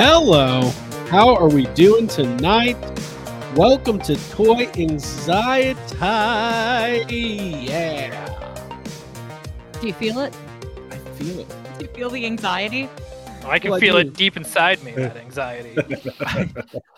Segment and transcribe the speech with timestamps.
[0.00, 0.70] Hello,
[1.10, 2.76] how are we doing tonight?
[3.56, 5.74] Welcome to Toy Anxiety.
[7.66, 8.14] Yeah,
[9.80, 10.32] Do you feel it?
[10.92, 11.48] I feel it.
[11.78, 12.88] Do you feel the anxiety?
[13.48, 14.00] I can Well, feel do.
[14.00, 15.74] it deep inside me, that anxiety.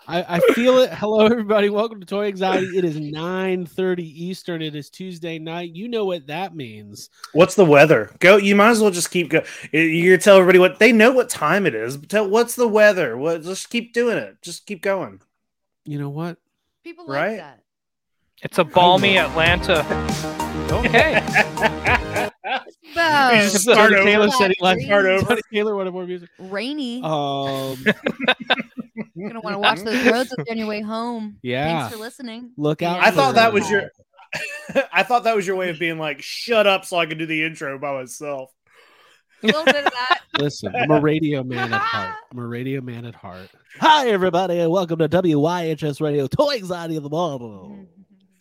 [0.07, 0.91] I, I feel it.
[0.93, 1.69] Hello, everybody.
[1.69, 2.65] Welcome to Toy Anxiety.
[2.77, 4.61] It is 9:30 Eastern.
[4.61, 5.71] It is Tuesday night.
[5.73, 7.09] You know what that means.
[7.33, 8.11] What's the weather?
[8.19, 8.37] Go.
[8.37, 9.43] You might as well just keep go.
[9.71, 11.97] You're tell everybody what they know what time it is.
[12.07, 13.17] Tell what's the weather.
[13.17, 13.43] What?
[13.43, 14.41] Just keep doing it.
[14.41, 15.21] Just keep going.
[15.85, 16.37] You know what?
[16.83, 17.29] People Right?
[17.31, 17.59] like that.
[18.43, 19.85] It's a balmy Atlanta.
[20.71, 21.21] Okay.
[22.95, 23.31] Wow.
[23.31, 24.03] You just start Tony over.
[24.05, 25.25] Taylor said he Start over.
[25.25, 26.29] Tony Taylor wanted more music.
[26.39, 27.01] Rainy.
[27.03, 27.83] Um,
[29.15, 31.37] You're gonna want to watch those roads on your way home.
[31.41, 31.81] Yeah.
[31.81, 32.51] Thanks for listening.
[32.57, 32.97] look out.
[32.97, 33.07] Yeah.
[33.07, 33.91] I thought that was your.
[34.93, 37.25] I thought that was your way of being like, shut up, so I can do
[37.25, 38.49] the intro by myself.
[39.43, 40.21] A little bit of that.
[40.39, 42.15] Listen, I'm a radio man at heart.
[42.31, 43.49] I'm a radio man at heart.
[43.79, 47.87] Hi, everybody, and welcome to WYHS Radio Toy Anxiety of the Marble.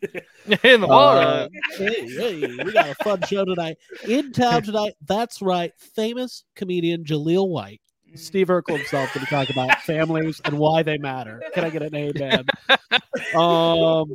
[0.65, 1.48] In the Uh, water.
[1.77, 3.77] hey, hey, we got a fun show tonight.
[4.06, 7.81] In town tonight, that's right, famous comedian Jaleel White.
[8.17, 11.41] Steve Urkel himself going to talk about families and why they matter.
[11.55, 12.44] Can I get an amen?
[13.37, 14.09] Um,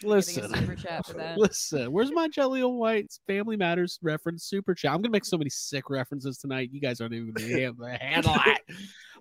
[0.00, 1.36] Getting listen, super chat for that.
[1.38, 1.92] listen.
[1.92, 4.92] Where's my Jaleel White's Family Matters reference super chat?
[4.92, 6.70] I'm gonna make so many sick references tonight.
[6.72, 8.60] You guys aren't even gonna be able to handle it.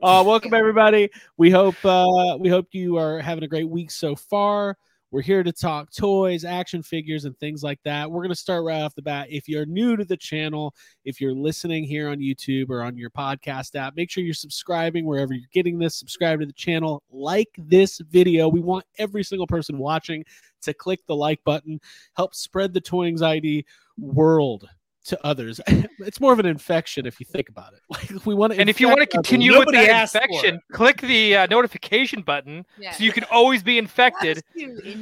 [0.01, 1.09] Uh, welcome everybody.
[1.37, 4.77] We hope uh, we hope you are having a great week so far.
[5.11, 8.11] We're here to talk toys, action figures, and things like that.
[8.11, 9.27] We're going to start right off the bat.
[9.31, 13.09] If you're new to the channel, if you're listening here on YouTube or on your
[13.09, 15.97] podcast app, make sure you're subscribing wherever you're getting this.
[15.97, 18.47] Subscribe to the channel, like this video.
[18.47, 20.23] We want every single person watching
[20.61, 21.79] to click the like button,
[22.15, 23.65] help spread the toy anxiety
[23.97, 24.69] world
[25.09, 25.59] to others.
[25.99, 27.79] it's more of an infection if you think about it.
[27.89, 31.01] Like we want to, And if you want to continue with Nobody that infection, click
[31.01, 32.91] the uh, notification button Yeah.
[32.91, 34.41] so you can always be infected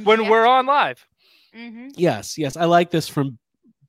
[0.04, 1.06] when we're on live.
[1.54, 3.38] hmm Yes, yes, I like this from.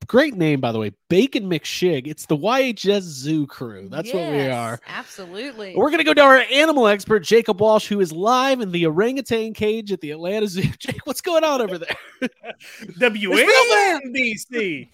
[0.07, 2.07] Great name, by the way, Bacon McShig.
[2.07, 3.89] It's the YHS Zoo Crew.
[3.91, 4.79] That's what we are.
[4.87, 5.75] Absolutely.
[5.75, 9.53] We're gonna go to our animal expert, Jacob Walsh, who is live in the orangutan
[9.53, 10.63] cage at the Atlanta Zoo.
[10.79, 11.95] Jake, what's going on over there?
[12.97, 14.89] WNBC.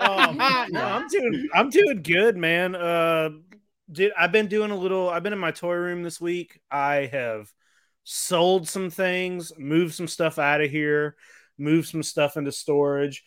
[0.08, 0.36] Um,
[0.70, 1.48] no, I'm doing.
[1.54, 2.74] I'm doing good, man.
[2.74, 3.30] Uh,
[3.92, 5.10] did I've been doing a little.
[5.10, 6.58] I've been in my toy room this week.
[6.70, 7.52] I have
[8.04, 11.16] sold some things, moved some stuff out of here,
[11.58, 13.24] moved some stuff into storage.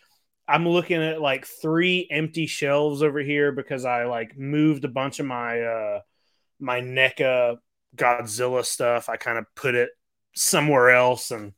[0.47, 5.19] I'm looking at like three empty shelves over here because I like moved a bunch
[5.19, 5.99] of my uh
[6.59, 7.57] my NECA
[7.95, 9.09] Godzilla stuff.
[9.09, 9.89] I kind of put it
[10.35, 11.53] somewhere else and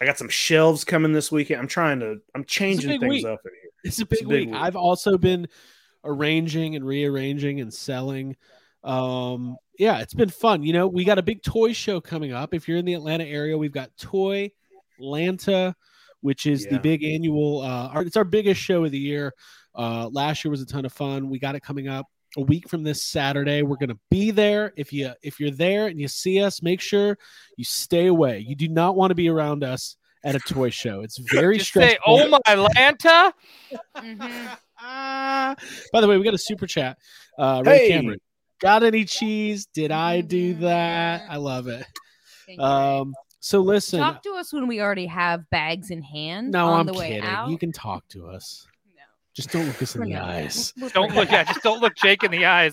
[0.00, 1.60] I got some shelves coming this weekend.
[1.60, 3.26] I'm trying to I'm changing things week.
[3.26, 3.70] up in here.
[3.84, 4.48] It's a It's big, a big week.
[4.54, 4.60] week.
[4.60, 5.48] I've also been
[6.04, 8.36] arranging and rearranging and selling.
[8.84, 10.62] Um, yeah, it's been fun.
[10.62, 12.54] You know, we got a big toy show coming up.
[12.54, 14.50] If you're in the Atlanta area, we've got Toy
[14.98, 15.74] Atlanta,
[16.20, 17.60] which is the big annual.
[17.60, 19.32] Uh, our, it's our biggest show of the year.
[19.74, 21.28] Uh, last year was a ton of fun.
[21.28, 23.62] We got it coming up a week from this Saturday.
[23.62, 24.72] We're gonna be there.
[24.76, 27.16] If you if you're there and you see us, make sure
[27.56, 28.40] you stay away.
[28.40, 31.00] You do not want to be around us at a toy show.
[31.00, 31.96] It's very Just stressful.
[31.96, 33.32] say, "Oh my Atlanta!"
[33.96, 34.56] Mhm.
[34.80, 35.56] Ah.
[35.92, 36.98] By the way, we got a super chat.
[37.38, 37.88] Uh, Ray Hey.
[37.90, 38.20] Cameron.
[38.60, 39.66] Got any cheese?
[39.66, 40.60] Did I do Mhm.
[40.60, 41.22] that?
[41.30, 41.86] I love it.
[42.58, 44.00] Um, so listen.
[44.00, 46.50] Talk to us when we already have bags in hand.
[46.50, 47.24] No, on I'm the way kidding.
[47.24, 47.50] out.
[47.50, 48.66] You can talk to us.
[49.38, 50.72] Just don't look us in the eyes.
[50.92, 51.30] Don't look.
[51.30, 52.72] Yeah, just don't look Jake in the eyes.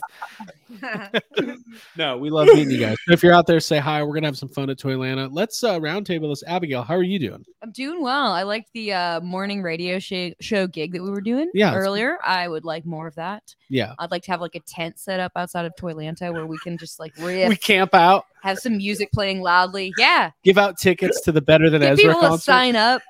[1.96, 2.98] No, we love meeting you guys.
[3.06, 4.02] So if you're out there, say hi.
[4.02, 5.30] We're gonna have some fun at Toy Toylanta.
[5.32, 6.44] Let's uh, roundtable this.
[6.48, 7.46] Abigail, how are you doing?
[7.62, 8.32] I'm doing well.
[8.32, 12.18] I liked the uh, morning radio sh- show gig that we were doing Yeah, earlier.
[12.24, 13.54] I would like more of that.
[13.70, 16.48] Yeah, I'd like to have like a tent set up outside of Toy Toylanta where
[16.48, 19.94] we can just like riff, we camp out, have some music playing loudly.
[20.00, 22.44] Yeah, give out tickets to the Better Than get Ezra people to concert.
[22.44, 23.04] sign up.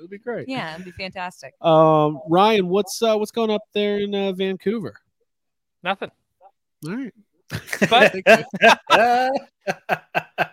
[0.00, 0.48] It'd be great.
[0.48, 1.52] Yeah, it'd be fantastic.
[1.60, 4.94] Um, Ryan, what's uh, what's going up there in uh, Vancouver?
[5.82, 6.10] Nothing.
[6.86, 7.12] All right.
[7.90, 8.16] But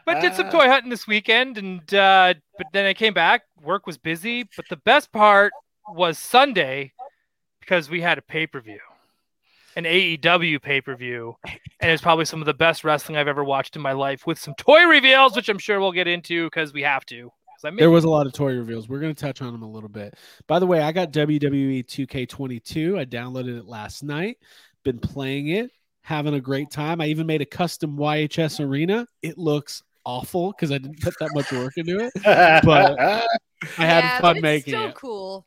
[0.06, 3.44] but did some toy hunting this weekend, and uh, but then I came back.
[3.64, 5.54] Work was busy, but the best part
[5.88, 6.92] was Sunday
[7.62, 8.82] because we had a pay per view,
[9.78, 13.46] an AEW pay per view, and it's probably some of the best wrestling I've ever
[13.46, 16.74] watched in my life with some toy reveals, which I'm sure we'll get into because
[16.74, 17.32] we have to.
[17.62, 18.88] 'Cause I There was a lot of toy reveals.
[18.88, 20.16] We're going to touch on them a little bit.
[20.48, 23.00] By the way, I got WWE 2K22.
[23.00, 24.38] I downloaded it last night.
[24.84, 25.72] Been playing it,
[26.02, 27.02] having a great time.
[27.02, 29.08] I even made a custom YHS arena.
[29.22, 32.14] It looks awful because I didn't put that much work into it.
[32.64, 34.96] But I had yeah, fun it's making still it.
[34.96, 35.46] cool.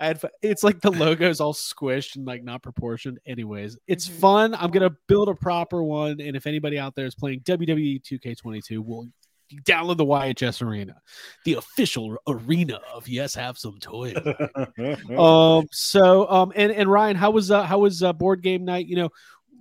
[0.00, 0.30] I had fun.
[0.42, 3.18] It's like the logo is all squished and like not proportioned.
[3.26, 4.12] Anyways, it's Mhm.
[4.12, 4.54] fun.
[4.54, 8.78] I'm gonna build a proper one, and if anybody out there is playing WWE 2K22,
[8.82, 9.06] we'll
[9.64, 11.00] download the YHS Arena,
[11.44, 14.16] the official arena of Yes Have Some Toys.
[15.18, 15.66] um.
[15.72, 16.52] So um.
[16.54, 18.86] And and Ryan, how was uh how was uh, board game night?
[18.86, 19.10] You know.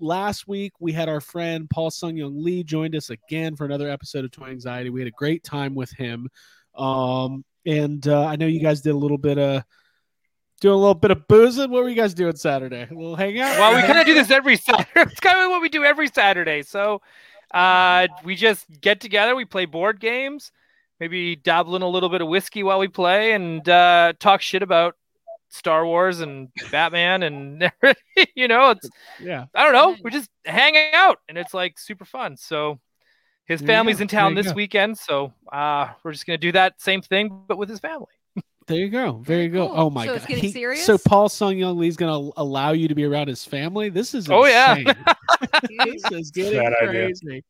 [0.01, 3.89] Last week we had our friend Paul Sung Young Lee joined us again for another
[3.89, 4.89] episode of Toy Anxiety.
[4.89, 6.29] We had a great time with him,
[6.73, 9.65] um, and uh, I know you guys did a little bit of
[10.59, 11.69] doing a little bit of boozing.
[11.71, 12.87] What were you guys doing Saturday?
[12.89, 13.57] A little hangout?
[13.57, 14.89] Well, we kind of do this every Saturday.
[14.95, 16.63] It's kind of what we do every Saturday.
[16.63, 17.01] So
[17.51, 20.51] uh, we just get together, we play board games,
[20.99, 24.61] maybe dabble in a little bit of whiskey while we play, and uh, talk shit
[24.61, 24.95] about
[25.49, 27.71] Star Wars and Batman, and
[28.35, 29.45] you know, it's yeah.
[29.53, 32.37] I don't know, We're just hang out, and it's like super fun.
[32.37, 32.79] So
[33.45, 34.53] his family's in town this go.
[34.53, 38.07] weekend, so uh, we're just gonna do that same thing, but with his family.
[38.69, 39.23] There you go.
[39.25, 39.67] There you go.
[39.67, 39.77] Cool.
[39.77, 40.17] Oh my So god.
[40.17, 40.85] it's getting He- serious?
[40.85, 43.89] So Paul Sung Young Lee's gonna allow you to be around his family.
[43.89, 44.75] This is Oh, yeah.
[45.85, 47.41] this is getting Bad idea.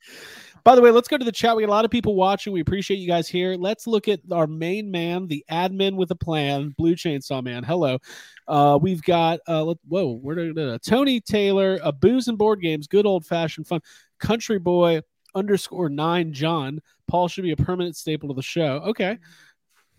[0.64, 1.56] By the way, let's go to the chat.
[1.56, 2.54] We got a lot of people watching.
[2.54, 3.56] We appreciate you guys here.
[3.56, 7.64] Let's look at our main man, the admin with a plan, Blue Chainsaw Man.
[7.64, 7.98] Hello.
[8.48, 12.62] Uh, we've got uh, let, whoa, where did uh, Tony Taylor, a booze and board
[12.62, 13.82] games, good old fashioned fun.
[14.20, 15.02] Country boy
[15.36, 16.80] underscore nine John.
[17.08, 18.82] Paul should be a permanent staple to the show.
[18.88, 19.18] Okay,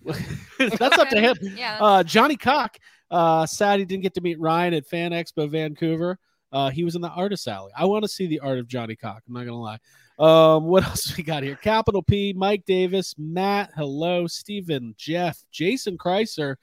[0.58, 1.36] that's up to him.
[1.56, 1.78] Yeah.
[1.80, 2.78] Uh, Johnny Cock.
[3.10, 6.18] Uh, sad he didn't get to meet Ryan at Fan Expo Vancouver.
[6.52, 7.72] Uh, he was in the artist alley.
[7.76, 9.22] I want to see the art of Johnny Cock.
[9.26, 9.78] I'm not gonna lie.
[10.18, 11.56] Um, what else we got here?
[11.56, 16.56] Capital P, Mike Davis, Matt, hello, Stephen, Jeff, Jason Kreiser.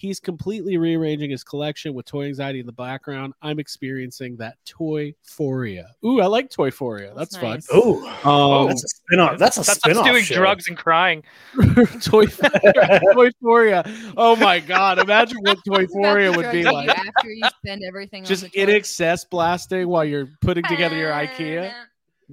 [0.00, 3.34] He's completely rearranging his collection with Toy Anxiety in the background.
[3.42, 5.84] I'm experiencing that toy phoria.
[6.02, 7.14] Ooh, I like toy phoria.
[7.14, 7.82] That's, That's fun.
[8.24, 9.38] Oh, Um, that's a spin-off.
[9.38, 10.36] That's a That's spin-off doing show.
[10.36, 11.22] drugs and crying.
[12.00, 14.12] toy, toy phoria.
[14.16, 14.98] Oh my god!
[15.00, 16.88] Imagine what toy phoria would be like.
[16.88, 18.24] after you spend everything.
[18.24, 21.74] Just on the in excess blasting while you're putting together your IKEA.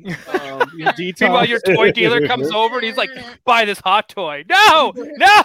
[0.06, 1.22] Um, your detox.
[1.22, 3.10] Meanwhile, your toy dealer comes over and he's like,
[3.46, 5.42] "Buy this hot toy." No, no,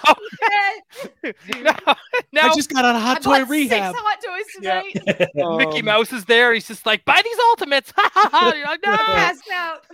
[1.61, 1.73] no,
[2.33, 2.41] no.
[2.43, 3.95] I just got out of I hot toy bought rehab.
[3.95, 4.83] Six hot toys Yeah.
[4.83, 5.31] tonight.
[5.59, 6.53] Mickey Um, Mouse is there.
[6.53, 7.93] He's just like, "Buy these ultimates."
[8.33, 8.97] You're like, no.
[8.97, 9.85] Passed out.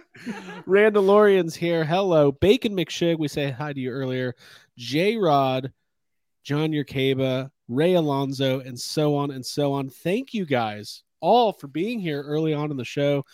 [0.66, 1.84] Randalorian's here.
[1.84, 2.32] Hello.
[2.32, 3.18] Bacon McShig.
[3.18, 4.34] We say hi to you earlier.
[4.76, 5.72] J Rod,
[6.44, 9.88] John Yerkaba, Ray Alonzo, and so on and so on.
[9.90, 13.24] Thank you guys all for being here early on in the show.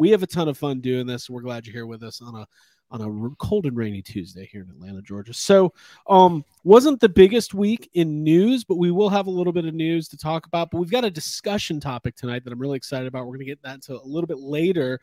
[0.00, 1.28] We have a ton of fun doing this.
[1.28, 2.46] We're glad you're here with us on a
[2.90, 5.34] on a cold and rainy Tuesday here in Atlanta, Georgia.
[5.34, 5.74] So,
[6.08, 9.74] um, wasn't the biggest week in news, but we will have a little bit of
[9.74, 10.70] news to talk about.
[10.70, 13.26] But we've got a discussion topic tonight that I'm really excited about.
[13.26, 14.98] We're going to get that into a little bit later.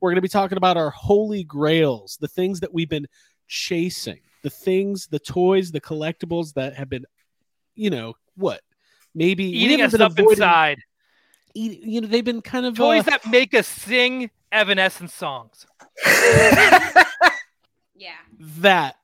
[0.00, 3.06] We're going to be talking about our holy grails, the things that we've been
[3.46, 7.04] chasing, the things, the toys, the collectibles that have been,
[7.76, 8.60] you know, what
[9.14, 10.78] maybe Eating us up avoiding- inside.
[11.54, 15.66] Eat- you know, they've been kind of Toys uh, that make us sing Evanescence songs.
[17.94, 18.14] Yeah.
[18.58, 18.96] that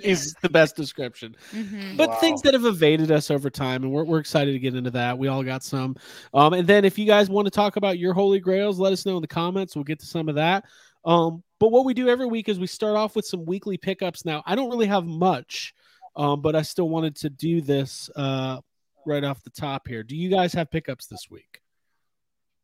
[0.00, 1.36] is the best description.
[1.52, 1.96] Mhm.
[1.96, 2.16] but Wow.
[2.16, 5.16] things that have evaded us over time and we're, we're excited to get into that
[5.16, 5.96] we all got some
[6.34, 9.06] um, and then if you guys want to talk about your holy grails let us
[9.06, 10.64] know in the comments we'll get to some of that
[11.04, 14.24] um, but what we do every week is we start off with some weekly pickups
[14.26, 15.72] now i don't really have much
[16.16, 18.60] um, but i still wanted to do this uh,
[19.06, 21.62] right off the top here do you guys have pickups this week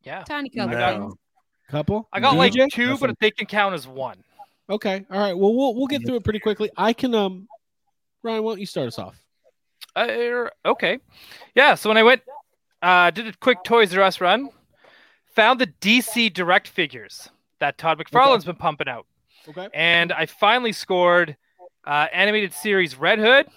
[0.03, 0.99] Yeah, Tiny couple No.
[1.01, 1.13] things.
[1.69, 2.37] couple I got DJ?
[2.37, 3.07] like two, Nothing.
[3.09, 4.23] but they can count as one.
[4.69, 7.47] okay all right well we'll, we'll get through it pretty quickly i can um
[8.21, 9.15] ryan why don't you start us off
[9.95, 10.99] Uh, okay,
[11.55, 11.75] yeah.
[11.75, 12.21] So when I went,
[12.81, 14.49] uh, did a quick Toys R Us run,
[15.35, 17.29] found the DC Direct figures
[17.59, 19.05] that Todd McFarlane's been pumping out,
[19.47, 21.37] okay and I finally scored
[21.85, 23.47] uh, animated series Red Hood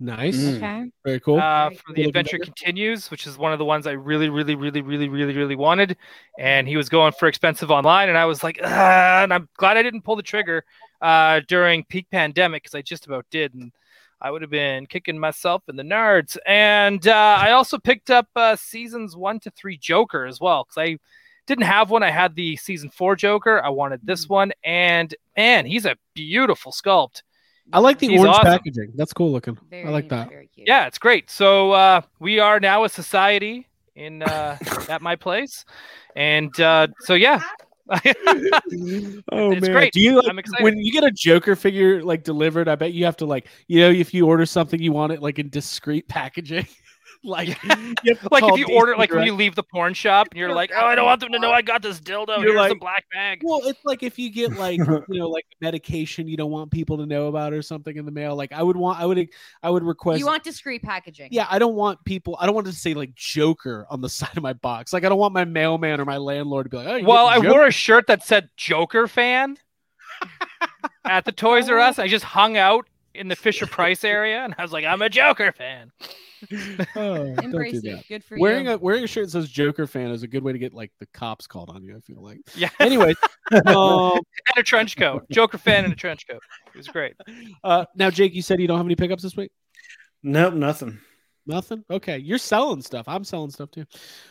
[0.00, 0.56] nice Mm.
[0.56, 0.90] Okay.
[1.04, 2.04] very cool uh, for the.
[2.04, 5.56] Adventure Continues, which is one of the ones I really, really, really, really, really, really
[5.56, 5.96] wanted.
[6.38, 9.76] And he was going for expensive online, and I was like, ah, and I'm glad
[9.76, 10.64] I didn't pull the trigger
[11.00, 13.54] uh, during peak pandemic because I just about did.
[13.54, 13.70] And
[14.22, 16.36] I would have been kicking myself in the nards.
[16.46, 20.76] And uh, I also picked up uh, seasons one to three Joker as well because
[20.90, 20.98] I
[21.46, 22.02] didn't have one.
[22.02, 23.62] I had the season four Joker.
[23.64, 24.34] I wanted this Mm-hmm.
[24.34, 27.22] one, and man, he's a beautiful sculpt.
[27.72, 28.46] I like the He's orange awesome.
[28.46, 28.92] packaging.
[28.96, 29.56] That's cool looking.
[29.70, 30.28] Very, I like that.
[30.28, 30.66] Very cute.
[30.66, 31.30] Yeah, it's great.
[31.30, 34.56] So uh, we are now a society in uh,
[34.88, 35.64] at my place,
[36.16, 37.40] and uh, so yeah.
[37.92, 37.98] oh
[39.50, 39.92] It's man, great.
[39.92, 40.62] do you like, I'm excited.
[40.62, 42.68] when you get a Joker figure like delivered?
[42.68, 45.20] I bet you have to like you know if you order something you want it
[45.20, 46.66] like in discreet packaging.
[47.24, 47.54] like you
[48.30, 50.70] like if you DC order like when you leave the porn shop and you're like,
[50.74, 52.38] oh, I don't want them to know I got this dildo.
[52.38, 53.40] You're Here's like- the black bag.
[53.44, 56.96] Well, it's like if you get like you know like medication you don't want people
[56.98, 58.36] to know about or something in the mail.
[58.36, 59.28] Like I would want, I would,
[59.62, 60.18] I would request.
[60.18, 61.28] You want discreet packaging.
[61.30, 62.36] yeah, I don't want people.
[62.40, 64.92] I don't want to say like Joker on the side of my box.
[64.92, 67.36] Like I don't want my mailman or my landlord to be like, oh, Well, I
[67.36, 67.50] Joker?
[67.50, 69.56] wore a shirt that said Joker fan
[71.04, 71.98] at the Toys R Us.
[71.98, 72.86] I just hung out
[73.20, 75.92] in the Fisher Price area and I was like, I'm a Joker fan.
[76.96, 78.08] Oh, don't Embrace do it.
[78.08, 78.72] Good for Wearing you.
[78.72, 80.90] a wearing a shirt that says Joker fan is a good way to get like
[80.98, 81.94] the cops called on you.
[81.94, 82.38] I feel like.
[82.56, 82.70] Yeah.
[82.80, 83.12] Anyway,
[83.66, 85.26] um, and a trench coat.
[85.30, 86.40] Joker fan in a trench coat.
[86.74, 87.12] It was great.
[87.62, 89.50] uh, now Jake, you said you don't have any pickups this week.
[90.22, 90.98] Nope, nothing.
[91.46, 91.84] Nothing.
[91.90, 93.06] Okay, you're selling stuff.
[93.06, 93.84] I'm selling stuff too.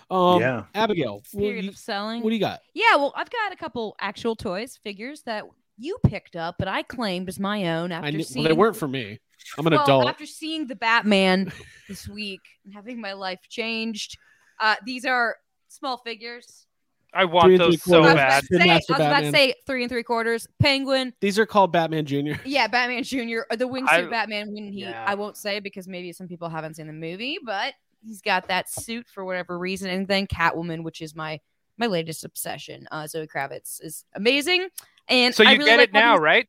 [0.09, 0.63] Um, yeah.
[0.73, 2.23] Abigail, what, Period you- of selling.
[2.23, 2.61] what do you got?
[2.73, 5.45] Yeah, well, I've got a couple actual toys, figures that
[5.79, 8.43] you picked up, but I claimed as my own after I knew, seeing.
[8.43, 9.19] well, they weren't for me.
[9.57, 10.07] I'm an well, adult.
[10.07, 11.51] After seeing the Batman
[11.87, 14.17] this week and having my life changed,
[14.59, 15.37] uh, these are
[15.69, 16.65] small figures.
[17.13, 18.43] I want Three those three so I was, about bad.
[18.43, 20.47] to say, I was about to say three and three quarters.
[20.59, 21.13] Penguin.
[21.21, 22.39] These are called Batman Junior.
[22.45, 23.39] Yeah, Batman Jr.
[23.49, 25.03] the wingsuit I- Batman when he yeah.
[25.07, 27.73] I won't say because maybe some people haven't seen the movie, but
[28.05, 29.89] he's got that suit for whatever reason.
[29.89, 31.39] And then Catwoman, which is my
[31.77, 32.87] my latest obsession.
[32.91, 34.67] Uh Zoe Kravitz is amazing.
[35.09, 36.47] And So I you really get like it now, having- right?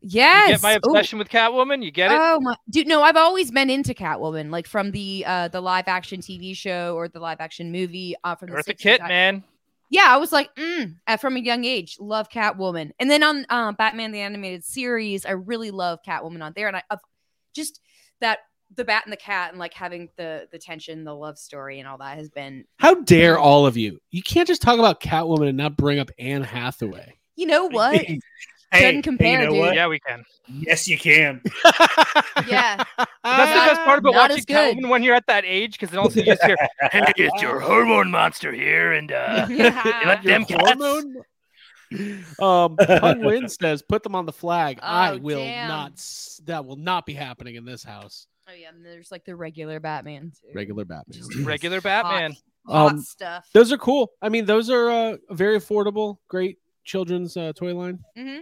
[0.00, 0.48] Yes.
[0.48, 0.90] You get my Ooh.
[0.92, 1.82] obsession with Catwoman.
[1.84, 2.18] You get it.
[2.20, 5.88] Oh my dude, no, I've always been into Catwoman, like from the uh the live
[5.88, 8.78] action TV show or the live action movie uh from the Eartha 60s.
[8.78, 9.44] Kitt, I- man.
[9.90, 12.90] Yeah, I was like, mm, from a young age, love Catwoman.
[13.00, 16.68] And then on um, Batman the Animated Series, I really love Catwoman on there.
[16.68, 16.98] And I I've
[17.56, 17.80] just
[18.20, 18.40] that
[18.76, 21.88] the bat and the cat and like having the the tension, the love story, and
[21.88, 22.66] all that has been.
[22.76, 23.98] How dare all of you?
[24.10, 27.17] You can't just talk about Catwoman and not bring up Anne Hathaway.
[27.38, 27.94] You know what?
[27.94, 28.18] hey,
[28.72, 29.60] Couldn't hey, compare, you know dude.
[29.60, 29.74] what?
[29.76, 30.24] Yeah, we can.
[30.48, 31.40] Yes, you can.
[32.46, 32.82] Yeah.
[32.96, 34.76] That's the best part about Not watching as good.
[34.78, 36.56] Catwoman when you're at that age, because then also you just hear,
[36.92, 40.62] "Hey, it's your hormone monster here," and uh, you let Your them cats.
[40.64, 41.16] hormone?
[42.38, 45.68] Um, Pung Win says, "Put them on the flag." I Oh, will damn.
[45.68, 45.92] not.
[45.92, 48.26] s- That will not be happening in this house.
[48.48, 50.32] Oh yeah, and there's like the regular Batman.
[50.40, 50.48] Too.
[50.54, 51.44] Regular Batman.
[51.44, 52.36] Regular Batman.
[52.66, 53.48] Hot Um, stuff.
[53.52, 54.12] Those are cool.
[54.22, 58.00] I mean, those are uh, very affordable, great children's uh, toy line.
[58.16, 58.38] hmm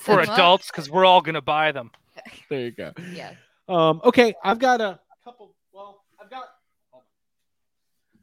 [0.00, 0.38] for Good luck.
[0.38, 1.90] adults because we're all gonna buy them.
[2.50, 2.92] There you go.
[3.12, 3.32] Yeah.
[3.68, 5.54] Um, okay, I've got a couple.
[5.72, 6.44] Well, I've got.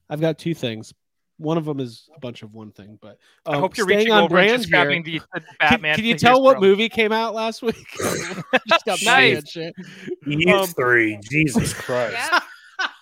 [0.09, 0.93] I've got two things.
[1.37, 3.99] One of them is a bunch of one thing, but um, I hope you're staying
[3.99, 5.19] reaching on over and brand just grabbing here.
[5.33, 5.95] the, the Can, Batman.
[5.95, 7.75] can you figures tell what from- movie came out last week?
[7.99, 9.05] Just got Nice.
[9.05, 9.73] Batman shit.
[10.25, 12.13] You Um, three, Jesus Christ.
[12.13, 12.39] Yeah.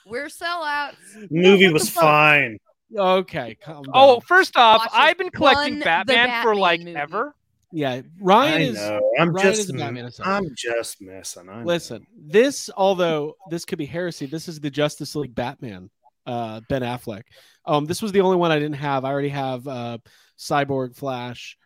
[0.07, 0.95] We're sellouts.
[1.29, 2.03] Movie what was the fuck?
[2.03, 2.57] fine.
[2.95, 3.91] Okay, calm down.
[3.93, 6.95] Oh, first off, Watch I've been collecting one, the Batman, for like movie.
[6.95, 7.36] ever.
[7.71, 8.79] yeah, Ryan I is.
[9.19, 10.12] I'm Ryan just is Batman.
[10.24, 11.50] I'm just messing.
[11.50, 11.65] I know.
[11.65, 15.89] Listen, this although this could be heresy, this is the Justice League Batman,
[16.25, 17.24] uh, Ben Affleck.
[17.65, 19.05] Um, this was the only one I didn't have.
[19.05, 19.98] I already have uh,
[20.38, 21.57] Cyborg, Flash,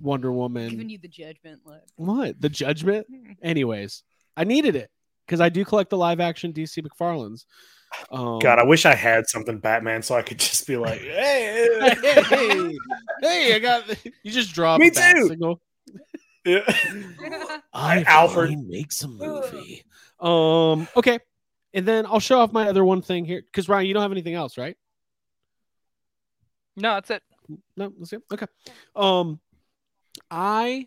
[0.00, 0.70] Wonder Woman.
[0.70, 1.82] Giving you the judgment look.
[1.96, 3.06] What the Judgment?
[3.42, 4.02] Anyways,
[4.36, 4.90] I needed it
[5.26, 7.44] because I do collect the live action DC McFarlane's.
[8.10, 11.68] Um, God, I wish I had something Batman so I could just be like, hey,
[12.02, 12.78] hey, hey,
[13.22, 14.30] hey, I got you.
[14.30, 15.28] Just drop Me a too.
[15.28, 15.60] signal.
[16.44, 16.60] Yeah.
[17.74, 18.58] I Alfred.
[18.66, 19.84] makes a movie.
[20.18, 20.88] Um.
[20.96, 21.18] Okay,
[21.74, 24.12] and then I'll show off my other one thing here because Ryan, you don't have
[24.12, 24.76] anything else, right?
[26.76, 27.22] No, that's it.
[27.76, 28.18] No, let's see.
[28.32, 28.46] Okay.
[28.94, 29.40] Um,
[30.30, 30.86] I.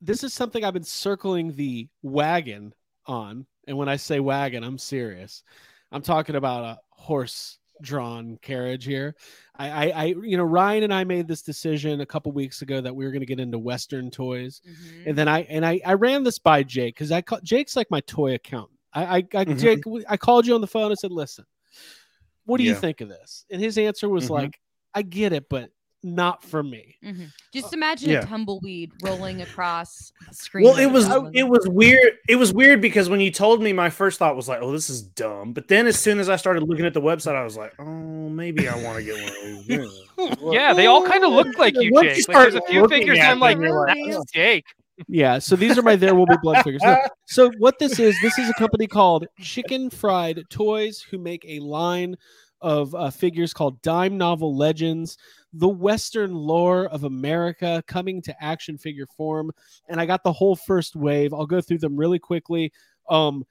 [0.00, 2.74] This is something I've been circling the wagon
[3.06, 5.42] on, and when I say wagon, I'm serious.
[5.92, 9.14] I'm talking about a horse-drawn carriage here.
[9.56, 12.80] I, I, I, you know, Ryan and I made this decision a couple weeks ago
[12.80, 14.60] that we were going to get into Western toys.
[14.68, 15.06] Mhm.
[15.08, 17.90] and then I and I, I ran this by Jake because I call, Jake's like
[17.90, 18.78] my toy accountant.
[18.92, 19.58] I I, I Mhm.
[19.58, 21.44] Jake I called you on the phone and said, "Listen,
[22.44, 24.30] what do you think of this?" And his answer was Mhm.
[24.30, 24.60] like,
[24.94, 25.70] "I get it, but
[26.06, 27.32] not for me." Mhm.
[27.52, 28.20] Just imagine yeah.
[28.20, 30.64] a tumbleweed rolling across the screen.
[30.64, 32.14] Well, it was it was weird.
[32.28, 34.88] It was weird because when you told me, my first thought was like, "Oh, this
[34.88, 37.56] is dumb." But then, as soon as I started looking at the website, I was
[37.56, 37.84] like, "Oh,
[38.28, 39.86] maybe I want to get one of these." Yeah.
[40.50, 42.28] Yeah, they all kind of look like you, Once you Jake.
[42.28, 44.64] Like, there's a few figures, I'm like, them, you're like, that's "Oh." Jake.
[45.08, 46.82] Yeah, so these are my There Will Be Blood figures.
[46.84, 51.44] Look, so what this is, this is a company called Chicken Fried Toys who make
[51.46, 52.16] a line
[52.60, 55.18] of uh, figures called Dime Novel Legends,
[55.52, 59.50] the Western lore of America coming to action figure form.
[59.88, 61.32] And I got the whole first wave.
[61.34, 62.72] I'll go through them really quickly.
[63.08, 63.44] Um,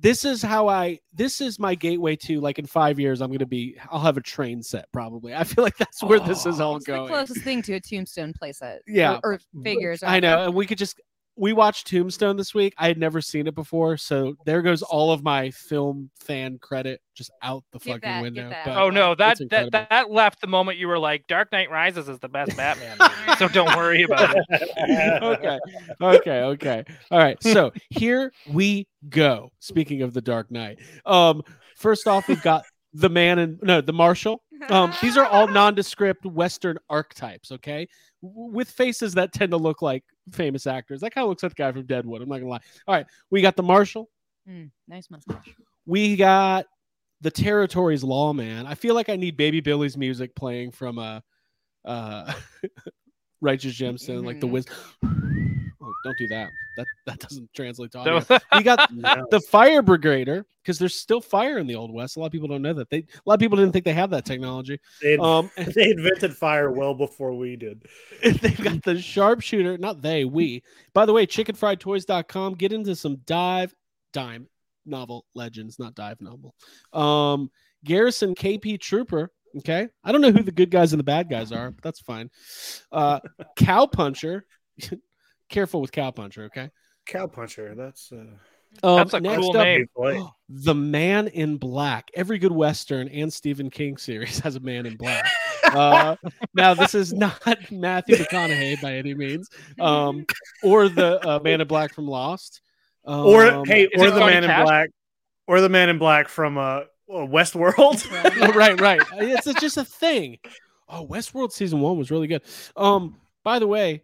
[0.00, 3.44] this is how I this is my gateway to like in five years I'm gonna
[3.44, 5.34] be I'll have a train set probably.
[5.34, 7.08] I feel like that's where this is all It's the going.
[7.08, 8.78] closest thing to a tombstone playset.
[8.86, 9.20] Yeah.
[9.22, 10.02] Or, or figures.
[10.02, 10.98] I know, and we could just
[11.36, 12.74] we watched Tombstone this week.
[12.76, 17.00] I had never seen it before, so there goes all of my film fan credit
[17.14, 18.52] just out the Get fucking that, window.
[18.64, 22.08] But Oh no, that that that left the moment you were like, Dark Knight Rises
[22.08, 22.98] is the best Batman.
[23.26, 25.22] movie, so don't worry about it.
[25.22, 25.58] okay,
[26.00, 26.84] okay, okay.
[27.10, 29.50] All right, so here we go.
[29.58, 31.42] Speaking of the Dark Knight, um,
[31.76, 34.42] first off, we've got the man and no, the Marshal.
[34.68, 37.88] Um, these are all nondescript Western archetypes, okay,
[38.22, 41.00] W- with faces that tend to look like famous actors.
[41.00, 42.22] That kind of looks like the guy from Deadwood.
[42.22, 42.60] I'm not gonna lie.
[42.86, 44.08] All right, we got the Marshal.
[44.48, 45.54] Mm, nice mustache.
[45.86, 46.66] We got
[47.20, 48.66] the Territories Lawman.
[48.66, 51.22] I feel like I need Baby Billy's music playing from a
[51.84, 52.32] uh,
[53.40, 54.50] Righteous Gemstone, like the Mhm.
[54.50, 54.66] Wiz.
[55.82, 56.50] Oh, don't do that.
[56.76, 58.38] That that doesn't translate to That audio.
[58.58, 59.26] We got No.
[59.30, 62.16] the Fire Brigader because there's still fire in the Old West.
[62.16, 62.88] A lot of people don't know that.
[62.88, 64.78] They a lot of people didn't think they had that technology.
[65.02, 67.84] They, Um, they invented fire well before we did.
[68.22, 69.76] they've got the sharpshooter.
[69.78, 70.62] Not they, we.
[70.94, 72.54] By the way, chickenfriedtoys.com.
[72.54, 73.74] Get into some dive
[74.12, 74.46] dime
[74.86, 76.54] novel legends, not dive novel.
[76.92, 77.50] Um,
[77.84, 79.30] Garrison KP Trooper.
[79.58, 82.00] Okay, I don't know who the good guys and the bad guys are, but that's
[82.00, 82.30] fine.
[82.90, 83.20] Uh,
[83.56, 84.46] Cow Puncher.
[85.52, 86.70] Careful with cowpuncher, Okay.
[87.08, 87.76] Cowpuncher.
[87.76, 88.16] That's uh,
[88.82, 89.86] Um, That's a next cool up, name.
[89.94, 90.22] play.
[90.48, 92.10] The Man in Black.
[92.14, 95.24] Every good Western and Stephen King series has a Man in Black.
[95.64, 96.16] Uh,
[96.54, 97.40] now, this is not
[97.70, 99.48] Matthew McConaughey by any means,
[99.80, 100.26] um,
[100.62, 102.60] or the uh, Man in Black from Lost.
[103.04, 104.90] Um, or hey, or the Johnny man in black,
[105.48, 108.08] or the man in black from uh, uh, Westworld.
[108.54, 109.00] right, right.
[109.14, 110.38] It's, it's just a thing.
[110.88, 112.42] Oh, Westworld season one was really good.
[112.76, 114.02] Um, by the way,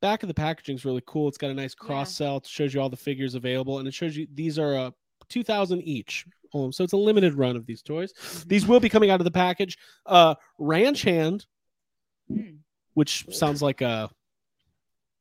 [0.00, 1.28] back of the packaging is really cool.
[1.28, 2.38] It's got a nice cross sell.
[2.38, 4.90] It shows you all the figures available, and it shows you these are uh,
[5.28, 6.26] two thousand each.
[6.54, 8.12] Um, so it's a limited run of these toys.
[8.46, 9.76] These will be coming out of the package.
[10.06, 11.46] Uh, Ranch Hand,
[12.30, 12.58] Mm.
[12.94, 14.10] which sounds like a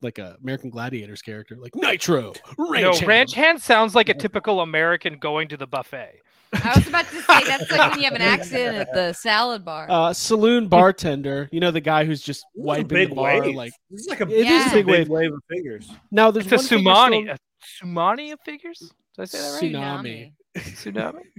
[0.02, 2.34] like a American Gladiators character, like Nitro.
[2.58, 3.08] Ranch no, Hand.
[3.08, 6.22] ranch hand sounds like a typical American going to the buffet.
[6.54, 9.66] I was about to say that's like when you have an accident at the salad
[9.66, 9.88] bar.
[9.90, 11.50] Uh, saloon bartender.
[11.52, 13.42] You know the guy who's just This wiping big the bar.
[13.42, 13.56] wave.
[13.56, 15.10] Like This is like a, It is this a big big wave.
[15.10, 15.90] wave of figures.
[16.12, 17.22] now, there's It's a one figure tsunami.
[17.24, 18.80] still- A tsunami of figures?
[18.80, 19.74] Did I say that right?
[19.74, 20.34] Tsunami.
[20.58, 21.22] Tsunami.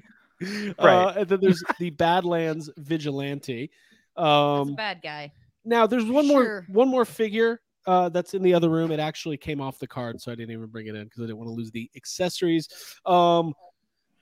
[0.79, 1.16] Uh, Right.
[1.16, 3.71] and then there's the Badlands Vigilante.
[4.14, 5.33] That's a Um, bad guy.
[5.64, 8.90] now there's one more one more figure uh, that's in the other room.
[8.90, 11.27] It actually came off the card, so I didn't even bring it in because I
[11.27, 12.69] didn't want to lose the accessories.
[13.07, 13.55] Um,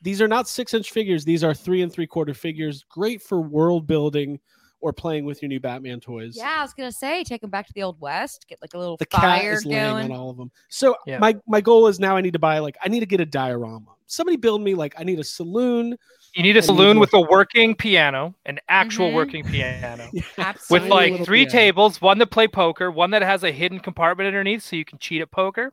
[0.04, 1.24] these are not six inch figures.
[1.24, 2.84] These are three and three quarter figures.
[2.88, 4.38] Great for world building
[4.80, 6.34] or playing with your new Batman toys.
[6.36, 8.78] Yeah, I was gonna say take them back to the old west, get like a
[8.78, 10.04] little the cat fire is laying going.
[10.12, 10.50] on all of them.
[10.68, 11.18] So Yeah.
[11.18, 13.26] my my goal is now I need to buy like I need to get a
[13.26, 13.92] diorama.
[14.06, 15.96] Somebody build me like I need a saloon
[16.34, 19.14] You need a saloon you- with a working piano, an actual Mhm.
[19.14, 20.06] working piano.
[20.12, 20.88] with Absolutely.
[20.90, 21.50] Tiny like three piano.
[21.58, 24.98] tables, one that play poker, one that has a hidden compartment underneath so you can
[24.98, 25.72] cheat at poker,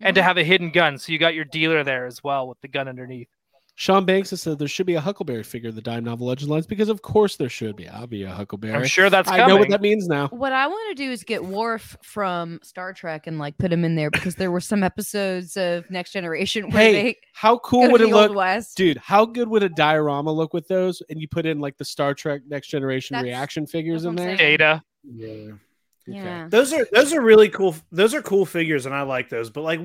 [0.00, 2.60] and to have a hidden gun so you got your dealer there as well with
[2.60, 3.28] the gun underneath.
[3.80, 6.50] Sean Banks has said there should be a Huckleberry figure in the Dime Novel Legend
[6.50, 7.88] lines because of course there should be.
[7.88, 8.74] I'll be a Huckleberry.
[8.74, 9.54] I'm sure that's I coming.
[9.54, 10.28] know what that means now.
[10.28, 13.82] What I want to do is get Worf from Star Trek and like put him
[13.86, 17.90] in there because there were some episodes of Next Generation where Hey, they how cool
[17.90, 18.76] would it look, West.
[18.76, 18.98] dude?
[18.98, 21.02] How good would a diorama look with those?
[21.08, 24.36] And you put in like the Star Trek Next Generation That's- reaction figures in there.
[24.36, 24.58] saying.
[24.58, 24.82] Data.
[25.10, 25.52] Yeah.
[26.06, 26.48] Yeah.
[26.50, 27.74] Those are those are really cool.
[27.92, 29.48] Those are cool figures, and I like those.
[29.48, 29.80] But like,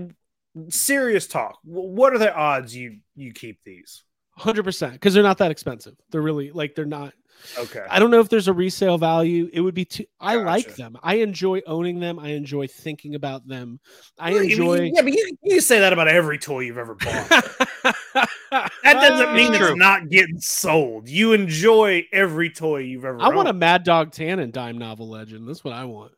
[0.70, 1.58] serious talk.
[1.64, 4.04] What are the odds you you keep these?
[4.38, 5.96] Hundred percent, because they're not that expensive.
[6.12, 7.14] They're really like they're not.
[7.58, 7.84] Okay.
[7.90, 9.50] I don't know if there's a resale value.
[9.52, 10.06] It would be too.
[10.20, 10.98] I like them.
[11.04, 12.18] I enjoy owning them.
[12.20, 13.80] I enjoy thinking about them.
[14.18, 14.92] I Well, you- enjoy.
[14.94, 17.46] Yeah, but you, you say that about every toy you've ever bought.
[18.52, 19.70] That doesn't mean True.
[19.70, 21.10] it's not getting sold.
[21.10, 23.20] You enjoy every toy you've ever.
[23.20, 23.54] I want a.
[23.54, 25.48] Mad Dog Tannen dime novel legend.
[25.48, 26.14] That's what I want.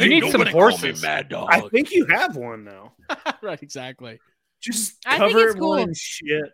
[0.00, 1.02] You need some horses.
[1.02, 1.48] Mad Dog.
[1.50, 2.92] I think you have one now.
[3.42, 4.18] right, exactly.
[4.60, 5.88] Just I think cover it's it one cool.
[5.88, 6.52] in shit.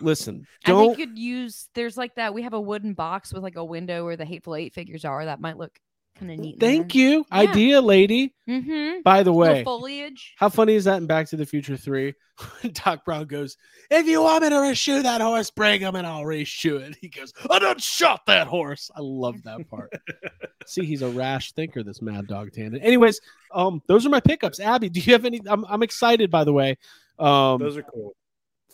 [0.00, 0.96] Listen, I don't.
[0.96, 2.34] think you'd use there's like that.
[2.34, 5.24] We have a wooden box with like a window where the Hateful Eight figures are.
[5.24, 5.78] That might look
[6.18, 6.58] kind of neat.
[6.58, 8.34] Thank you, idea lady.
[8.48, 9.02] Mm-hmm.
[9.02, 10.34] By the way, foliage.
[10.36, 12.14] how funny is that in Back to the Future 3?
[12.72, 13.56] Doc Brown goes,
[13.90, 16.96] If you want me to reshoe that horse, bring him and I'll reshoe it.
[17.00, 18.90] He goes, I don't shot that horse.
[18.94, 19.92] I love that part.
[20.66, 22.80] See, he's a rash thinker, this mad dog Tannen.
[22.82, 23.20] Anyways,
[23.52, 24.60] um, those are my pickups.
[24.60, 25.40] Abby, do you have any?
[25.46, 26.76] I'm, I'm excited, by the way.
[27.18, 28.14] Um, Those are cool.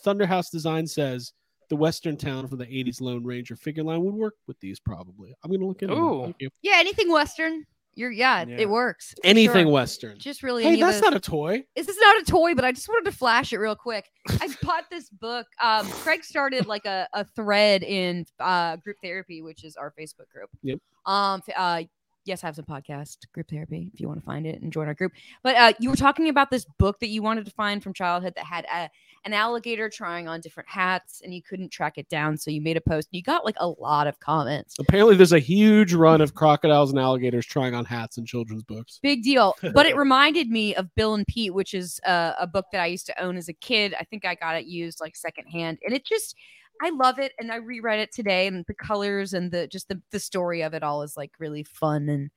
[0.05, 1.33] Thunderhouse Design says
[1.69, 5.33] the Western town from the 80s Lone Ranger figure line would work with these probably.
[5.43, 6.23] I'm going to look into Ooh.
[6.25, 6.35] it.
[6.39, 6.53] Thank.
[6.61, 7.65] Yeah, anything Western.
[7.97, 8.57] You're yeah, Yeah.
[8.59, 9.15] it works.
[9.23, 9.73] Anything sure.
[9.73, 10.19] Western.
[10.19, 10.63] Just really.
[10.63, 11.63] Hey, any that's those- not a toy.
[11.77, 14.11] This is not a toy, but I just wanted to flash it real quick.
[14.27, 15.47] I bought this book.
[15.63, 20.27] Um, Craig started like a, a thread in uh, group therapy, which is our Facebook
[20.29, 20.49] group.
[20.63, 20.79] Yep.
[21.05, 21.41] Um.
[21.55, 21.83] Uh.
[22.25, 24.87] Yes, I have some podcast group therapy if you want to find it and join
[24.87, 25.11] our group.
[25.43, 28.33] But uh, you were talking about this book that you wanted to find from childhood
[28.35, 28.89] that had a,
[29.25, 32.37] an alligator trying on different hats, and you couldn't track it down.
[32.37, 33.09] So you made a post.
[33.11, 34.75] And you got like a lot of comments.
[34.79, 38.99] Apparently, there's a huge run of crocodiles and alligators trying on hats in children's books.
[39.01, 39.55] Big deal.
[39.75, 42.85] But it reminded me of Bill and Pete, which is uh, a book that I
[42.85, 43.93] used to own as a kid.
[43.99, 46.35] I think I got it used like secondhand, and it just
[46.81, 47.33] I love it.
[47.39, 50.73] And I reread it today, and the colors and the just the the story of
[50.73, 52.07] it all is like really fun.
[52.09, 52.29] And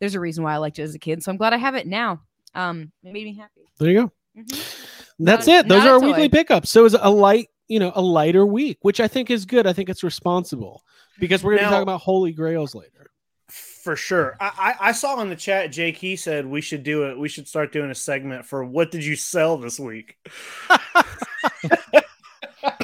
[0.00, 1.74] there's a reason why I liked it as a kid, so I'm glad I have
[1.74, 2.22] it now.
[2.54, 3.68] Um, it made me happy.
[3.78, 4.12] There you go.
[4.40, 4.95] Mhm.
[5.18, 5.68] That's Not- it.
[5.68, 6.06] Those are our toy.
[6.08, 6.70] weekly pickups.
[6.70, 9.66] So it's a light, you know, a lighter week, which I think is good.
[9.66, 10.82] I think it's responsible
[11.18, 13.10] because we're going to Now- be talking about holy grails later.
[13.48, 14.36] For sure.
[14.40, 17.16] I, I I saw in the chat Jake he said we should do it.
[17.16, 20.16] We should start doing a segment for what did you sell this week?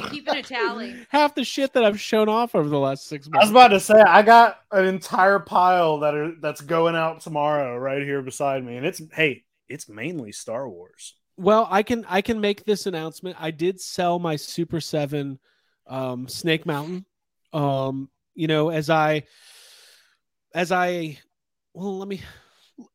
[0.09, 0.95] Keeping a tally.
[1.09, 3.41] Half the shit that I've shown off over the last six months.
[3.41, 7.19] I was about to say I got an entire pile that are that's going out
[7.21, 11.15] tomorrow right here beside me, and it's hey, it's mainly Star Wars.
[11.37, 13.37] Well, I can I can make this announcement.
[13.39, 15.39] I did sell my Super Seven
[15.87, 17.05] um, Snake Mountain.
[17.51, 19.23] Um, you know, as I
[20.53, 21.19] as I
[21.73, 22.21] well, let me.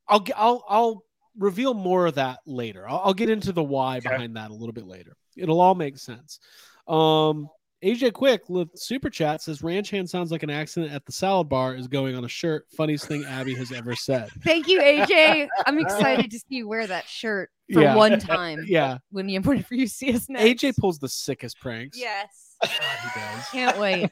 [0.06, 0.36] I'll get.
[0.38, 1.04] I'll I'll
[1.36, 2.88] reveal more of that later.
[2.88, 4.08] I'll, I'll get into the why Okay.
[4.08, 5.16] behind that a little bit later.
[5.36, 6.40] It'll all make sense.
[6.86, 7.48] Um,
[7.84, 11.48] AJ Quick with super chat says ranch hand sounds like an accident at the salad
[11.48, 12.66] bar is going on a shirt.
[12.76, 14.30] Funniest thing Abby has ever said.
[14.42, 15.46] Thank you, AJ.
[15.66, 17.94] I'm excited to see you wear that shirt for Yeah.
[17.94, 18.64] one time.
[18.66, 20.44] Yeah, When you whenever you see us next.
[20.62, 21.96] AJ pulls the sickest pranks.
[21.96, 22.56] Yes.
[22.62, 23.48] God, he does.
[23.50, 24.10] Can't wait.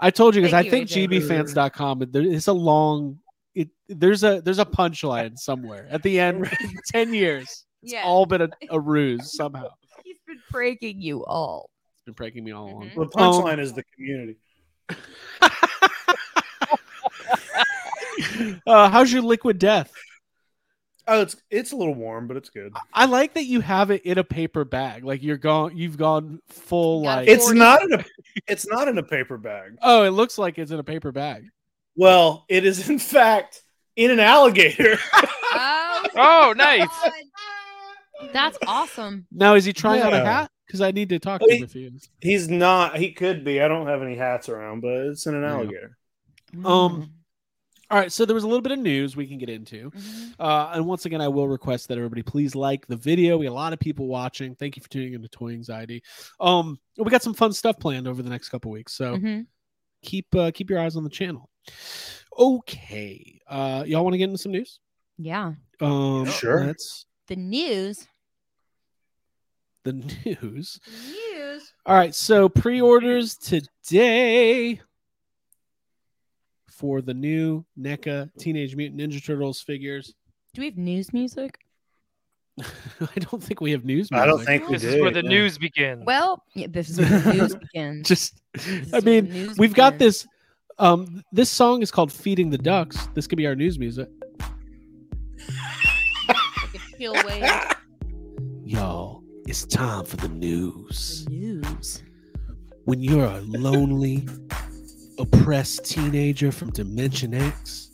[0.00, 3.18] I told you because I think you, gbfans.com there- it's a long
[3.54, 6.48] it there's a there's a punchline somewhere at the end
[6.92, 8.02] 10 years it's Yeah.
[8.04, 9.68] all been a, a ruse somehow
[10.04, 11.70] He's been pranking you all.
[12.08, 12.94] It's been breaking me all along Mhm.
[12.94, 14.36] The punchline is the community.
[18.66, 19.92] uh, how's your liquid death
[21.10, 22.70] Oh, it's it's a little warm, but it's good.
[22.92, 26.42] I like that you have it in a paper bag like you're gone you've gone
[26.50, 27.28] full Got like.
[27.28, 28.04] It's not in a
[28.46, 29.78] it's not in a paper bag.
[29.80, 31.48] oh it looks like it's in a paper bag
[31.96, 33.62] Well, it is in fact
[33.96, 34.98] in an alligator.
[35.50, 36.86] Oh, Oh, nice.
[36.86, 37.12] God.
[38.34, 39.26] That's awesome.
[39.32, 41.58] now is he trying on a hat because I need to talk to Wait.
[41.58, 42.96] him if he is He's not.
[42.98, 43.60] He could be.
[43.60, 45.50] I don't have any hats around, but it's in an Yeah.
[45.50, 45.98] alligator.
[46.64, 47.12] Um,
[47.90, 50.34] all right so there was a little bit of news we can get into Mhm.
[50.38, 53.38] Uh, and once again, I will request that everybody please like the video.
[53.38, 54.54] We got a lot of people watching.
[54.54, 56.02] Thank you for tuning into Toy Anxiety.
[56.38, 59.46] Um, we got some fun stuff planned over the next couple weeks, so Mhm.
[60.02, 61.50] keep uh, keep your eyes on the channel.
[62.38, 64.78] Okay, uh, y'all want to get into some news?
[65.18, 65.54] Yeah.
[65.80, 66.66] Um, Sure.
[66.66, 68.06] That's The news.
[69.88, 70.80] The news.
[71.32, 71.72] News.
[71.86, 74.80] All right, so pre-orders today
[76.68, 80.14] for the new NECA Teenage Mutant Ninja Turtles figures.
[80.54, 81.58] Do we have news music?
[82.60, 84.10] I don't think we have news.
[84.10, 84.22] Music.
[84.22, 84.94] I don't think we This did.
[84.94, 85.28] is where the yeah.
[85.28, 86.04] news begins.
[86.04, 88.08] Well, yeah, this is where the news begins.
[88.08, 90.26] just This I mean, we've got this
[90.78, 93.08] um this song is called Feeding the Ducks.
[93.14, 94.08] This could be our news music.
[97.08, 97.76] Like
[99.50, 99.56] a chill wave.
[99.56, 101.24] Y'all, it's time for the news.
[101.24, 102.02] The news.
[102.84, 104.26] When you're a lonely,
[105.18, 107.90] oppressed teenager from Dimension X,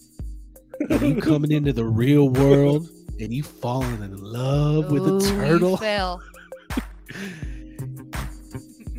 [0.90, 2.88] and you coming into the real world
[3.20, 6.20] and you falling in love with Ooh, a you turtle fell.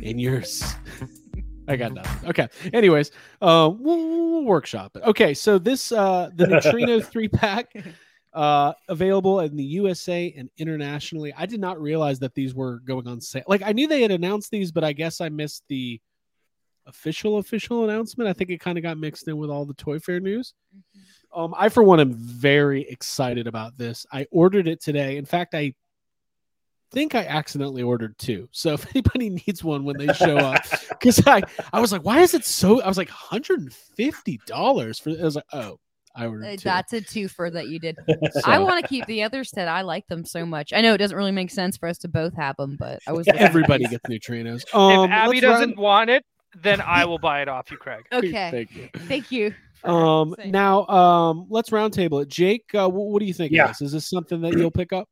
[0.02, 0.74] and you're s-
[1.68, 2.30] I got nothing.
[2.30, 2.48] Okay.
[2.72, 3.10] Anyways,
[3.42, 5.02] uh, we'll, we'll workshop it.
[5.02, 7.74] Okay, so this uh the Neutrino three pack
[8.36, 11.32] uh available in the USA and internationally.
[11.36, 13.44] I did not realize that these were going on sale.
[13.48, 16.00] Like I knew they had announced these, but I guess I missed the
[16.86, 18.28] official official announcement.
[18.28, 20.52] I think it kind of got mixed in with all the Toy Fair news.
[21.34, 24.06] Um, I for one am very excited about this.
[24.12, 25.16] I ordered it today.
[25.16, 25.74] In fact, I
[26.92, 28.48] think I accidentally ordered two.
[28.52, 32.20] So if anybody needs one when they show up, because I I was like, why
[32.20, 32.82] is it so?
[32.82, 35.08] I was like, hundred and fifty dollars for.
[35.10, 35.78] I was like, oh,
[36.16, 36.56] I ordered Uh, two.
[36.64, 37.96] That's a twofer that you did.
[38.44, 39.68] I want to keep the other set.
[39.68, 40.72] I like them so much.
[40.72, 43.12] I know it doesn't really make sense for us to both have them, but I
[43.12, 44.64] was Everybody gets neutrinos.
[44.74, 46.24] Um, if Abby doesn't round- want it,
[46.62, 48.06] then I will buy it off you, Craig.
[48.12, 48.50] okay.
[48.50, 48.88] Thank you.
[49.06, 49.54] Thank you.
[49.84, 52.28] Um, now, um, let's roundtable it.
[52.28, 53.52] Jake, uh, what, what do you think?
[53.52, 53.64] Yeah.
[53.64, 53.82] Of this?
[53.82, 55.08] Is this something that you'll pick up?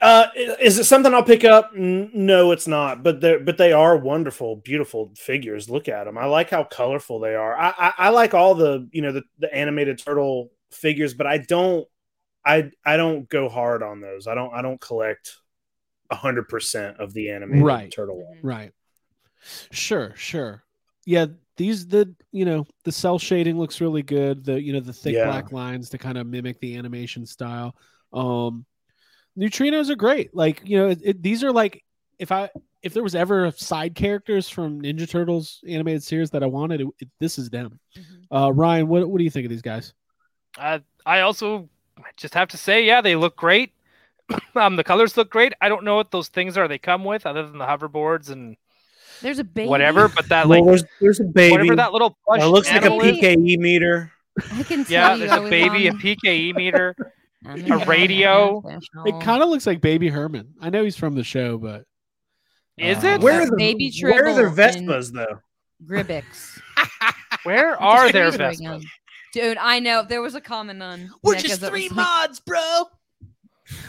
[0.00, 0.28] Uh,
[0.60, 1.72] is it something I'll pick up?
[1.74, 3.02] No, it's not.
[3.02, 5.68] But they but they are wonderful, beautiful figures.
[5.68, 6.16] Look at them.
[6.16, 7.54] I like how colorful they are.
[7.56, 11.38] I I, I like all the you know the, the animated turtle figures, but I
[11.38, 11.86] don't
[12.46, 14.26] I I don't go hard on those.
[14.26, 15.36] I don't I don't collect
[16.10, 17.92] hundred percent of the animated Right.
[17.92, 18.16] turtle.
[18.36, 18.38] Mhm.
[18.42, 18.72] Right.
[19.70, 20.62] Sure, sure.
[21.06, 24.44] Yeah, these the you know the cell shading looks really good.
[24.44, 25.26] The you know the thick Yeah.
[25.26, 27.76] black lines to kind of mimic the animation style.
[28.12, 28.64] Um,
[29.40, 30.34] neutrinos are great.
[30.34, 31.82] Like you know, it, it- these are like
[32.18, 32.50] if I
[32.82, 36.86] if there was ever side characters from Ninja Turtles animated series that I wanted, it,
[37.00, 37.78] it- this is them.
[37.96, 38.04] Mhm.
[38.30, 39.94] Uh, Ryan, what what do you think of these guys?
[40.58, 41.68] Uh, I also
[42.16, 43.72] just have to say, yeah, they look great.
[44.54, 45.52] um, the colors look great.
[45.60, 48.56] I don't know what those things are they come with, other than the hoverboards and
[49.22, 49.68] There's a baby.
[49.68, 50.08] whatever.
[50.08, 51.52] But that Well, like there's, there's a baby.
[51.52, 53.16] whatever that little plush Uh, looks like a animal is.
[53.18, 54.12] PKE meter.
[54.52, 56.96] I can tell Yeah, you there's a was baby, a on- PKE meter.
[57.46, 58.62] I'm in a radio.
[59.06, 60.54] It kind of looks like Baby Herman.
[60.60, 61.84] I know he's from the show, but
[62.76, 63.20] Is uh, it?
[63.20, 65.40] Where are the Baby where are their Vespas though?
[65.84, 66.60] Gribbix.
[67.44, 68.84] Where are their remembering Vespas?
[69.32, 71.10] Dude, I know there was a comment on.
[71.24, 72.84] NECA that was like, mods, bro.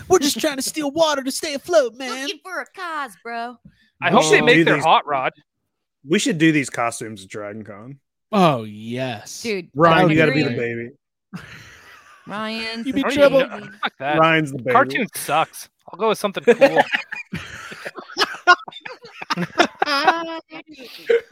[0.08, 2.22] We're just trying to steal water to stay afloat, man.
[2.22, 3.58] Looking for a cause, bro.
[4.02, 4.46] I hope they Oh.
[4.46, 5.34] make their these- hot rod.
[6.08, 8.00] We should do these costumes at Dragon Con.
[8.32, 10.92] Oh yes, Dude, Ryan, you got to be the baby.
[12.32, 12.84] Ryan.
[12.86, 13.42] You be trouble.
[13.82, 14.18] Fuck that.
[14.20, 14.72] Ryan's the baby.
[14.72, 15.70] Cartoon sucks.
[15.92, 16.56] I'll go with something cool.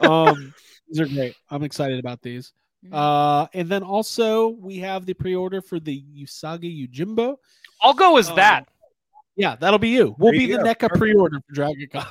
[0.00, 0.54] um,
[0.88, 1.34] these are great.
[1.50, 2.52] I'm excited about these.
[2.84, 2.94] Mhm.
[2.94, 7.36] Uh, and then also we have the pre-order for the Usagi Yojimbo.
[7.82, 8.68] I'll go as Um, that.
[9.36, 10.14] Yeah, that'll be you.
[10.18, 10.68] We'll There be you the go.
[10.70, 10.98] NECA Perfect.
[10.98, 12.06] pre-order for Dragon Con.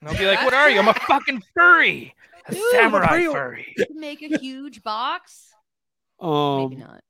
[0.00, 0.78] And I'll be like, "What are you?
[0.80, 2.14] I'm a fucking furry,
[2.48, 5.52] a Dude, samurai furry." Make a huge box.
[6.20, 7.02] Maybe Um, not.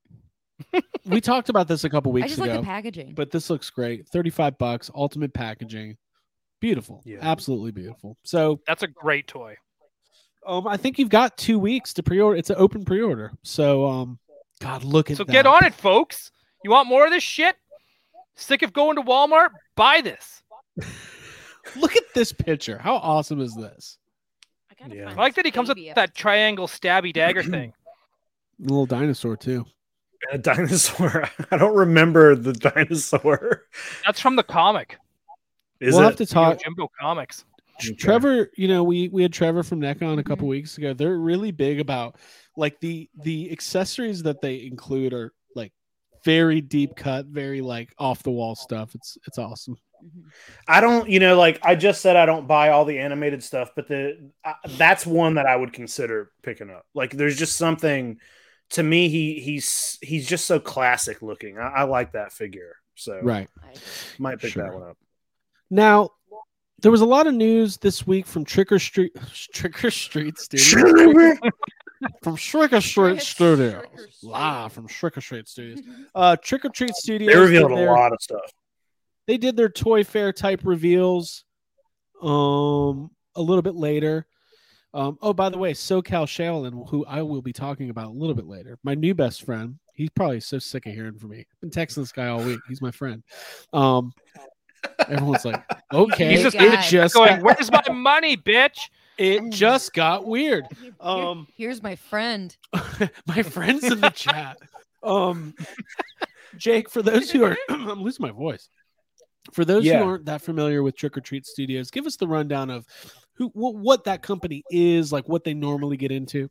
[1.06, 3.14] we talked about this a couple weeks I weeks just ago, like the packaging.
[3.14, 4.08] but this looks great.
[4.08, 5.96] 35 bucks, ultimate packaging.
[6.60, 7.02] Beautiful.
[7.04, 7.18] Yeah.
[7.20, 8.16] Absolutely beautiful.
[8.24, 9.56] So, That's a great toy.
[10.46, 12.36] um, I think you've got two weeks to pre-order.
[12.38, 13.32] It's an open pre-order.
[13.42, 14.18] So, um,
[14.60, 15.32] God, look at So that.
[15.32, 16.32] get on it, folks.
[16.64, 17.56] You want more of this shit?
[18.36, 19.50] Sick of going to Walmart?
[19.76, 20.42] Buy this.
[21.76, 22.78] Look at this picture.
[22.78, 23.98] How awesome is this?
[24.82, 25.10] I, Yeah.
[25.10, 27.72] I like that he comes with that triangle stabby dagger thing.
[27.72, 29.64] A little dinosaur too.
[30.32, 31.28] A dinosaur.
[31.50, 33.64] I don't remember the dinosaur.
[34.04, 34.98] That's from the comic.
[35.80, 36.06] Is we'll it?
[36.06, 36.62] have to talk.
[36.62, 37.44] Jimbo Comics.
[37.84, 37.94] Okay.
[37.94, 40.50] Trevor, you know, we we had Trevor from Necon a couple Mhm.
[40.50, 40.94] weeks ago.
[40.94, 42.16] They're really big about
[42.56, 45.72] like the the accessories that they include are like
[46.24, 48.94] very deep cut, very like off the wall stuff.
[48.94, 49.76] It's it's awesome.
[50.02, 50.22] Mhm.
[50.66, 53.70] I don't, you know, like I just said, I don't buy all the animated stuff,
[53.76, 56.86] but the uh, that's one that I would consider picking up.
[56.94, 58.18] Like, there's just something
[58.70, 59.08] to me.
[59.08, 61.58] He he's he's just so classic looking.
[61.58, 63.48] I, I like that figure, so Right.
[64.18, 64.64] Might pick Sure.
[64.64, 64.96] that one up.
[65.70, 66.10] Now,
[66.80, 69.12] there was a lot of news this week from Trick or Street
[69.52, 71.38] Trick or Street Studios.
[72.22, 73.72] from Trick or Street Trick- Studios.
[73.94, 74.08] Trick.
[74.22, 75.80] Live from Trick or Street Studios.
[76.14, 77.32] Uh Trick or Treat Studios.
[77.32, 78.50] They revealed did a their- lot of stuff.
[79.26, 81.44] they did their toy fair type reveals
[82.22, 84.26] um a little bit later
[84.94, 88.34] um oh by the way socal Shaolin, who i will be talking about a little
[88.34, 91.70] bit later my new best friend he's probably so sick of hearing from me been
[91.70, 93.22] texting this guy all week he's my friend
[93.72, 94.12] um
[95.08, 98.78] everyone's like okay He's just- it just Going, where's my money, bitch?
[99.18, 102.54] it just got weird Here- um here's my friend.
[103.26, 104.58] my friends in the chat.
[105.02, 105.54] Um,
[106.56, 108.68] Jake, for those who are, I'm losing my voice.
[109.52, 110.02] For those Yeah.
[110.02, 112.86] who aren't that familiar with Trick or Treat Studios, give us the rundown of
[113.34, 116.48] who, what, what that company is, like what they normally get into.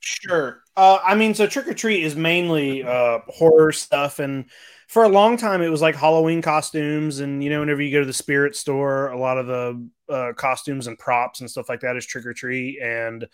[0.00, 0.62] Sure.
[0.76, 4.44] Uh, I mean, so Trick or Treat is mainly uh, horror stuff, and
[4.86, 8.00] for a long time it was like Halloween costumes, and you know, whenever you go
[8.00, 11.80] to the spirit store, a lot of the uh, costumes and props and stuff like
[11.80, 13.26] that is Trick or Treat, and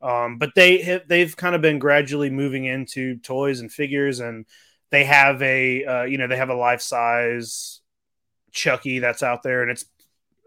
[0.00, 4.46] um, but they have they've kind of been gradually moving into toys and figures, and
[4.90, 7.80] they have a uh, you know they have a life size
[8.52, 9.84] Chucky that's out there, and it's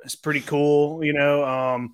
[0.04, 1.44] it's pretty cool, you know.
[1.44, 1.94] Um,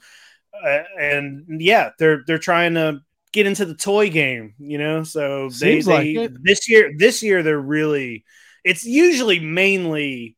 [0.99, 5.03] and yeah, they're they're trying to get into the toy game, you know.
[5.03, 8.25] So they, Seems they this year this year they're really
[8.63, 10.37] it's usually mainly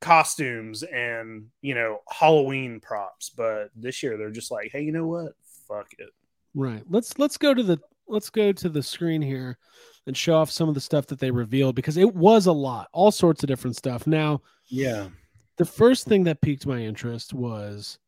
[0.00, 5.06] costumes and you know Halloween props, but this year they're just like, hey, you know
[5.06, 5.32] what?
[5.66, 6.10] Fuck it.
[6.54, 6.82] Right.
[6.88, 9.58] Let's let's go to the let's go to the screen here
[10.06, 12.88] and show off some of the stuff that they revealed because it was a lot,
[12.92, 14.06] all sorts of different stuff.
[14.06, 15.08] Now, Yeah.
[15.56, 17.98] the first thing that piqued my interest was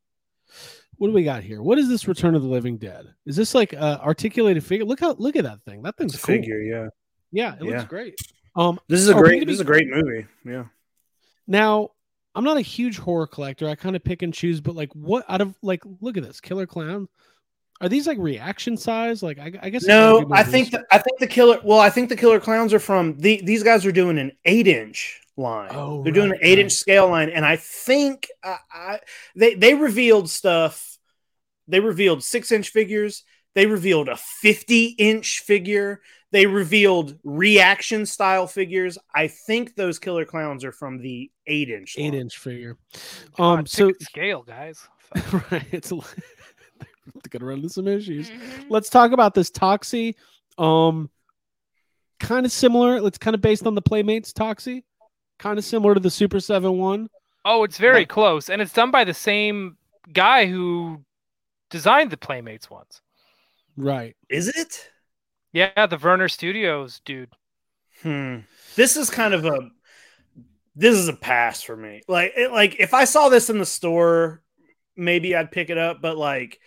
[0.96, 1.62] what do we got here?
[1.62, 3.06] What is this Return of the Living Dead?
[3.24, 4.84] Is this like a articulated figure?
[4.84, 5.82] Look how look at that thing.
[5.82, 6.26] That thing's a cool.
[6.36, 6.88] figure, yeah.
[7.32, 7.70] Yeah, it Yeah.
[7.78, 8.14] looks great.
[8.56, 10.26] Um, This is a Oh, great this is a great movie.
[10.44, 10.64] Yeah.
[11.46, 11.90] now
[12.34, 13.68] I'm not a huge horror collector.
[13.68, 16.40] I kind of pick and choose, but like, what out of like, look at this
[16.40, 17.08] Killer Clown.
[17.80, 19.22] Are these like reaction size?
[19.22, 19.84] Like, I, I guess.
[19.84, 21.58] No, I think the, I think the killer.
[21.64, 24.68] Well, I think the killer clowns are from the, these guys are doing an eight
[24.68, 25.70] inch line.
[25.72, 26.58] Oh, They're doing an eight right.
[26.64, 29.00] inch scale line, and I think I, I
[29.36, 30.98] they they revealed stuff.
[31.68, 33.22] They revealed six inch figures.
[33.54, 36.00] They revealed a fifty inch figure.
[36.32, 38.96] They revealed reaction style figures.
[39.12, 41.96] I think those killer clowns are from the eight inch.
[41.98, 42.20] eight line.
[42.22, 42.76] inch figure.
[43.36, 44.86] God, Um, so scale, guys.
[45.50, 45.96] right, it's a,
[47.30, 48.30] gonna run into some issues.
[48.30, 48.66] Mhm.
[48.68, 50.14] Let's talk about this Toxie.
[50.58, 51.10] Um,
[52.20, 53.04] kind of similar.
[53.04, 54.84] It's kind of based on the Playmates Toxie.
[55.40, 57.08] Kind of similar to the Super Seven One.
[57.46, 59.78] Oh, it's very Like- close, and it's done by the same
[60.12, 61.02] guy who
[61.70, 63.00] designed the Playmates ones.
[63.76, 64.14] Right.
[64.28, 64.90] Is it?
[65.52, 67.30] Yeah, the Werner Studios dude.
[68.02, 68.40] Hmm.
[68.76, 69.70] This is kind of a
[70.76, 72.02] this is a pass for me.
[72.06, 74.42] Like it, like if I saw this in the store,
[74.96, 76.60] maybe I'd pick it up, but like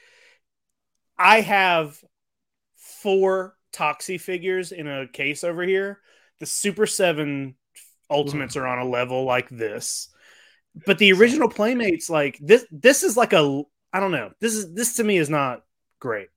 [1.17, 2.03] I have
[2.75, 5.99] four Toxie figures in a case over here.
[6.39, 7.55] The Super 7
[8.09, 10.09] Ultimates are on a level like this.
[10.85, 13.61] But the original Playmates like this this is like a
[13.91, 14.31] I don't know.
[14.39, 15.63] This is this to me is not
[15.99, 16.29] great.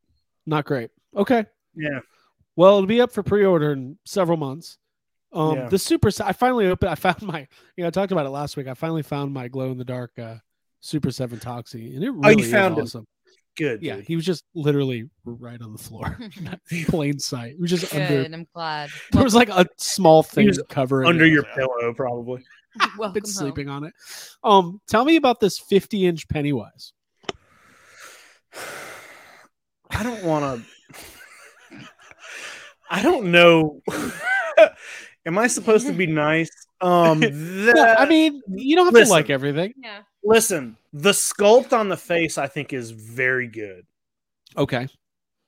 [0.47, 0.91] Not great.
[1.17, 1.47] Okay.
[1.75, 2.01] Yeah.
[2.55, 4.79] Well, it'll be up for pre-order in several months.
[5.33, 5.69] Um, Yeah.
[5.69, 6.11] the super.
[6.25, 6.91] I finally opened.
[6.91, 7.41] I found my.
[7.77, 8.69] You know, I talked about it last week.
[8.69, 10.37] I finally found my glow in the dark uh,
[10.81, 12.83] Super Seven Toxie, and it really Oh, you is found it.
[12.83, 13.07] awesome.
[13.57, 13.83] Good.
[13.83, 14.07] Yeah, dude.
[14.07, 16.19] he was just literally right on the floor,
[16.71, 17.53] in plain sight.
[17.53, 18.23] It was just under.
[18.25, 18.90] I'm glad.
[19.12, 21.33] There was like a small thing covering under it.
[21.33, 22.45] your pillow probably.
[22.79, 23.33] I've Welcome been home.
[23.33, 23.95] sleeping on it.
[24.45, 26.92] Um, tell me about this 50 inch Pennywise.
[29.90, 31.87] I don't want to.
[32.90, 33.81] I don't know.
[35.25, 36.51] Am I supposed to be nice?
[36.81, 39.07] Um, Yeah, the, I mean, you don't have listen.
[39.09, 39.73] to like everything.
[39.83, 40.01] Yeah.
[40.27, 43.87] Listen, the sculpt on the face I think is very good,
[44.57, 44.89] Okay.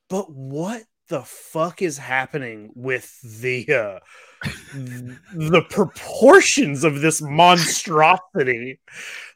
[0.08, 3.98] but what the fuck is happening with the uh,
[5.34, 8.78] the proportions of this monstrosity?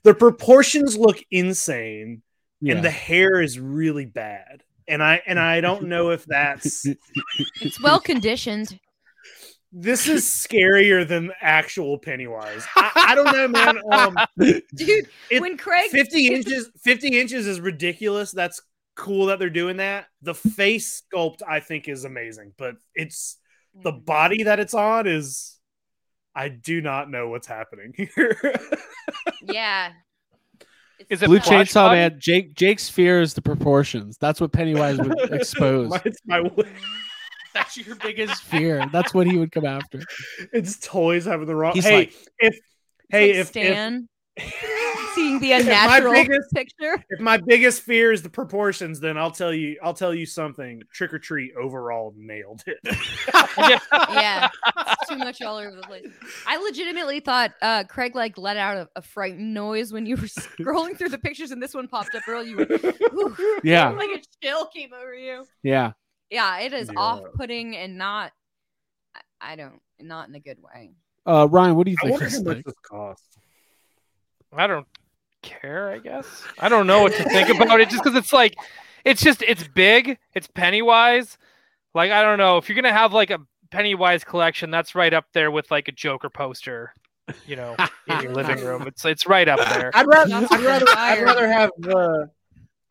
[0.02, 2.22] The proportions look insane.
[2.64, 2.76] Yeah.
[2.76, 6.86] and the hair is really bad and i and i don't know if that's
[7.60, 8.78] It's well conditioned.
[9.72, 14.16] This is scarier than actual pennywise i, I don't know man um
[14.74, 18.60] Dude, It- when Craig 50 inches 50 inches is ridiculous that's
[18.94, 23.38] cool that they're doing that the face sculpt i think is amazing but it's
[23.82, 25.58] the body that it's on is
[26.34, 28.38] i do not know what's happening here
[29.42, 29.92] Yeah.
[30.98, 31.90] It's Is it Blue Chainsaw?
[31.90, 34.16] Man, Jake Jake's fear is the proportions.
[34.18, 35.90] That's what Pennywise would expose.
[35.90, 36.48] My- it's my
[37.54, 38.86] That's your biggest fear.
[38.92, 40.00] That's what he would come after.
[40.52, 42.60] it's toys having the wrong He's hey like- if It's
[43.10, 44.02] hey like if, if
[45.14, 47.04] seeing the If my unnatural biggest- picture.
[47.10, 50.82] if my biggest fear is the proportions, then I'll tell you, I'll tell you something.
[50.90, 52.78] Trick or treat overall nailed it.
[54.08, 54.48] Yeah.
[54.78, 56.06] It's too much all over the place.
[56.46, 60.22] I legitimately thought uh, Craig like let out a, a frightened noise when you were
[60.22, 62.48] scrolling through the pictures and this one popped up early.
[62.50, 63.90] You went, "Ooh," Yeah.
[63.90, 65.44] like a chill came over you.
[65.62, 65.92] Yeah.
[66.32, 66.98] Yeah, it is Yeah.
[66.98, 68.32] off-putting and not.
[69.14, 70.90] I, I don't, not in a good way.
[71.26, 72.20] Uh, Ryan, what do you I think?
[72.20, 73.36] wonder how much this costs.
[74.56, 74.86] I don't
[75.42, 75.90] care.
[75.90, 76.26] I guess
[76.58, 78.56] I don't know what to think about it, just because it's like,
[79.04, 80.18] it's just it's big.
[80.34, 81.38] It's Pennywise.
[81.94, 83.38] Like I don't know if you're gonna have like a
[83.70, 86.94] Pennywise collection, that's right up there with like a Joker poster.
[87.46, 87.76] You know,
[88.08, 88.86] in your living room.
[88.86, 89.90] It's it's right up there.
[89.94, 91.70] I'd rather I'd rather, I'd rather have.
[91.86, 92.26] Uh,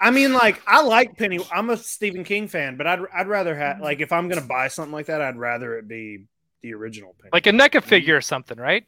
[0.02, 1.40] I mean, like, I like Penny.
[1.54, 3.84] I'm a Stephen King fan, but I'd, I'd rather have, mm-hmm.
[3.84, 6.26] like, if I'm gonna buy something like that, I'd rather it be
[6.64, 7.30] the original Penny.
[7.32, 8.84] Like a NECA figure or something, right?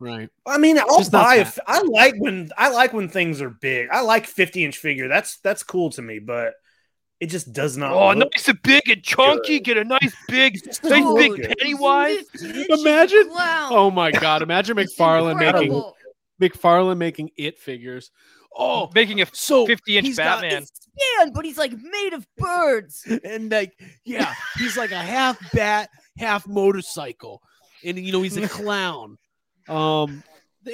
[0.00, 0.28] Right.
[0.46, 1.36] I mean, I'll Just buy.
[1.36, 1.58] A, fat.
[1.58, 3.88] f- I like when I like when things are big.
[3.90, 5.08] I like 50 inch figure.
[5.08, 6.54] That's that's cool to me, but
[7.18, 7.92] it just does not.
[7.92, 9.58] Oh, look- nice and big and chunky.
[9.58, 11.58] Get a nice big, nice look big good.
[11.58, 12.24] Pennywise.
[12.68, 13.72] Imagine- Clown.
[13.72, 14.42] Oh my God!
[14.42, 15.82] Imagine McFarlane making
[16.40, 18.12] McFarlane making it figures.
[18.56, 20.62] Oh, making a so 50 inch he's got- Batman.
[20.62, 20.88] It's
[21.32, 23.06] but he's like made of birds.
[23.24, 23.72] and like
[24.04, 27.40] yeah, he's like a half bat, half motorcycle,
[27.84, 29.16] and you know he's a clown.
[29.68, 30.22] Um,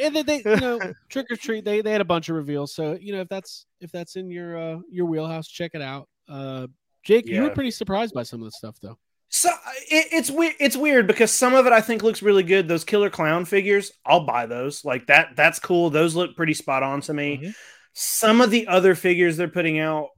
[0.01, 2.75] and they, they you know trick or treat they they had a bunch of reveals.
[2.75, 6.09] So you know if that's if that's in your uh your wheelhouse, check it out.
[6.29, 6.69] Uh,
[7.03, 8.99] Jake, you were pretty surprised by some of the stuff though.
[9.29, 9.51] So
[9.91, 10.55] it, it's weird.
[10.61, 12.69] It's weird because some of it I think looks really good.
[12.69, 14.85] Those killer clown figures, I'll buy those.
[14.85, 15.31] Like that.
[15.37, 15.91] That's cool.
[15.91, 17.41] Those look pretty spot on to me.
[17.43, 17.55] Mhm.
[17.95, 20.09] Some of the other figures they're putting out,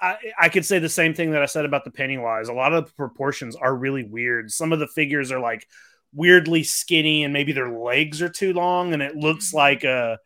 [0.00, 2.48] I, I could say the same thing that I said about the Pennywise.
[2.48, 4.50] A lot of the proportions are really weird.
[4.50, 5.66] Some of the figures are like
[6.14, 10.18] weirdly skinny, and maybe their legs are too long, and it looks like a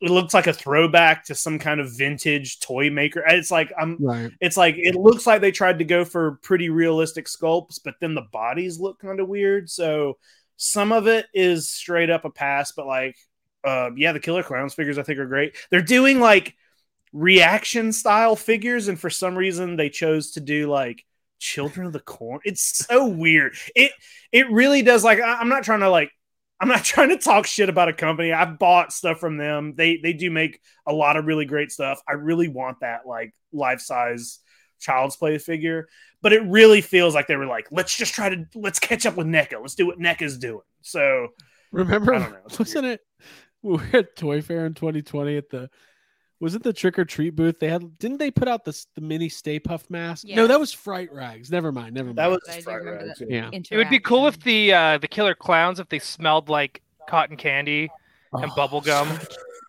[0.00, 3.22] it looks like a throwback to some kind of vintage toy maker.
[3.26, 4.30] It's like I'm Right.
[4.40, 8.14] it's like it looks like they tried to go for pretty realistic sculpts, but then
[8.14, 9.68] the bodies look kind of weird.
[9.70, 10.18] So
[10.56, 13.16] some of it is straight up a pass, but like
[13.64, 15.54] uh yeah, the killer clowns figures I think are great.
[15.70, 16.54] They're doing like
[17.12, 21.04] reaction style figures, and for some reason they chose to do like
[21.38, 22.40] children of the corn.
[22.44, 23.54] It's so weird.
[23.74, 23.92] It
[24.32, 26.10] it really does like I, I'm not trying to like
[26.60, 28.32] I'm not trying to talk shit about a company.
[28.32, 29.74] I've bought stuff from them.
[29.76, 32.00] They they do make a lot of really great stuff.
[32.06, 34.40] I really want that like life size
[34.78, 35.88] child's play figure,
[36.22, 39.16] but it really feels like they were like, let's just try to let's catch up
[39.16, 39.60] with NECA.
[39.60, 40.62] Let's do what NECA's doing.
[40.82, 41.28] So
[41.72, 42.38] Remember, I don't know.
[42.58, 43.00] Wasn't it?
[43.62, 45.70] We were at Toy Fair in 2020 at the.
[46.40, 47.58] Was it the trick or treat booth?
[47.60, 50.26] They had didn't they put out the the mini Stay Puft mask?
[50.26, 51.50] No, that was Fright Rags.
[51.50, 51.94] Never mind.
[51.94, 52.18] Never mind.
[52.18, 53.30] that was Fright Rags, that.
[53.30, 53.50] yeah.
[53.52, 53.60] yeah.
[53.70, 57.36] It would be cool if the uh, the killer clowns if they smelled like cotton
[57.36, 57.90] candy
[58.32, 59.06] and Oh, bubble gum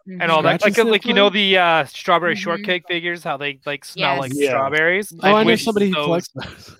[0.07, 0.19] Mhm.
[0.21, 0.61] and all that.
[0.61, 2.39] Scratches Like like you know the uh, strawberry Mhm.
[2.39, 4.49] shortcake figures, how they like smell like Yeah.
[4.51, 5.11] strawberries.
[5.21, 6.77] Oh, I know wish somebody who those- collects those.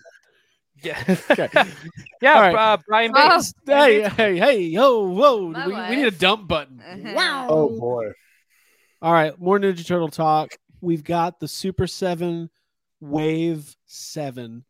[0.84, 1.50] Yeah, Okay.
[2.22, 2.34] yeah.
[2.34, 2.56] All right.
[2.56, 3.42] uh, Brian Oh.
[3.68, 5.48] Hey, hey, hey, yo, whoa!
[5.68, 6.82] We, we need a dump button.
[6.82, 7.14] Uh-huh.
[7.14, 7.48] Wow.
[7.50, 8.12] Oh boy.
[9.02, 10.52] All right, more Ninja Turtle talk.
[10.80, 12.50] We've got the Super 7
[13.00, 14.64] Wave 7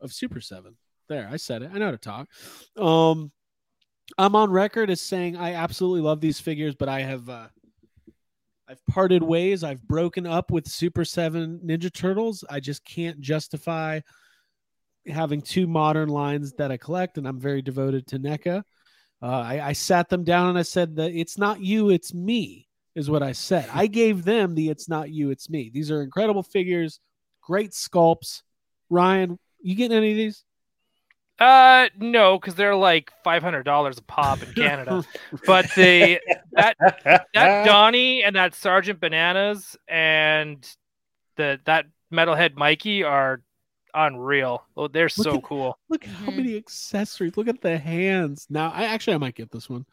[0.00, 0.76] of Super 7.
[1.08, 1.70] There, I said it.
[1.72, 2.28] I know how to talk.
[2.76, 3.32] Um
[4.18, 7.48] I'm on record as saying I absolutely love these figures, but I have uh
[8.68, 9.64] I've parted ways.
[9.64, 12.44] I've broken up with Super 7 Ninja Turtles.
[12.48, 14.00] I just can't justify
[15.06, 18.62] having two modern lines that I collect, and I'm very devoted to NECA.
[19.22, 22.68] Uh, I, I sat them down and I said that it's not you, it's me,
[22.94, 23.68] is what I said.
[23.72, 25.70] I gave them the it's not you, it's me.
[25.72, 27.00] These are incredible figures,
[27.42, 28.42] great sculpts.
[28.88, 30.44] Ryan, you getting any of these?
[31.38, 35.02] Uh, no, because they're like five hundred dollars a pop in Canada.
[35.46, 36.20] but the
[36.52, 37.26] that that
[37.64, 40.68] Donnie and that Sergeant Bananas and
[41.36, 43.40] the that metalhead Mikey are
[43.94, 44.66] unreal.
[44.76, 45.78] Oh, they're Look so at- cool.
[45.88, 46.36] Look at how Mhm.
[46.36, 47.36] many accessories.
[47.38, 48.46] Look at the hands.
[48.50, 49.86] Now, I actually I might get this one.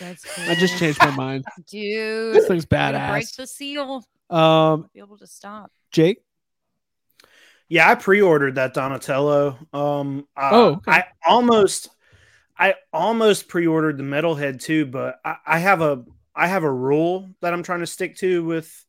[0.00, 0.50] That's cool.
[0.50, 1.44] I just changed my mind.
[1.70, 4.04] Dude, This thing's way to break the seal.
[4.30, 5.70] Um, Be able to stop.
[5.90, 6.22] Jake.
[7.68, 9.58] Yeah, I pre-ordered that Donatello.
[9.72, 10.92] Um, uh, Oh, okay.
[10.92, 11.88] I almost,
[12.58, 17.30] I almost pre-ordered the Metalhead too, but I, I have a, I have a rule
[17.40, 18.84] that I'm trying to stick to with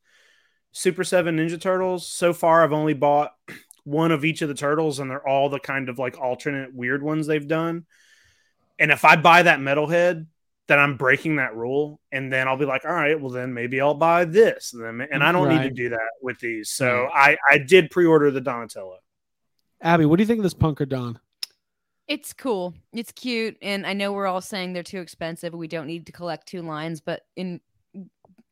[0.71, 2.07] Super Seven Ninja Turtles.
[2.07, 3.33] So far, I've only bought
[3.85, 7.03] one of each of the turtles, and they're all the kind of like alternate weird
[7.03, 7.85] ones they've done.
[8.79, 10.25] And if I buy that Metalhead,
[10.67, 13.81] then I'm breaking that rule, and then I'll be like, all right, well then maybe
[13.81, 16.69] I'll buy this, and, then, and I don't need to do that with these.
[16.69, 18.97] So I I did pre-order the Donatello.
[19.81, 21.19] Abby, what do you think of this Punker Don?
[22.07, 22.73] It's cool.
[22.93, 25.53] It's cute, and I know we're all saying they're too expensive.
[25.53, 27.59] We don't need to collect two lines, but in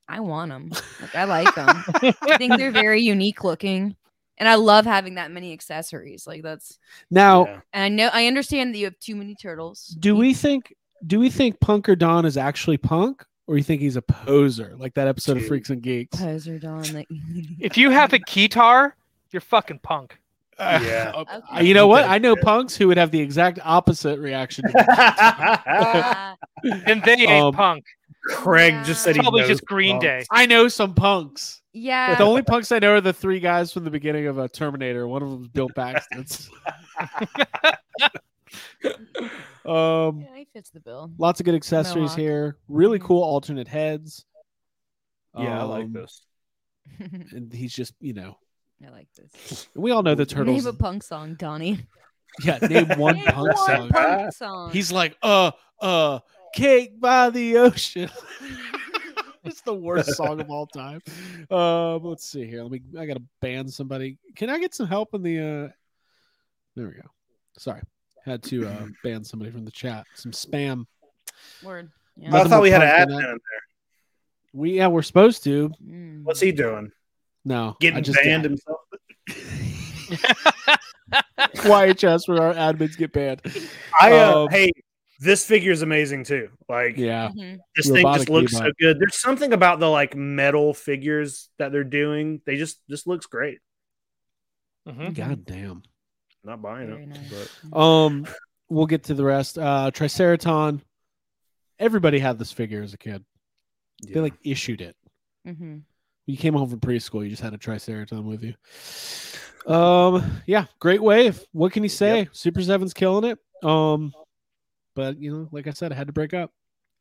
[0.08, 0.72] I want them.
[1.02, 1.68] Like I like them.
[1.70, 3.96] I think they're very unique looking,
[4.38, 6.28] and I love having that many accessories.
[6.28, 6.78] Like that's,
[7.10, 9.96] Now, and I know I understand that you have too many turtles.
[10.00, 10.74] do we think
[11.08, 14.94] do we think Punker Don is actually punk, or you think he's a poser, like
[14.96, 16.18] that episode of Freaks and Geeks?
[16.20, 16.84] poser Don?
[16.94, 17.08] Like,
[17.60, 18.94] If you have a keytar,
[19.32, 20.18] you're fucking punk.
[20.60, 21.12] Yeah.
[21.16, 21.66] Uh, Okay.
[21.66, 22.06] you know what?
[22.08, 24.66] I know punks who would have the exact opposite reaction.
[24.72, 26.38] to
[26.86, 27.86] And they ain't Um, punk.
[28.28, 30.06] Craig just said he Probably knows just Green punks.
[30.06, 30.24] Day.
[30.30, 31.62] I know some punks.
[31.74, 32.14] yeah.
[32.16, 35.08] The only punks I know are the three guys from the beginning of a Terminator.
[35.08, 36.26] One of them is Bill Paxton.
[39.66, 41.12] um, Yeah, he fits the bill.
[41.18, 42.18] lots of good accessories Mohawk.
[42.20, 42.58] here.
[42.68, 43.04] Really Mhm.
[43.04, 44.26] cool alternate heads.
[45.38, 46.26] Yeah, I like Um, this.
[47.32, 48.38] And he's just, you know,
[48.86, 49.68] I like this.
[49.76, 50.66] we all know the turtles.
[50.66, 51.80] Name a punk song, Donnie.
[52.44, 53.90] yeah, name one Name punk one song.
[53.90, 54.72] punk song.
[54.72, 56.20] He's like, uh, uh,
[56.54, 58.10] cake by the ocean.
[59.44, 61.02] it's the worst song of all time.
[61.50, 62.64] Um, let's see here.
[62.64, 62.82] Let me.
[62.98, 64.18] I gotta ban somebody.
[64.36, 65.40] Can I get some help in the?
[65.40, 65.70] uh
[66.76, 67.08] There we go.
[67.58, 67.82] Sorry,
[68.26, 70.06] had to uh ban somebody from the chat.
[70.16, 70.86] Some spam.
[71.64, 71.90] word.
[72.18, 72.30] I Yeah.
[72.32, 73.40] Nothing thought we had an admin in there.
[74.54, 75.72] We yeah, we're supposed to.
[75.84, 76.24] Mm.
[76.24, 76.92] What's he doing?
[77.46, 78.80] No, I Getting just banned himself?
[81.56, 83.42] YHS where our admins get banned.
[84.00, 84.72] I uh, Um, hey,
[85.20, 86.50] this figure is amazing too.
[86.70, 87.58] Like Yeah, Mhm.
[87.76, 89.00] this thing just looks so good.
[89.00, 92.42] There's something about the like metal figures that they're doing.
[92.46, 93.60] They just just looks great.
[94.88, 95.14] Mhm.
[95.14, 95.84] god damn.
[96.44, 97.10] Not buying Very it.
[97.10, 97.50] nice.
[97.72, 98.26] But Um,
[98.70, 99.58] we'll get to the rest.
[99.58, 100.82] Uh, Triceraton.
[101.80, 103.24] Everybody had this figure as a kid.
[104.08, 104.96] They like issued it.
[105.48, 105.78] Mm-hmm.
[106.28, 107.24] You came home from preschool.
[107.24, 108.54] You just had a Triceraton with you.
[109.72, 111.44] Um, yeah, great wave.
[111.52, 112.30] What can you say?
[112.32, 113.40] Super Seven's killing it.
[113.68, 114.14] Um,
[114.96, 116.52] but you know, like I said, I had to break up.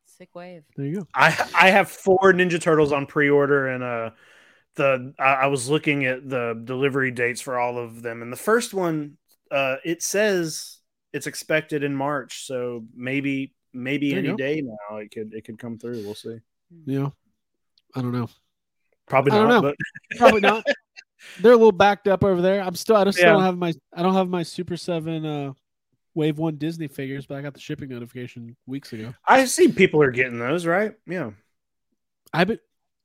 [0.05, 0.65] Sick wave.
[0.77, 1.07] There you go.
[1.15, 4.11] I I have four Ninja Turtles on pre-order, and uh,
[4.77, 8.37] the I, I was looking at the delivery dates for all of them, and the
[8.37, 9.17] first one,
[9.51, 10.79] uh, it says
[11.13, 15.59] it's expected in March, so maybe maybe There any day now it could it could
[15.59, 16.05] come through.
[16.05, 16.39] We'll see.
[16.87, 17.11] Yeah,
[17.95, 18.29] I don't know.
[19.09, 19.63] Probably don't know.
[19.63, 19.77] but
[20.19, 20.65] Probably not.
[21.41, 22.63] They're a little backed up over there.
[22.63, 22.97] I'm still.
[22.97, 23.27] I just Yeah.
[23.33, 23.75] don't have my.
[23.95, 25.53] I don't have my Super Seven uh,
[26.15, 29.13] Wave One Disney figures, but I got the shipping notification weeks ago.
[29.27, 30.95] I see people are getting those, right?
[31.07, 31.33] Yeah.
[32.33, 32.61] I bet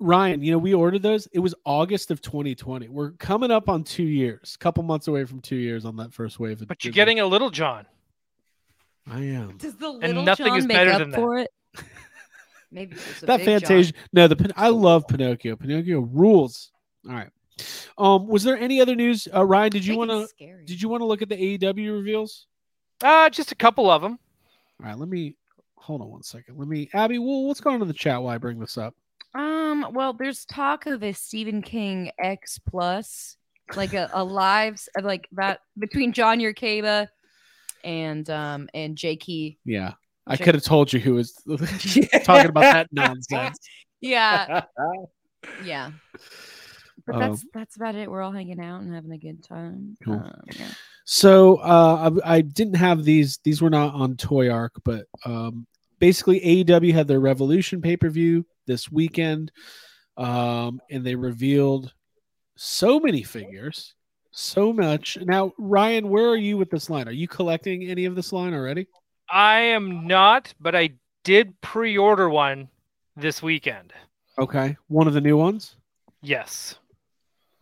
[0.05, 0.41] Ryan.
[0.41, 1.27] You know, we ordered those.
[1.33, 2.87] It was August of 2020.
[2.89, 4.55] We're coming up on two years.
[4.55, 6.61] a Couple months away from two years on that first wave.
[6.61, 7.85] Of But you're getting a little John.
[9.09, 9.57] I am.
[9.57, 11.17] Does the little nothing John is make better up than that.
[11.17, 11.51] for it?
[12.71, 13.59] Maybe a that big John.
[13.59, 13.93] Fantasia.
[14.13, 15.55] No, the Pin- I love Pinocchio.
[15.55, 16.71] Pinocchio rules.
[17.07, 17.29] All right.
[17.97, 19.27] Um, was there any other news?
[19.33, 20.27] Uh, Ryan, did you want to?
[20.65, 22.47] Did you want to look at the AEW reveals?
[23.03, 24.19] Uh, just a couple of them.
[24.81, 25.35] All right, let me
[25.77, 26.57] hold on one second.
[26.57, 27.17] Let me, Abby.
[27.19, 28.93] Well, what's going on in the chat while I bring this up?
[29.35, 33.35] Um, well, there's talk of a Stephen King X plus,
[33.75, 37.07] like a, a live, s- uh, like that between John Yerkeba
[37.83, 39.57] and um and Jay Key.
[39.65, 39.93] Yeah,
[40.25, 41.33] I could have told you who was
[42.23, 43.57] talking about that nonsense.
[44.01, 44.61] Yeah,
[45.63, 45.91] yeah.
[47.07, 48.09] But Um, that's that's about it.
[48.11, 49.97] We're all hanging out and having a good time.
[50.03, 50.15] Cool.
[50.15, 50.67] Um, yeah.
[51.05, 53.39] So uh, I, I didn't have these.
[53.43, 55.65] These were not on Toyark, but um,
[55.99, 59.51] basically AEW had their Revolution pay per view this weekend,
[60.17, 61.93] um, and they revealed
[62.55, 63.93] so many figures,
[64.31, 65.17] so much.
[65.21, 67.07] Now, Ryan, where are you with this line?
[67.07, 68.87] Are you collecting any of this line already?
[69.29, 70.91] I am not, but I
[71.23, 72.69] did pre-order one
[73.15, 73.93] this weekend.
[74.37, 75.75] Okay, one of the new ones.
[76.21, 76.75] Yes.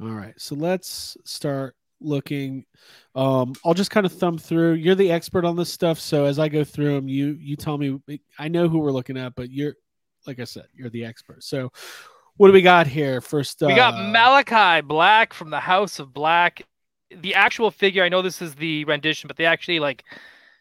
[0.01, 2.65] All right, so let's start looking.
[3.15, 4.73] Um, I'll just kind of thumb through.
[4.73, 7.77] You're the expert on this stuff, so as I go through them, you you tell
[7.77, 7.99] me.
[8.37, 9.75] I know who we're looking at, but you're,
[10.27, 11.43] like I said, you're the expert.
[11.43, 11.71] So,
[12.37, 13.21] what do we got here?
[13.21, 16.65] First, We got uh, Malachi Black from the House of Black.
[17.15, 20.03] The actual figure, I know this is the rendition, but they actually like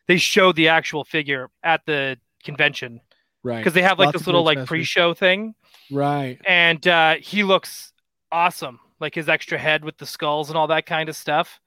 [0.06, 3.00] they showed the actual figure at the convention
[3.42, 3.58] right?
[3.58, 5.54] because they have like Lots this little like pre-show thing,
[5.90, 6.38] Right.
[6.46, 7.92] and uh, he looks
[8.30, 8.80] awesome.
[9.00, 11.58] Like his extra head with the skulls and all that kind of stuff.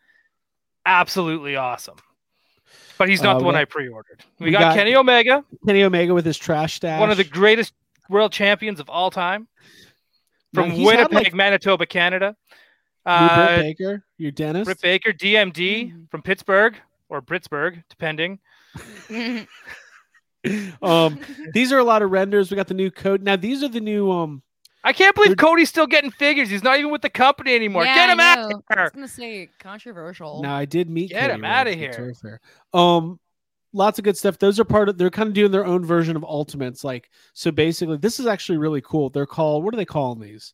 [0.86, 1.98] Absolutely awesome.
[2.98, 4.24] But he's not Uh, the one we- I pre-ordered.
[4.40, 7.00] We, we got, got- Kenny Omega, Kenny Omega with his trash stash.
[7.00, 7.74] one of the greatest
[8.10, 9.48] world champions of all time,
[10.54, 12.36] Now, from he's had, Winnipeg, like, Manitoba, Canada.
[13.06, 14.66] new Uh, Britt Baker, your dentist.
[14.66, 16.10] Britt Baker, DMD Mhm.
[16.12, 16.76] from Pittsburgh
[17.10, 18.40] or Pittsburgh, depending.
[20.82, 21.20] um,
[21.54, 22.52] these are a lot of renders.
[22.52, 23.22] We got the new code.
[23.24, 24.42] Now these are the new um.
[24.84, 26.48] I can't believe They're- Cody's still getting figures.
[26.50, 27.86] He's not even with the company anymore.
[27.86, 28.58] Yeah, Get him out know.
[28.58, 30.44] of I was gonna say controversial.
[30.44, 31.10] Now I did meet.
[31.10, 32.14] Get Cody him out of here.
[32.74, 33.20] Um,
[33.76, 34.40] lots of good stuff.
[34.40, 34.98] Those are part of.
[34.98, 36.84] They're kind of doing their own version of Ultimates.
[36.84, 39.10] Like so, basically, this is actually really cool.
[39.10, 39.64] They're called.
[39.64, 40.54] What are they calling these?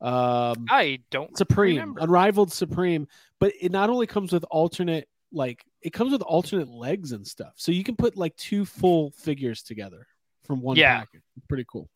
[0.00, 2.00] Um, I don't Supreme, remember.
[2.02, 3.08] Unrivaled Supreme.
[3.40, 7.54] But it not only comes with alternate, like it comes with alternate legs and stuff.
[7.56, 10.06] So you can put like two full figures together
[10.44, 11.00] from one Yeah.
[11.00, 11.22] package.
[11.48, 11.88] Pretty cool.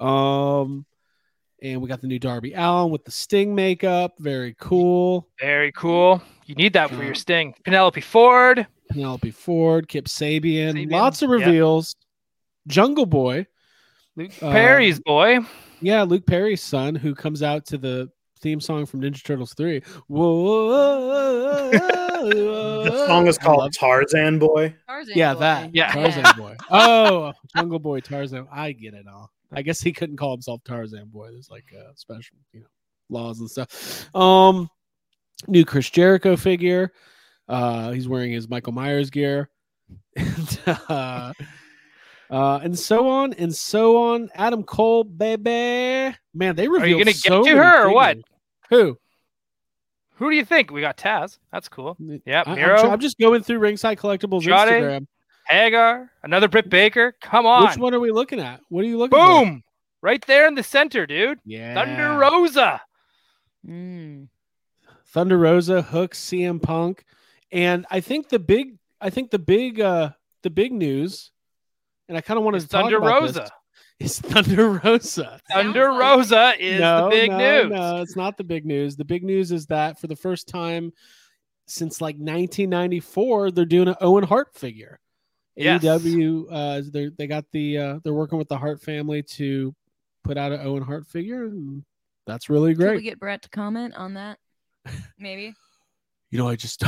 [0.00, 0.84] Um,
[1.62, 4.14] and we got the new Darby Allin with the Sting makeup.
[4.18, 5.28] Very cool.
[5.38, 6.20] Very cool.
[6.46, 7.54] You need that for Uh, your sting.
[7.64, 8.66] Penelope Ford.
[8.92, 11.36] Penelope Ford, Kip Sabian, Sabian, lots of yeah.
[11.36, 11.96] reveals.
[12.68, 13.46] Jungle Boy,
[14.16, 15.38] Luke Uh, Perry's boy.
[15.80, 18.08] yeah, Luke Perry's son, who comes out to the
[18.40, 19.82] theme song from Ninja Turtles 3.
[20.08, 21.70] Whoa.
[21.72, 24.74] The song is called Tarzan Boy.
[24.88, 25.40] Tarzan Yeah, boy.
[25.40, 25.74] that.
[25.74, 25.92] Yeah.
[25.92, 26.56] Tarzan Boy.
[26.70, 28.46] Oh, Jungle Boy Tarzan.
[28.52, 29.30] I get it all.
[29.52, 31.30] I guess he couldn't call himself Tarzan Boy.
[31.32, 32.66] There's like uh, special, you know,
[33.10, 34.14] laws and stuff.
[34.14, 34.68] Um,
[35.48, 36.92] new Chris Jericho figure.
[37.52, 39.50] Uh, he's wearing his Michael Myers gear,
[40.16, 41.32] and uh,
[42.30, 44.30] uh, and so on and so on.
[44.34, 46.82] Adam Cole, baby, man, they revealed.
[46.82, 48.16] Are you gonna get to her or what?
[48.70, 48.96] Who?
[50.14, 50.70] Who do you think?
[50.70, 51.38] We got Taz.
[51.52, 51.96] That's cool.
[52.24, 52.46] Yeah, Miro.
[52.46, 54.72] I, Miro, am just going through Ringside Collectibles Johnny?
[54.72, 55.06] Instagram.
[55.46, 57.14] Hager, another Britt Baker.
[57.20, 57.68] Come on.
[57.68, 58.60] Which one are we looking at?
[58.70, 59.44] What are you looking for?
[59.44, 59.62] Boom.
[60.00, 61.38] Right there in the center, dude.
[61.44, 61.74] Yeah.
[61.74, 62.80] Thunder Rosa.
[63.66, 64.28] Mm.
[65.06, 67.04] Thunder Rosa, Hook, CM Punk,
[67.52, 70.10] and I think the big, I think the big, uh
[70.42, 71.30] the big news,
[72.08, 73.50] and I kind of wanted Is to talk Thunder about Rosa.
[73.98, 75.40] this, is Thunder Rosa.
[75.50, 77.72] Thunder Rosa is no, the big no, news.
[77.72, 78.96] No, it's not the big news.
[78.96, 80.92] The big news is that for the first time
[81.66, 84.98] since like 1994, they're doing an Owen Hart figure.
[85.54, 85.82] Yes.
[85.84, 89.74] AEW, uh, they they got the uh, they're working with the Hart family to
[90.24, 91.84] put out an Owen Hart figure, and
[92.26, 92.88] that's really great.
[92.88, 94.38] Can we get Bret to comment on that?
[95.18, 95.54] Maybe.
[96.30, 96.82] You know, I just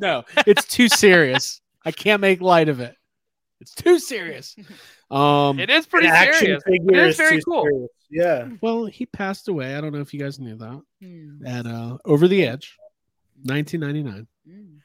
[0.00, 1.60] no, it's too serious.
[1.84, 2.94] I can't make light of it.
[3.60, 4.54] It's too serious.
[5.10, 6.62] Um, It is pretty An action serious.
[6.64, 7.62] figure It is is very cool.
[7.64, 7.90] serious.
[8.10, 8.48] Yeah.
[8.60, 9.74] well, he passed away.
[9.76, 10.82] I don't know if you guys knew that.
[11.02, 11.46] Hmm.
[11.46, 12.76] At uh, Over the Edge,
[13.44, 14.26] 1999.
[14.48, 14.78] Mm.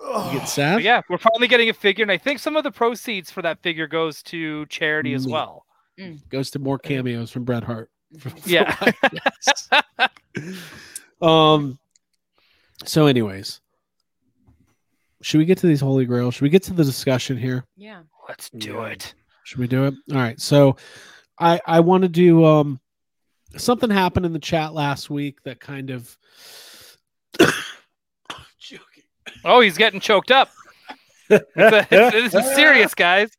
[0.00, 0.82] You get But sad?
[0.82, 3.62] yeah, we're finally getting a figure, and I think some of the proceeds for that
[3.62, 5.32] figure goes to charity as Neat.
[5.32, 5.64] well.
[6.30, 7.90] Goes to more cameos from Bret Hart.
[8.44, 8.74] Yeah.
[9.12, 9.68] Yes.
[11.22, 11.78] um.
[12.84, 13.60] So, anyways,
[15.22, 16.34] should we get to these holy grails?
[16.34, 17.64] Should we get to the discussion here?
[17.76, 18.02] Yeah.
[18.28, 18.86] Let's do Yeah.
[18.86, 19.14] it.
[19.44, 19.94] Should we do it?
[20.12, 20.40] All right.
[20.40, 20.76] So,
[21.38, 22.80] I I want to do um
[23.56, 26.16] something happened in the chat last week that kind of.
[29.44, 30.50] Oh, he's getting choked up.
[31.30, 33.30] It's a- it's- this is serious, guys.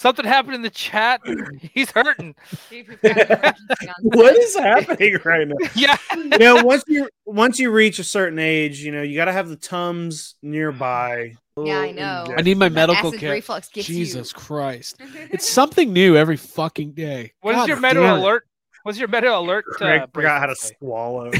[0.00, 1.20] Something happened in the chat.
[1.74, 2.34] He's hurting.
[2.70, 5.56] Dave, we've got an emergency on What is happening right now?
[5.74, 5.98] Yeah.
[6.14, 9.32] you know, once you once you reach a certain age, you know, you got to
[9.32, 11.34] have the tums nearby.
[11.62, 12.24] Yeah, I know.
[12.34, 13.32] I need my That medical acid care.
[13.32, 13.94] reflux gets you.
[13.96, 14.96] Jesus Christ!
[15.30, 17.32] It's something new every fucking day.
[17.42, 18.20] What is God your meta damn it.
[18.22, 18.44] alert?
[18.84, 19.66] What's your meta alert?
[19.66, 21.30] Craig Uh, forgot how to swallow.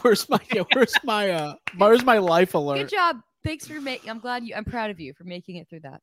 [0.00, 2.78] where's my yeah, where's my uh where's my life alert?
[2.78, 3.16] Good job.
[3.44, 4.08] Thanks for making.
[4.08, 4.54] I'm glad you.
[4.54, 6.00] I'm proud of you for making it through that.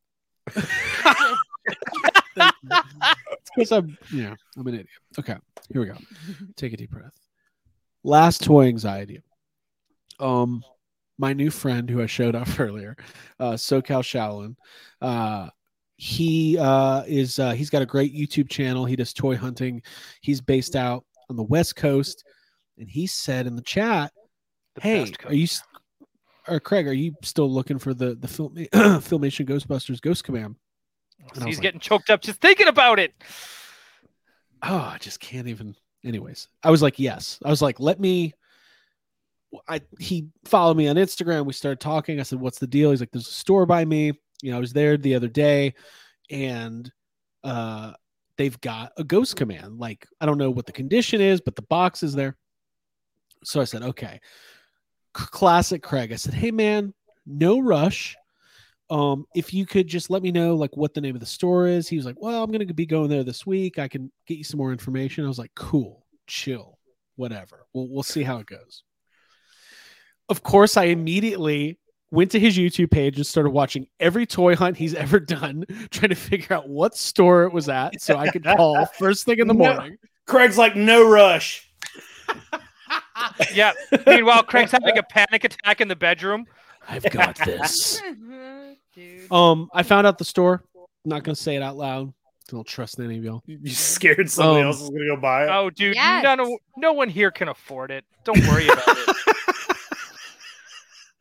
[3.56, 4.88] Because I'm yeah, I'm an idiot.
[5.20, 5.36] Okay,
[5.72, 5.96] here we go.
[6.56, 7.18] Take a deep breath.
[8.04, 9.22] Last toy anxiety.
[10.20, 10.64] Um,
[11.18, 12.96] my new friend who I showed off earlier,
[13.40, 14.56] uh, SoCal Shaolin.
[15.02, 15.50] Uh,
[15.98, 18.86] he uh is uh he's got a great YouTube channel.
[18.86, 19.82] He does toy hunting.
[20.22, 22.24] He's based out on the West Coast,
[22.78, 24.12] and he said in the chat,
[24.76, 25.48] The "Hey, are you?"
[26.48, 30.56] Or Craig, are you still looking for the the film Filmation Ghostbusters Ghost Command?
[31.46, 33.14] He's like, getting choked up just thinking about it.
[34.64, 35.76] oh, I just can't even.
[36.04, 37.40] Anyways, I was like, yes.
[37.44, 38.34] I was like, let me.
[39.68, 41.46] I he followed me on Instagram.
[41.46, 42.20] We started talking.
[42.20, 42.92] I said, what's the deal?
[42.92, 44.14] He's like, there's a store by me.
[44.42, 45.74] You know, I was there the other day,
[46.30, 46.92] and
[47.44, 47.94] uh,
[48.38, 49.80] they've got a ghost command.
[49.80, 52.38] Like, I don't know what the condition is, but the box is there.
[53.44, 54.20] So I said, okay.
[55.14, 56.12] Classic Craig.
[56.12, 56.94] I said, hey man,
[57.26, 58.16] no rush
[58.90, 61.68] um if you could just let me know like what the name of the store
[61.68, 64.38] is he was like well i'm gonna be going there this week i can get
[64.38, 66.78] you some more information i was like cool chill
[67.18, 68.84] whatever we'll, we'll see how it goes
[70.30, 71.78] of course i immediately
[72.12, 76.10] went to his youtube page and started watching every toy hunt he's ever done trying
[76.10, 79.48] to figure out what store it was at so i could call first thing in
[79.48, 79.74] the No.
[79.74, 81.70] morning Craig's like, no rush.
[83.54, 83.72] Yeah.
[84.06, 86.46] Meanwhile, Craig's having a panic attack in the bedroom.
[86.88, 88.02] i've got this
[88.98, 89.32] Dude.
[89.32, 92.12] um i found out the store I'm not gonna say it out loud
[92.50, 95.50] don't trust any of y'all You scared somebody Um, else is gonna go buy it.
[95.50, 96.24] Oh, dude, Yes.
[96.24, 98.06] none of, no one here can afford it.
[98.24, 99.16] Don't worry about it.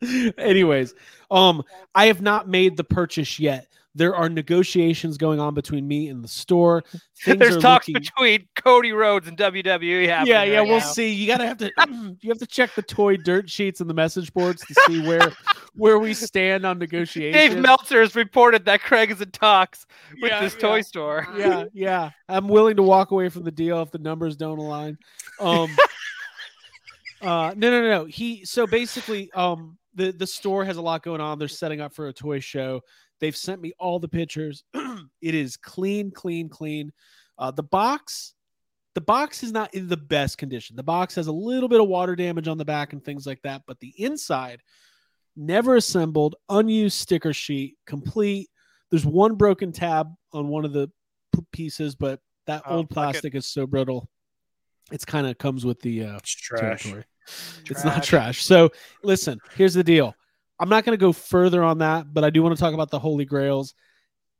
[0.37, 0.93] Anyways,
[1.29, 1.63] um,
[1.93, 3.67] I have not made the purchase yet.
[3.97, 6.83] There are negotiations going on between me and the store.
[7.25, 10.31] Things There's talks looking- between Cody Rhodes and WWE happening.
[10.33, 10.85] yeah, yeah, right we'll now.
[10.85, 11.11] see.
[11.11, 11.71] You gotta have to
[12.21, 15.31] you have to check the toy dirt sheets and the message boards to see where
[15.75, 17.33] where we stand on negotiations.
[17.55, 19.85] Dave Meltzer has reported that Craig is in talks
[20.21, 20.59] with Yeah, this yeah.
[20.59, 21.27] toy store.
[21.35, 22.11] yeah, yeah.
[22.29, 24.97] I'm willing to walk away from the deal if the numbers don't align.
[25.39, 25.75] Um
[27.21, 28.05] uh no no no.
[28.05, 31.39] He so basically um the the store has a lot going on.
[31.39, 32.81] They're setting up for a toy show.
[33.19, 34.63] They've sent me all the pictures.
[35.21, 36.91] it is clean, clean, clean.
[37.37, 38.33] Uh the box
[38.95, 40.75] the box is not in the best condition.
[40.75, 43.41] The box has a little bit of water damage on the back and things like
[43.43, 44.61] that, but the inside
[45.35, 48.49] never assembled, unused sticker sheet, complete.
[48.89, 50.89] There's one broken tab on one of the
[51.35, 54.09] p- pieces, but that Oh, old plastic is so brittle.
[54.91, 56.59] It's kind of comes with the uh, It's trash.
[56.83, 57.03] territory.
[57.69, 58.43] It's not trash.
[58.45, 58.71] So
[59.03, 60.15] listen, here's the deal.
[60.59, 62.89] I'm not going to go further on that, but I do want to talk about
[62.89, 63.73] the holy grails.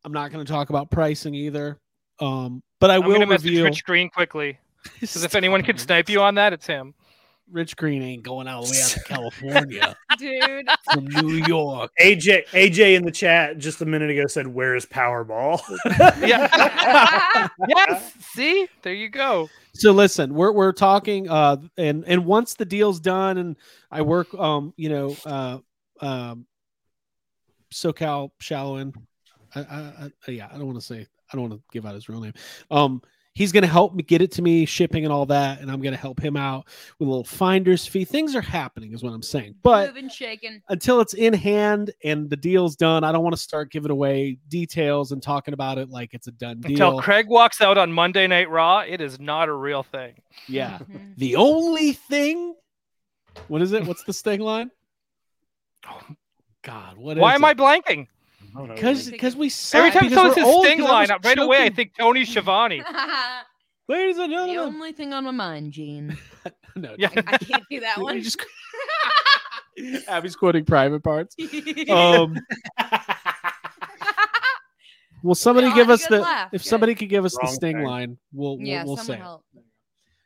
[0.04, 1.80] I'm not going to talk about pricing either.
[2.20, 3.66] Um, but I I'm will gonna message reveal.
[3.66, 4.58] Rich Green quickly
[5.00, 6.94] because if anyone can snipe you on that, it's him.
[7.50, 10.68] Rich Green ain't going all the way out to California Dude.
[10.92, 11.92] from New York.
[12.02, 15.62] AJ AJ in the chat just a minute ago said, "Where's Powerball?"
[16.28, 17.48] Yeah.
[17.70, 18.14] yes.
[18.20, 19.50] See, there you go.
[19.74, 23.56] so listen we're we're talking uh and and once the deal's done and
[23.92, 25.60] i work um you know uh
[26.02, 26.46] um
[27.74, 28.94] SoCal Shaolin
[29.56, 31.96] I, I, I yeah i don't want to say i don't want to give out
[31.96, 32.34] his real name
[32.72, 33.02] um
[33.38, 35.80] he's going to help me get it to me, shipping and all that, and I'm
[35.80, 36.66] going to help him out
[36.98, 38.04] with a little finder's fee.
[38.04, 39.54] Things are happening, is what I'm saying.
[39.62, 40.64] But moving, shaking.
[40.70, 44.40] until it's in hand and the deal's done, I don't want to start giving away
[44.48, 46.72] details and talking about it like it's a done deal.
[46.72, 47.00] Until.
[47.00, 50.16] Craig walks out on Monday Night Raw, it is not a real thing.
[50.48, 50.80] yeah.
[51.18, 52.56] The only thing,
[53.48, 53.86] what is it?
[53.86, 54.72] What's the sting line?
[56.64, 58.08] God, what is Why am I blanking?
[58.56, 58.76] I don't know.
[58.76, 59.80] Because because we suck.
[59.80, 61.94] Every time because someone we're says old, Sting 'cause I was right away I think
[61.98, 62.84] Tony Schiavone.
[63.90, 66.18] Ladies and gentlemen, the only thing on my mind, Gene.
[66.76, 67.10] No, Yeah.
[67.16, 68.22] I, I can't do that you one.
[68.22, 68.46] just-
[70.08, 71.36] Abby's quoting private parts.
[71.90, 72.36] Um,
[75.24, 76.50] will somebody give us the laugh.
[76.54, 76.68] if Good.
[76.70, 77.84] somebody could give us the sting thing.
[77.86, 79.44] line, we'll we'll, yeah, we'll say help.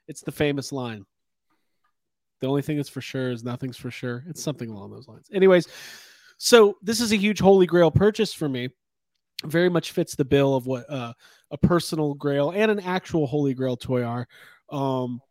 [0.07, 1.05] it's the famous line.
[2.41, 4.23] The only thing that's for sure is nothing's for sure.
[4.27, 5.27] It's something along those lines.
[5.31, 5.67] Anyways,
[6.37, 8.69] so this is a huge holy grail purchase for me.
[9.45, 11.13] Very much fits the bill of what uh,
[11.51, 14.27] a personal grail and an actual holy grail toy are.
[14.71, 15.21] Um,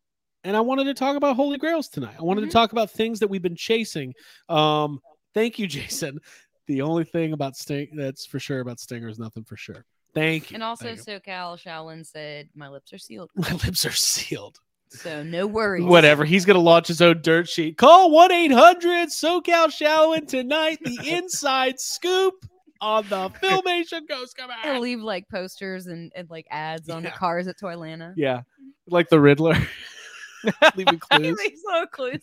[0.44, 2.14] and I wanted to talk about holy grails tonight.
[2.18, 2.48] I wanted Mhm.
[2.48, 4.14] to talk about things that we've been chasing.
[4.48, 5.00] Um,
[5.34, 5.66] thank you,
[6.06, 6.20] Jason.
[6.66, 9.84] The only thing about Sting that's for sure about Stinger is nothing for sure.
[10.14, 10.54] Thank you.
[10.54, 11.20] And also, Thank you.
[11.20, 14.58] SoCal Shaolin said my lips are sealed, my lips are sealed.
[14.92, 15.84] So no worries.
[15.84, 16.24] Whatever.
[16.24, 17.76] He's gonna launch his own dirt sheet.
[17.78, 20.78] Call one eight hundred SoCal Shaolin tonight.
[20.82, 22.34] The inside scoop
[22.80, 24.80] on the Filmation Ghost come He'll out.
[24.80, 28.14] leave like posters and, and like ads on the cars at Toylanta.
[28.16, 28.42] Yeah,
[28.88, 29.56] like the Riddler,
[30.76, 31.60] leaving clues He makes
[31.92, 32.20] clues.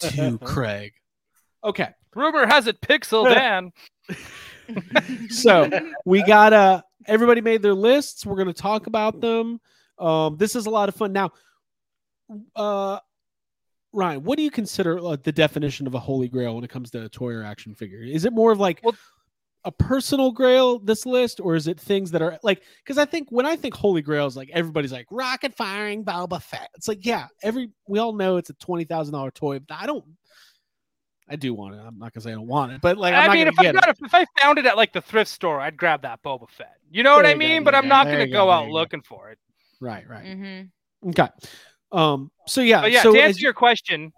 [0.00, 0.92] to Craig.
[1.64, 3.72] Okay, Rumor has it Pixel Dan.
[5.30, 5.68] so
[6.04, 8.24] we got uh everybody made their lists.
[8.24, 9.60] We're gonna talk about them.
[9.98, 11.12] Um, this is a lot of fun.
[11.12, 11.30] Now,
[12.56, 12.98] uh,
[13.92, 16.90] Ryan, what do you consider uh, the definition of a holy grail when it comes
[16.92, 18.00] to a toy or action figure?
[18.00, 18.96] Is it more of like Well-
[19.66, 22.62] a personal grail, this list, or is it things that are like?
[22.84, 26.68] Because I think when I think holy grails, like everybody's like rocket firing Boba Fett.
[26.74, 29.60] It's like yeah, every we all know it's a twenty thousand dollar toy.
[29.60, 30.04] But I don't.
[31.30, 31.78] I do want it.
[31.78, 33.52] I'm not gonna say I don't want it, but like I'm I not mean, gonna
[33.54, 33.96] if I, got it.
[34.02, 36.74] it, if I found it at like the thrift store, I'd grab that Boba Fett.
[36.90, 37.64] You know what There I you go, mean?
[37.64, 38.72] But there I'm you not gonna go, go out go.
[38.72, 39.38] looking for it.
[39.80, 40.26] Right, right.
[40.26, 41.08] Mm-hmm.
[41.08, 41.28] Okay.
[41.94, 42.30] Um.
[42.46, 42.82] So yeah.
[42.82, 44.12] But yeah, so to as answer your question,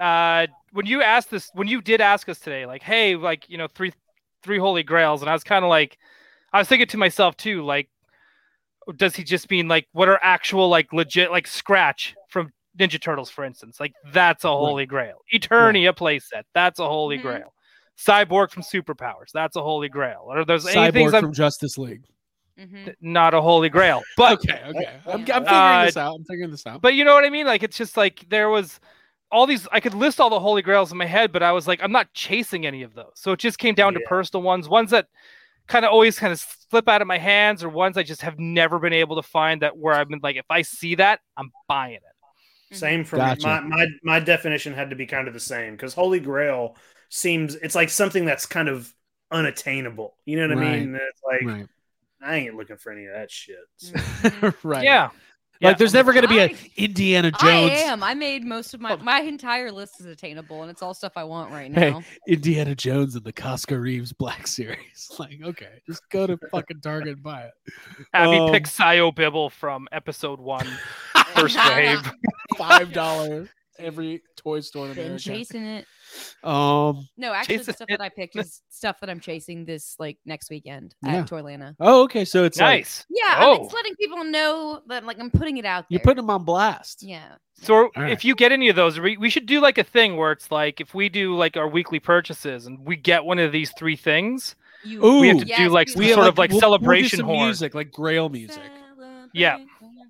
[0.00, 3.58] uh, when you asked this, when you did ask us today, like, hey, like you
[3.58, 3.92] know, three,
[4.42, 5.98] three holy grails, and I was kind of like,
[6.52, 7.88] I was thinking to myself too, like,
[8.96, 13.30] does he just mean like what are actual like legit like scratch from Ninja Turtles,
[13.30, 13.80] for instance?
[13.80, 15.22] Like that's a holy grail.
[15.34, 17.22] Eternia playset, that's a holy Mhm.
[17.22, 17.52] grail.
[17.98, 20.26] Cyborg from Superpowers, that's a holy grail.
[20.26, 22.04] Or there's anything Cyborg from Justice League.
[22.56, 24.60] Hmm not a holy grail, but okay.
[24.66, 24.98] Okay.
[25.06, 26.14] I'm, I'm figuring Uh, this out.
[26.14, 26.82] I'm figuring this out.
[26.82, 27.46] But you know what I mean?
[27.46, 28.80] Like it's just like there was
[29.30, 31.66] all these I could list all the holy grails in my head, but I was
[31.66, 33.12] like, I'm not chasing any of those.
[33.16, 35.06] So it just came down to personal ones, ones that
[35.68, 36.40] kind of always kind of
[36.70, 39.62] slip out of my hands, or ones I just have never been able to find
[39.62, 42.02] that where I've been like, if I see that, I'm buying it.
[42.72, 43.48] Same for Gotcha.
[43.48, 43.50] me.
[43.50, 46.76] My, my my definition had to be kind of the same because Holy Grail
[47.08, 48.92] seems it's like something that's kind of
[49.30, 50.16] unattainable.
[50.24, 50.94] You know what I mean?
[50.94, 51.66] It's like right.
[52.26, 53.56] I ain't looking for any of that shit.
[53.76, 54.68] So- Mm-hmm.
[54.68, 54.84] right.
[54.84, 55.10] Yeah.
[55.62, 57.42] Like there's never gonna be a I- Indiana Jones.
[57.72, 58.02] I am.
[58.02, 58.96] I made most of my Oh.
[58.98, 61.92] my entire list is attainable, and it's all stuff I want right Hey.
[61.92, 62.02] now.
[62.28, 65.10] Indiana Jones and the Costco Reeves Black Series.
[65.18, 67.52] Like, okay, just go to fucking Target and buy it.
[68.12, 70.66] Abby Um, picks Sio Bibble from episode one,
[71.34, 72.00] first wave.
[72.58, 73.48] Five dollar
[73.78, 75.22] every toy store in Been America.
[75.24, 75.86] chasing it.
[76.44, 77.08] Um.
[77.16, 77.98] No, actually, the stuff it.
[77.98, 81.16] that I picked is stuff that I'm chasing this like next weekend Yeah.
[81.16, 81.74] at Toylanta.
[81.80, 82.24] Oh, okay.
[82.24, 83.04] So it's like nice.
[83.08, 83.58] Yeah, I'm Oh.
[83.64, 85.96] just letting people know that like I'm putting it out there.
[85.96, 87.02] you're putting them on blast.
[87.02, 87.34] Yeah.
[87.62, 88.12] So right.
[88.12, 90.50] if you get any of those, we, we should do like a thing where it's
[90.50, 93.96] like if we do like our weekly purchases and we get one of these three
[93.96, 95.20] things, You, Ooh.
[95.20, 96.84] we have to Yes, do like some We have, sort of like we'll- we'll do
[96.84, 98.62] celebration some horn music, like Grail music.
[99.32, 99.58] Yeah.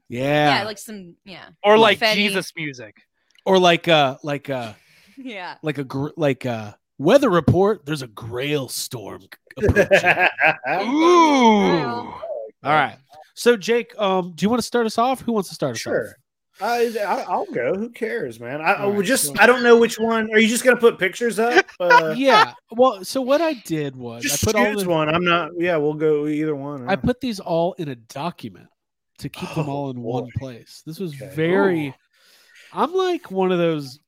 [0.08, 0.58] Yeah.
[0.58, 1.46] Yeah, like some yeah.
[1.64, 2.22] or like confetti.
[2.28, 2.96] Jesus music.
[3.44, 4.72] or like uh like uh
[5.24, 5.56] Yeah.
[5.62, 7.86] like a gr- like a weather report.
[7.86, 9.22] There's a Grail storm
[9.58, 10.28] approaching.
[10.70, 11.86] Ooh.
[11.86, 12.20] All
[12.64, 12.98] right.
[13.34, 15.20] So Jake, um, do you want to start us off?
[15.22, 16.08] Who wants to start us Sure.
[16.08, 16.14] off?
[16.58, 17.74] I, I I'll go.
[17.74, 18.62] Who cares, man?
[18.62, 20.30] I, I All would right, just so- I don't know which one.
[20.32, 21.66] Are you just gonna put pictures up?
[21.78, 22.54] Uh, yeah.
[22.70, 25.10] Well, so what I did was just I put all choose the, one.
[25.14, 25.50] I'm not.
[25.58, 26.88] Yeah, we'll go either one.
[26.88, 28.68] I put these all in a document
[29.18, 30.82] to keep them Oh, all in one place.
[30.86, 31.30] This was Okay.
[31.34, 31.88] very.
[31.88, 31.94] Ooh.
[32.76, 33.98] I'm like one of those.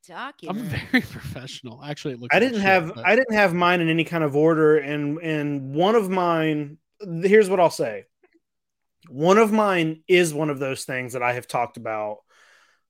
[0.48, 1.82] I'm very professional.
[1.82, 2.34] Actually, it looks.
[2.36, 5.18] I didn't shit, have but- I didn't have mine in any kind of order, and
[5.18, 6.78] and one of mine.
[7.00, 8.04] Here's what I'll say.
[9.08, 12.18] One of mine is one of those things that I have talked about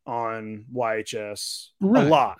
[0.07, 2.07] on YHS Right.
[2.07, 2.39] a lot,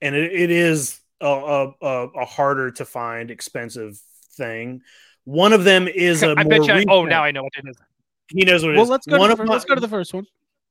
[0.00, 3.98] and it, it is a, a, a, a harder to find, expensive
[4.34, 4.82] thing.
[5.24, 6.72] One of them is a I more bet you.
[6.74, 7.76] I, oh, now I know what it is.
[8.28, 8.78] he knows what it is.
[8.82, 9.18] Well, let's go.
[9.18, 10.26] One To of the, fir- my- let's go to the first one.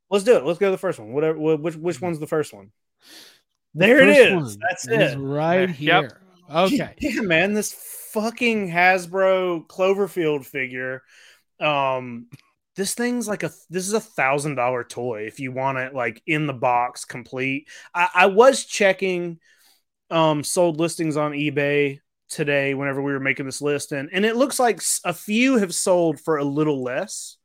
[0.10, 0.46] Let's do it.
[0.46, 1.14] Let's go to the first one.
[1.14, 1.38] Whatever.
[1.38, 2.72] wh- Which which one's the first one?
[3.74, 4.34] There it First is.
[4.34, 5.18] one That's is it.
[5.18, 6.04] right Yep.
[6.04, 6.22] here.
[6.50, 6.94] Okay.
[7.00, 7.74] Yeah, man, this
[8.14, 11.02] fucking Hasbro Cloverfield figure.
[11.60, 12.28] Um,
[12.76, 16.22] this thing's like a this is a thousand dollar toy if you want it like
[16.28, 17.68] in the box complete.
[17.94, 19.40] I, I was checking
[20.12, 22.00] um sold listings on eBay
[22.30, 25.74] today whenever we were making this list and and it looks like a few have
[25.74, 27.38] sold for a little less.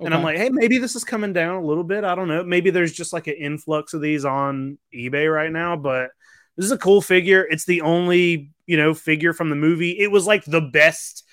[0.00, 2.04] And I'm like, hey, maybe this is coming down a little bit.
[2.04, 2.42] I don't know.
[2.42, 6.10] Maybe there's just like an influx of these on eBay right now, but
[6.56, 7.46] this is a cool figure.
[7.48, 9.98] It's the only, you know, figure from the movie.
[9.98, 11.24] It was like the best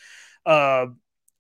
[0.46, 0.88] uh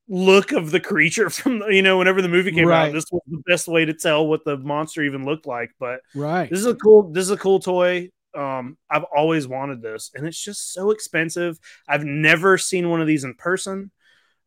[0.07, 2.87] look of the creature from the, you know, whenever the movie came Right.
[2.89, 2.93] out.
[2.93, 5.71] This was the best way to tell what the monster even looked like.
[5.79, 6.49] But right.
[6.49, 8.09] this is a cool this is a cool toy.
[8.33, 11.59] Um, I've always wanted this, and it's just so expensive.
[11.87, 13.91] I've never seen one of these in person.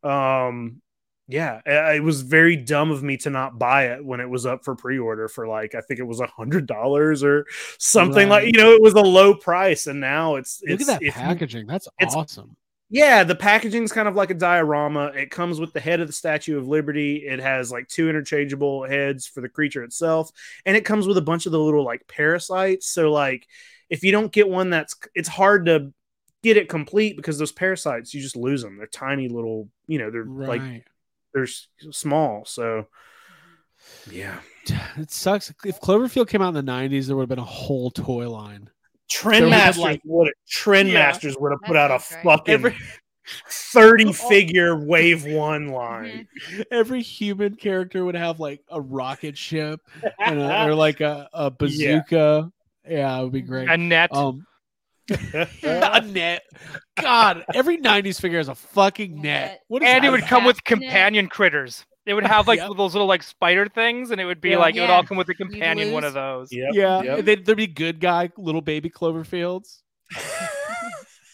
[0.03, 0.81] Um,
[1.27, 4.63] yeah, it was very dumb of me to not buy it when it was up
[4.63, 7.45] for pre-order for like I think it was a hundred dollars or
[7.79, 10.87] something like you know it was a low price, and now it's Look it's at
[10.87, 11.65] that packaging.
[11.67, 12.57] That's awesome.
[12.89, 15.07] yeah, the packaging's kind of like a diorama.
[15.07, 17.17] It comes with the head of the Statue of Liberty.
[17.25, 20.31] It has like two interchangeable heads for the creature itself,
[20.65, 22.87] and it comes with a bunch of the little like parasites.
[22.87, 23.47] So like,
[23.89, 25.93] if you don't get one, that's it's hard to
[26.43, 28.77] get it complete because those parasites you just lose them.
[28.77, 30.47] They're tiny little, you know, they're Right.
[30.47, 30.85] like
[31.35, 31.45] they're
[31.91, 32.45] small.
[32.45, 32.87] So
[34.09, 34.39] yeah,
[34.97, 35.53] it sucks.
[35.63, 38.69] If Cloverfield came out in the '90s, there would have been a whole toy line.
[39.07, 41.15] Trend we had, Masters like- would Trend Yeah.
[41.39, 42.23] Would have put out a right.
[42.23, 42.75] fucking Every-
[43.49, 46.27] thirty figure wave one line.
[46.71, 49.81] Every human character would have like a rocket ship
[50.19, 52.51] and a, or like a, a bazooka.
[52.87, 53.19] Yeah.
[53.19, 53.69] it would be great.
[53.69, 54.11] A net.
[54.13, 54.45] Um,
[55.09, 56.43] a net.
[56.99, 59.21] God, every '90s figure has a fucking net.
[59.23, 59.59] Net.
[59.67, 60.29] What is and that it would about?
[60.29, 60.63] come with Net.
[60.65, 61.85] companion critters.
[62.05, 62.71] It would have like Yep.
[62.77, 64.57] those little like spider things, and it would be Yeah.
[64.57, 66.51] like it would all come with a companion one of those.
[66.51, 67.17] Yep, Yeah, yep.
[67.19, 69.79] and then there'd be good guy, little baby Cloverfields.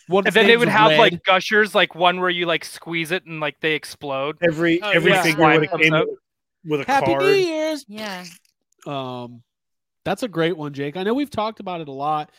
[0.07, 0.99] One And then they would have Red.
[0.99, 4.37] like gushers, like one where you like squeeze it and like they explode.
[4.41, 5.21] Every Oh, every yeah.
[5.23, 6.07] figure Slime would have comes came out.
[6.09, 7.21] with, with a Happy card.
[7.23, 7.85] New Year's.
[7.87, 8.25] Yeah.
[8.85, 9.41] Um,
[10.03, 10.97] that's a great one, Jake.
[10.97, 12.29] I know we've talked about it a lot.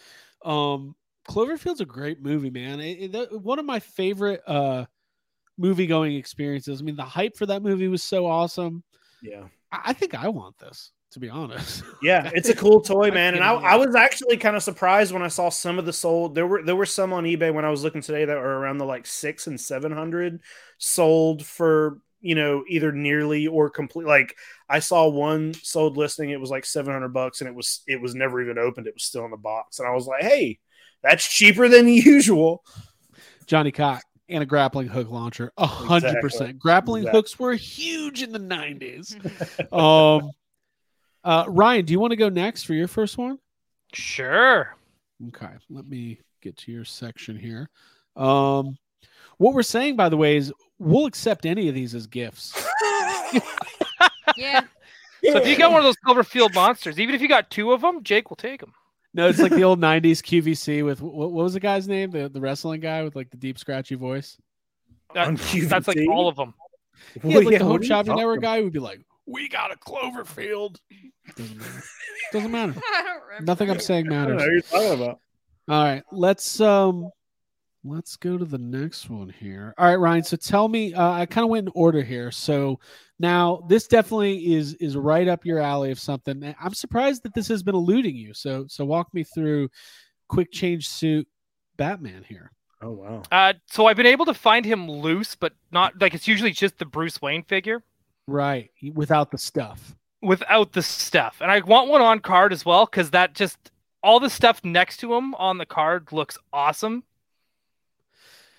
[0.44, 0.94] Um,
[1.28, 2.80] Cloverfield's a great movie, man.
[2.80, 4.86] It, it- one of my favorite uh
[5.58, 6.80] movie going experiences.
[6.80, 8.82] I mean, the hype for that movie was so awesome.
[9.20, 11.84] Yeah, I, I think I want this, to be honest.
[12.02, 13.34] yeah, it's a cool toy, man.
[13.34, 16.34] And I, I was actually kind of surprised when I saw some of the sold.
[16.34, 18.78] There were there were some on eBay when I was looking today that were around
[18.78, 20.40] the like six and seven hundred
[20.78, 24.06] sold for you know either nearly or complete.
[24.06, 24.36] Like
[24.68, 28.00] I saw one sold listing, it was like seven hundred bucks, and it was it
[28.00, 28.86] was never even opened.
[28.88, 30.58] It was still in the box, and I was like, hey,
[31.02, 32.64] that's cheaper than usual.
[33.46, 36.58] Johnny Cock and a grappling hook launcher, a hundred percent.
[36.58, 37.18] Grappling Exactly.
[37.18, 39.16] hooks were huge in the nineties.
[39.72, 40.30] um,
[41.24, 43.38] uh, Ryan, do you want to go next for your first one?
[43.92, 44.74] Sure.
[45.28, 47.68] Okay, let me get to your section here.
[48.16, 48.76] Um,
[49.38, 52.52] what we're saying, by the way, is we'll accept any of these as gifts.
[54.36, 54.60] Yeah.
[55.24, 57.80] So if you got one of those Cloverfield monsters, even if you got two of
[57.80, 58.72] them, Jake will take them.
[59.14, 62.10] No, it's like the old '90s QVC with what, what was the guy's name?
[62.10, 64.38] The the wrestling guy with like the deep scratchy voice.
[65.14, 66.54] On that's like all of them.
[67.22, 70.76] Yeah, like the Home Shopping Network guy would be like, "We got a Cloverfield."
[71.36, 71.84] Doesn't matter.
[72.32, 72.74] Doesn't matter.
[72.92, 73.02] I
[73.36, 73.44] don't.
[73.44, 74.38] Nothing I'm saying I don't matters.
[74.38, 75.20] know what you're talking about.
[75.68, 77.10] All right, let's um
[77.84, 79.74] let's go to the next one here.
[79.78, 82.30] All right, Ryan, so tell me uh, I kind of went in order here.
[82.30, 82.78] So
[83.18, 86.54] now this definitely is is right up your alley of something.
[86.60, 88.34] I'm surprised that this has been eluding you.
[88.34, 89.68] So so walk me through
[90.28, 91.26] quick change suit
[91.76, 92.52] Batman here.
[92.80, 93.22] Oh wow.
[93.30, 96.78] Uh, so I've been able to find him loose, but not like it's usually just
[96.78, 97.82] the Bruce Wayne figure
[98.28, 99.96] Right, without the stuff.
[100.22, 101.38] without the stuff.
[101.40, 103.72] And I want one on card as well because that just
[104.02, 107.02] all the stuff next to him on the card looks awesome.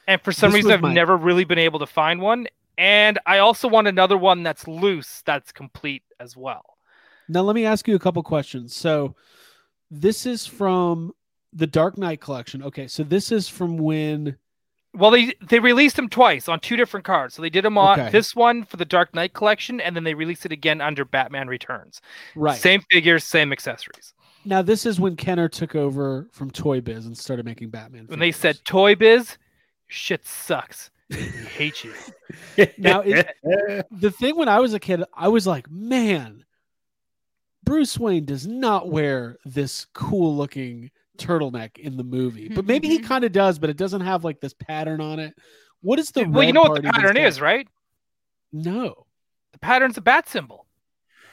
[0.08, 2.48] And for some This reason, I've my- never really been able to find one.
[2.78, 6.78] And I also want another one that's loose, that's complete as well.
[7.30, 8.76] Now let me ask you a couple questions.
[8.76, 9.16] So
[9.92, 11.14] this is from
[11.54, 12.64] the Dark Knight collection.
[12.64, 14.38] Okay, so this is from when
[14.96, 17.36] Well, they they released them twice on two different cards.
[17.36, 18.10] So they did them on Okay.
[18.12, 21.48] this one for the Dark Knight collection, and then they released it again under Batman
[21.48, 22.02] Returns.
[22.36, 22.60] right.
[22.60, 24.14] Same figures, same accessories.
[24.46, 28.08] Now this is when Kenner took over from Toy Biz and started making Batman.
[28.08, 29.38] When they said Toy Biz,
[29.94, 30.90] shit sucks.
[31.10, 31.94] Hate you.
[32.78, 33.36] Now, it-
[33.92, 36.46] the thing when I was a kid, I was like, man,
[37.64, 42.98] Bruce Wayne does not wear this cool looking turtleneck in the movie, but maybe he
[42.98, 43.08] mm-hmm.
[43.08, 45.36] kind of does, but it doesn't have like this pattern on it.
[45.82, 47.68] What is the well, you know what the pattern is, right?
[48.52, 49.06] No.
[49.52, 50.66] The pattern's a bat symbol.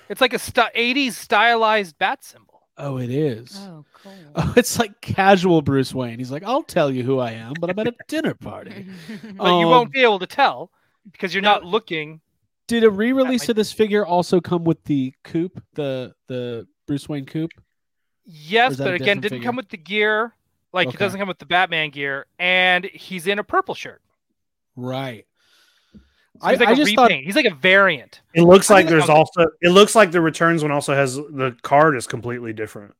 [0.08, 2.49] It's like a st- 80s stylized bat symbol.
[2.80, 3.56] Oh, it is.
[3.60, 4.12] Oh, cool.
[4.34, 6.18] Oh, it's like casual Bruce Wayne.
[6.18, 8.86] He's like, I'll tell you who I am, but I'm at a dinner party.
[9.36, 10.70] But you Um, won't be able to tell
[11.12, 11.52] because you're no.
[11.52, 12.20] not looking.
[12.66, 17.08] Did a re-release might- of this figure also come with the coupe, the the Bruce
[17.08, 17.50] Wayne coupe?
[18.24, 19.44] Yes, but again, didn't figure?
[19.44, 20.34] come with the gear.
[20.72, 20.94] Like Okay.
[20.94, 24.00] it doesn't come with the Batman gear, and he's in a purple shirt.
[24.76, 25.26] Right.
[26.40, 27.10] So I, he's like I a just repaint.
[27.10, 28.20] thought He's like a variant.
[28.34, 29.46] It looks like there's I'm- also.
[29.60, 32.94] It looks like the returns one also has the card is completely different.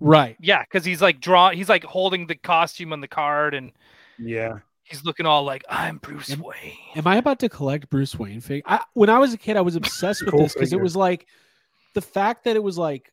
[0.00, 0.36] right.
[0.40, 1.50] Yeah, because he's like draw.
[1.50, 3.72] He's like holding the costume on the card, and
[4.18, 4.58] Yeah.
[4.84, 8.40] he's looking all like, "I'm Bruce Am- Wayne." Am I about to collect Bruce Wayne
[8.40, 8.62] figure?
[8.66, 10.96] I, when I was a kid, I was obsessed with Cool this because it was
[10.96, 11.26] like
[11.94, 13.12] the fact that it was like,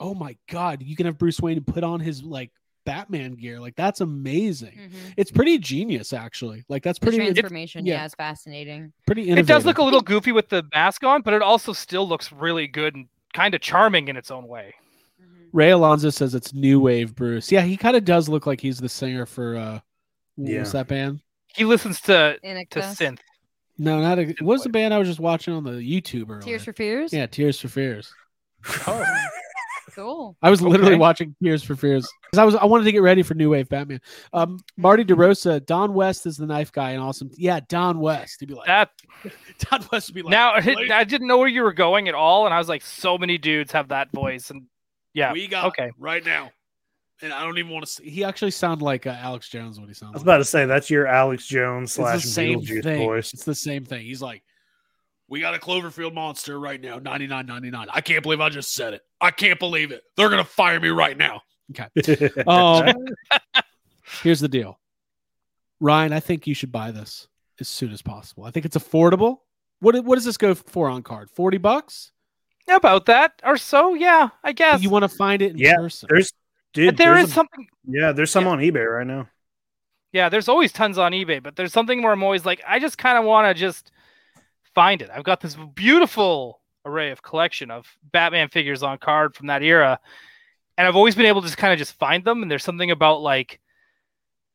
[0.00, 2.50] oh my god, you can have Bruce Wayne put on his like
[2.88, 3.60] Batman gear.
[3.60, 4.72] Like that's amazing.
[4.72, 5.14] Mhm.
[5.18, 6.64] It's pretty genius, actually.
[6.70, 7.96] Like that's The pretty transformation, yeah.
[7.96, 8.92] yeah, is fascinating.
[9.06, 12.08] pretty It does look a little goofy with the mask on, but it also still
[12.08, 14.74] looks really good and kind of charming in its own way.
[15.52, 17.52] Ray Alonso says it's new wave Bruce.
[17.52, 19.80] Yeah, he kind of does look like he's the singer for uh
[20.36, 20.60] what Yeah.
[20.60, 21.20] was that band?
[21.54, 23.18] He listens to to synth.
[23.76, 26.40] No, not a, what was the band I was just watching on the YouTube earlier?
[26.42, 27.12] Tears for Fears.
[27.12, 28.12] yeah, Tears for Fears.
[28.86, 29.04] Oh,
[29.98, 30.36] Cool.
[30.42, 30.98] I was literally Okay.
[31.00, 33.68] watching Tears for Fears because I was I wanted to get ready for New Wave
[33.68, 34.00] Batman.
[34.32, 37.30] Um, Marty DeRosa, Don West is the knife guy and awesome.
[37.36, 38.36] Yeah, Don West.
[38.38, 38.90] He'd be like, that
[39.58, 42.14] Don West would be like, now "Wait, I didn't know where you were going at
[42.14, 44.66] all, and I was like, so many dudes have that voice, and
[45.14, 45.90] yeah, we got okay.
[45.98, 46.52] right now,
[47.20, 47.90] and I don't even want to.
[47.90, 48.08] see.
[48.08, 50.10] He actually sounded like uh, Alex Jones when he sounds.
[50.10, 50.14] I sounds.
[50.14, 50.34] was like.
[50.34, 52.98] about to say that's your Alex Jones It's slash the same Beetlejuice thing.
[53.04, 53.34] voice.
[53.34, 54.06] It's the same thing.
[54.06, 54.44] He's like,
[55.28, 57.86] we got a Cloverfield monster right now, ninety nine ninety nine.
[57.92, 59.02] I can't believe I just said it.
[59.20, 60.02] I can't believe it.
[60.16, 61.42] They're gonna fire me right now.
[61.70, 62.30] Okay.
[62.46, 62.94] Um,
[64.22, 64.78] here's the deal,
[65.80, 66.12] Ryan.
[66.12, 67.28] I think you should buy this
[67.60, 68.44] as soon as possible.
[68.44, 69.40] I think it's affordable.
[69.80, 71.30] What what does this go for on card?
[71.30, 72.12] Forty bucks.
[72.68, 73.94] about that or so.
[73.94, 74.82] Yeah, I guess.
[74.82, 76.08] You want to find it in Yeah, person?
[76.10, 76.32] there's
[76.72, 76.88] dude.
[76.88, 77.66] but there there's is a- something.
[77.86, 79.28] yeah, there's some on eBay right now.
[80.12, 82.96] Yeah, there's always tons on eBay, but there's something where I'm always like, I just
[82.96, 83.90] kind of want to just
[84.78, 85.10] find it.
[85.12, 89.98] I've got this beautiful array of collection of Batman figures on card from that era,
[90.76, 92.42] and I've always been able to just kind of just find them.
[92.42, 93.58] And there's something about like,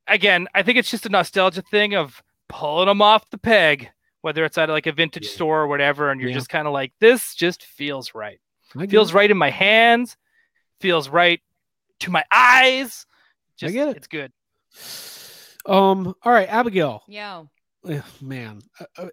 [0.08, 3.90] again, I think it's just a nostalgia thing of pulling them off the peg,
[4.22, 5.32] whether it's at like a vintage Yeah.
[5.34, 6.38] store or whatever, and you're Yeah.
[6.38, 8.40] just kind of like, this just feels right.
[8.80, 10.16] I Feels right in my hands,
[10.80, 11.42] feels right
[12.00, 13.06] to my eyes.
[13.10, 13.12] I
[13.58, 13.98] Just, get it.
[13.98, 14.32] It's good.
[15.66, 16.16] Um.
[16.24, 17.04] All right, Abigail.
[17.08, 17.44] Yeah.
[17.88, 19.08] Ugh, man, uh, uh,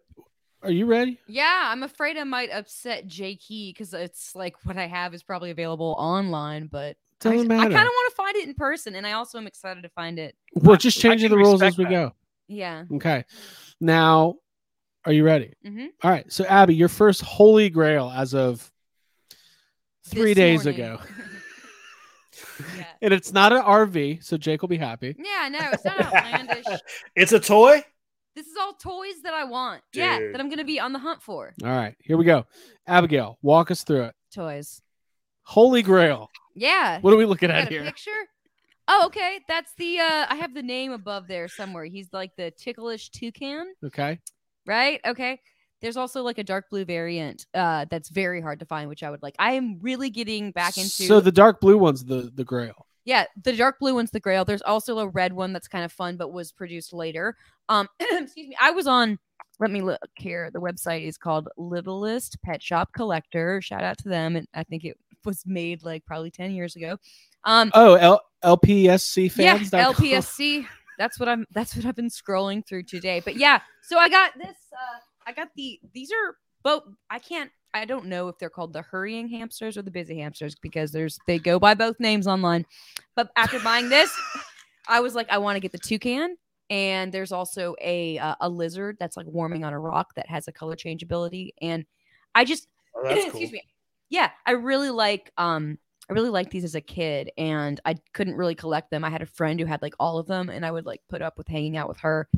[0.62, 1.18] are you ready?
[1.26, 5.50] Yeah, I'm afraid I might upset Jake because it's like what I have is probably
[5.50, 7.70] available online, but I, Doesn't I matter.
[7.74, 10.18] kind of want to find it in person, and I also am excited to find
[10.18, 10.34] it.
[10.54, 11.90] We're just changing the rules as we that.
[11.90, 12.12] go.
[12.48, 12.84] Yeah.
[12.94, 13.24] Okay.
[13.80, 14.36] Now,
[15.04, 15.54] are you ready?
[15.64, 15.88] Mhm.
[16.02, 16.30] All right.
[16.32, 18.70] So, Abby, your first holy grail as of
[20.06, 20.80] three This days morning.
[20.82, 21.00] ago,
[22.76, 22.84] yeah.
[23.00, 25.14] and it's not an RV, so Jake will be happy.
[25.18, 26.64] Yeah, no, it's not outlandish.
[27.16, 27.82] It's a toy.
[28.40, 29.82] This is all toys that I want.
[29.92, 31.52] Yeah, that I'm gonna be on the hunt for.
[31.62, 31.94] All right.
[32.00, 32.46] Here we go.
[32.86, 34.14] Abigail, walk us through it.
[34.34, 34.80] Toys.
[35.42, 36.30] Holy grail.
[36.54, 37.00] Yeah.
[37.00, 37.84] What are we looking at here?
[37.84, 38.10] picture?
[38.88, 39.40] Oh, okay.
[39.46, 41.84] That's the uh I have the name above there somewhere.
[41.84, 44.18] He's like the ticklish toucan, Okay.
[44.66, 45.00] right?
[45.06, 45.38] Okay.
[45.82, 49.10] There's also like a dark blue variant uh that's very hard to find, which I
[49.10, 49.34] would like.
[49.38, 52.86] I am really getting back into So the dark blue one's the the grail.
[53.04, 54.44] Yeah, the dark blue one's the grail.
[54.44, 57.36] There's also a red one that's kind of fun but was produced later.
[57.68, 58.56] Um excuse me.
[58.60, 59.18] I was on
[59.58, 60.50] let me look here.
[60.50, 63.60] The website is called Littlest Pet Shop Collector.
[63.60, 64.36] Shout out to them.
[64.36, 66.96] And I think it was made like probably 10 years ago.
[67.44, 69.58] Um Oh, L- LPSC yeah.
[69.58, 70.66] LPSC.
[70.98, 73.20] That's what I'm that's what I've been scrolling through today.
[73.24, 77.50] But yeah, so I got this uh I got the these are both I can't
[77.72, 81.18] I don't know if they're called the hurrying hamsters or the busy hamsters because there's
[81.26, 82.66] they go by both names online.
[83.14, 84.10] But after buying this,
[84.88, 86.36] I was like I want to get the toucan
[86.68, 90.48] and there's also a uh, a lizard that's like warming on a rock that has
[90.48, 91.84] a color change ability and
[92.34, 93.28] I just Oh, that's cool.
[93.28, 93.62] excuse me.
[94.08, 98.34] Yeah, I really like um I really liked these as a kid and I couldn't
[98.34, 99.04] really collect them.
[99.04, 101.22] I had a friend who had like all of them and I would like put
[101.22, 102.28] up with hanging out with her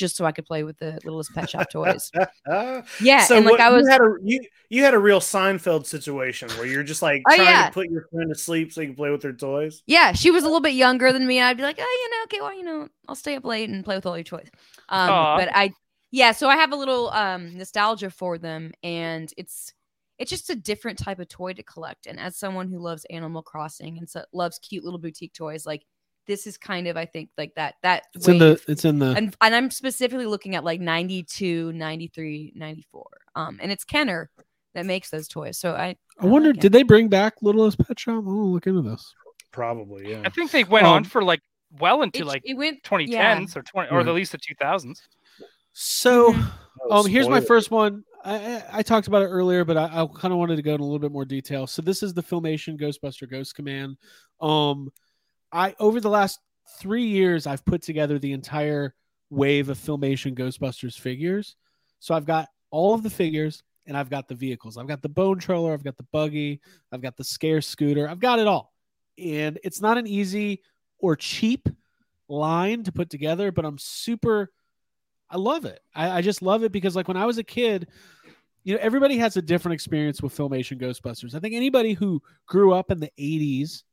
[0.00, 2.10] just so I could play with the littlest pet shop toys.
[3.00, 5.20] Yeah, so and like what, I was you had a you, you had a real
[5.20, 7.66] Seinfeld situation where you're just like Oh, trying yeah.
[7.66, 9.82] to put your friend to sleep so you can play with their toys.
[9.86, 11.38] Yeah, she was a little bit younger than me.
[11.38, 13.68] And I'd be like, oh, you know, okay, well, you know, I'll stay up late
[13.68, 14.48] and play with all your toys.
[14.88, 15.36] Um, Aw.
[15.36, 15.72] but I,
[16.10, 19.72] yeah, so I have a little um nostalgia for them, and it's
[20.18, 22.06] it's just a different type of toy to collect.
[22.06, 25.84] And as someone who loves Animal Crossing and so, loves cute little boutique toys, like
[26.30, 28.60] this is kind of, I think, like that that It's in the.
[28.68, 29.10] It's in the.
[29.16, 33.04] and, and I'm specifically looking at like 92, 93, 94.
[33.34, 34.30] Um, and it's Kenner
[34.74, 35.58] that makes those toys.
[35.58, 38.14] So I I wonder, like did they bring back Littlest Pet Shop?
[38.18, 39.12] I'm gonna look into this.
[39.50, 40.22] Probably, yeah.
[40.24, 41.40] I think they went Um, on for like
[41.80, 43.44] well into it, like it went 2010s yeah.
[43.56, 44.08] or 20 or Yeah.
[44.08, 45.00] at least the 2000s.
[45.72, 46.52] So, Mhm.
[46.88, 48.04] Oh, um, here's my first one.
[48.24, 50.74] I, I, I talked about it earlier, but I, I kind of wanted to go
[50.74, 51.66] in a little bit more detail.
[51.66, 53.96] So this is the Filmation Ghostbuster Ghost Command.
[54.40, 54.90] Um,
[55.52, 56.40] I over the last
[56.78, 58.94] three years, I've put together the entire
[59.30, 61.56] wave of Filmation Ghostbusters figures.
[61.98, 64.76] So I've got all of the figures and I've got the vehicles.
[64.76, 66.60] I've got the bone troller, I've got the buggy,
[66.92, 68.72] I've got the scare scooter, I've got it all.
[69.18, 70.62] And it's not an easy
[70.98, 71.68] or cheap
[72.28, 74.50] line to put together, but I'm super
[75.30, 75.80] I love it.
[75.94, 77.86] I, I just love it because like when I was a kid,
[78.64, 81.34] you know, everybody has a different experience with Filmation Ghostbusters.
[81.34, 83.84] I think anybody who grew up in the 80s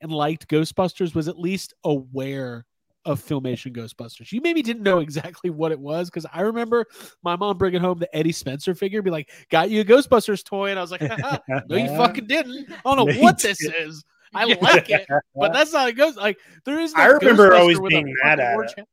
[0.00, 2.64] and liked Ghostbusters was at least aware
[3.04, 4.32] of Filmation Ghostbusters.
[4.32, 6.84] You maybe didn't know exactly what it was because I remember
[7.22, 10.44] my mom bringing home the Eddie Spenser figure, and be like, "Got you a Ghostbusters
[10.44, 11.38] toy," and I was like, "Haha,
[11.68, 12.70] "No, you fucking didn't.
[12.70, 13.88] I don't know No, what this didn't.
[13.88, 14.04] is.
[14.34, 16.18] I like it, but that's not a ghost.
[16.18, 16.92] Like there is.
[16.94, 18.86] No I remember always being mad at it.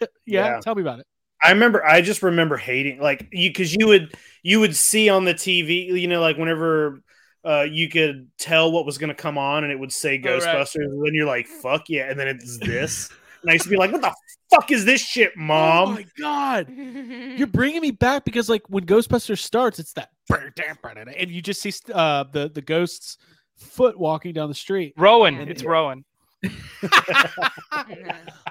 [0.00, 0.08] yeah,
[0.48, 0.60] Yeah.
[0.60, 1.06] tell me about it.
[1.42, 5.24] I remember I just remember hating like you because you would you would see on
[5.24, 7.00] the TV, you know, like whenever
[7.44, 10.42] uh you could tell what was gonna come on and it would say Oh, right.
[10.42, 13.10] Ghostbusters, and then you're like, fuck yeah, and then it's this.
[13.42, 14.14] and I used to be like, What the
[14.50, 15.94] fuck is this shit, Oh mom?
[15.94, 21.42] my god, you're bringing me back because like when Ghostbusters starts, it's that and you
[21.42, 23.18] just see uh the the ghost's
[23.56, 24.94] foot walking down the street.
[24.96, 25.42] Rowan, Yeah.
[25.48, 26.04] it's Rowan.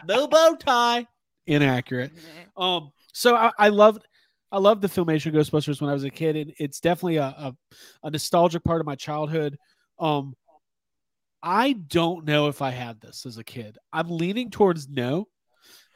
[0.05, 1.05] no bow tie.
[1.47, 2.11] Inaccurate.
[2.55, 4.05] Um, so I, I loved
[4.52, 7.56] I loved the filmation Ghostbusters when I was a kid, and it's definitely a, a,
[8.04, 9.58] a nostalgic part of my childhood.
[9.97, 10.36] Um,
[11.41, 13.78] I don't know if I had this as a kid.
[13.91, 15.28] I'm leaning towards no.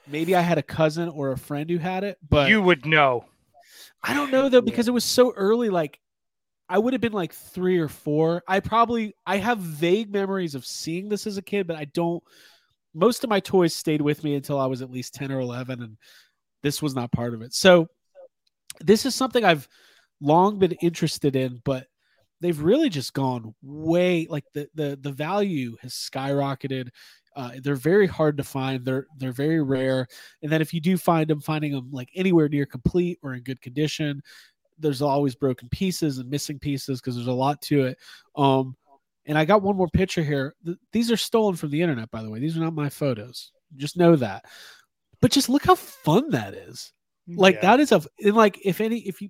[0.08, 3.26] Maybe I had a cousin or a friend who had it, but you would know.
[4.04, 5.70] I don't know though because it was so early.
[5.70, 6.00] Like
[6.70, 8.44] I would have been like three or four.
[8.48, 12.24] I probably I have vague memories of seeing this as a kid, but I don't.
[12.94, 15.82] Most of my toys stayed with me until I was at least ten or eleven,
[15.82, 15.98] and
[16.62, 17.54] this was not part of it.
[17.54, 17.88] So
[18.80, 19.68] this is something I've
[20.22, 21.88] long been interested in, but
[22.42, 26.90] they've really just gone way like the the the value has skyrocketed.
[27.36, 28.86] Uh, they're very hard to find.
[28.86, 30.08] They're they're very rare,
[30.42, 33.44] and then if you do find them, finding them like anywhere near complete or in
[33.44, 34.22] good condition,
[34.80, 37.98] there's always broken pieces and missing pieces because there's a lot to it.
[38.36, 38.76] Um,
[39.26, 40.54] and I got one more picture here.
[40.64, 42.40] Th- these are stolen from the internet, by the way.
[42.40, 43.52] These are not my photos.
[43.76, 44.46] Just know that.
[45.22, 46.94] But just look how fun that is.
[47.28, 47.62] Like Yeah.
[47.62, 49.30] that is a and like if any if you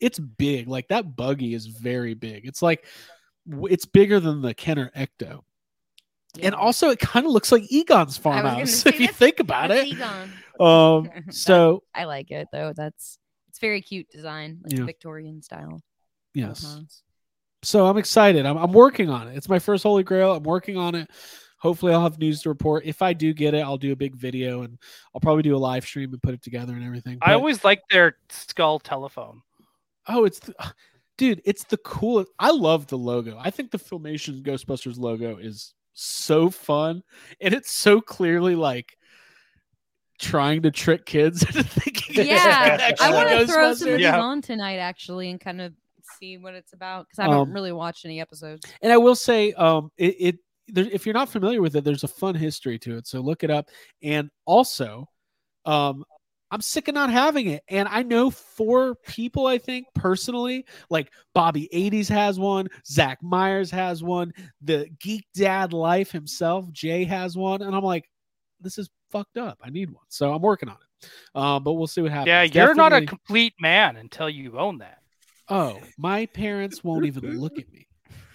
[0.00, 0.68] it's big.
[0.68, 2.46] Like that buggy is very big.
[2.46, 2.84] It's like
[3.64, 5.40] it's bigger than the Kenner Ecto.
[6.42, 9.40] And also it kind of looks like Egon's I was gonna farmhouse if you think
[9.40, 9.86] about it.
[9.86, 10.32] Egon.
[10.60, 12.72] Um so I like it though.
[12.74, 13.18] That's
[13.48, 14.84] it's very cute design, like Yeah.
[14.84, 15.80] Victorian style.
[16.34, 16.62] yes.
[16.62, 17.02] farmhouse.
[17.62, 18.44] So I'm excited.
[18.44, 19.36] I'm, I'm working on it.
[19.36, 20.34] It's my first Holy Grail.
[20.34, 21.08] I'm working on it.
[21.64, 22.84] Hopefully, I'll have news to report.
[22.84, 24.78] If I do get it, I'll do a big video and
[25.14, 27.16] I'll probably do a live stream and put it together and everything.
[27.22, 29.40] I always like their skull telephone.
[30.06, 30.54] oh, it's the,
[31.16, 32.30] dude, it's the coolest.
[32.38, 33.38] I love the logo.
[33.40, 37.02] I think the Filmation Ghostbusters logo is so fun
[37.40, 38.98] and it's so clearly like
[40.18, 43.96] trying to trick kids into thinking Yeah, actually I want to throw some of Ghostbusters.
[43.96, 44.20] these Yeah.
[44.20, 45.72] on tonight actually, and kind of
[46.18, 48.62] see what it's about because I haven't Um, really watched any episodes.
[48.82, 50.38] And I will say, um, it, it
[50.68, 53.06] there, if you're not familiar with it, there's a fun history to it.
[53.06, 53.68] So look it up.
[54.02, 55.08] And also,
[55.64, 56.04] um,
[56.50, 57.64] I'm sick of not having it.
[57.68, 63.70] And I know four people, I think personally, like Bobby 80s has one, Zach Myers
[63.70, 67.62] has one, the Geek Dad Life himself, Jay has one.
[67.62, 68.08] And I'm like,
[68.60, 69.58] this is fucked up.
[69.64, 70.04] I need one.
[70.08, 71.10] So I'm working on it.
[71.34, 72.28] Um, but we'll see what happens.
[72.28, 74.98] Yeah, you're not a complete man until you own that.
[75.48, 77.86] Oh, my parents won't even look at me.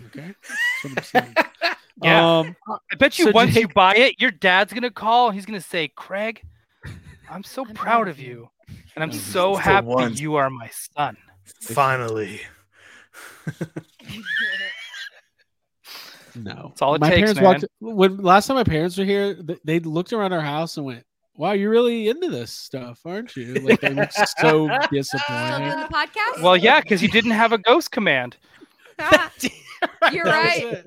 [0.07, 0.33] Okay.
[2.01, 2.45] That's what I'm.
[2.45, 2.55] Yeah.
[2.69, 5.61] Um, I bet you So, once you buy it, your dad's gonna call he's gonna
[5.61, 6.41] say, Craig,
[7.29, 8.49] I'm so I'm proud proud of of you." you.
[8.95, 10.19] And I'm so happy once.
[10.19, 11.17] you are my son.
[11.61, 12.41] Finally.
[16.35, 17.43] No, That's all it my takes, parents man.
[17.45, 19.35] walked when last time my parents were here.
[19.65, 21.03] They looked around our house and went,
[21.35, 25.71] "Wow, you're really into this stuff, aren't you?" Like they looked so Still doing disappointed.
[25.79, 26.43] the podcast?
[26.43, 28.37] Well, yeah, because you didn't have a ghost command.
[30.11, 30.83] You're right.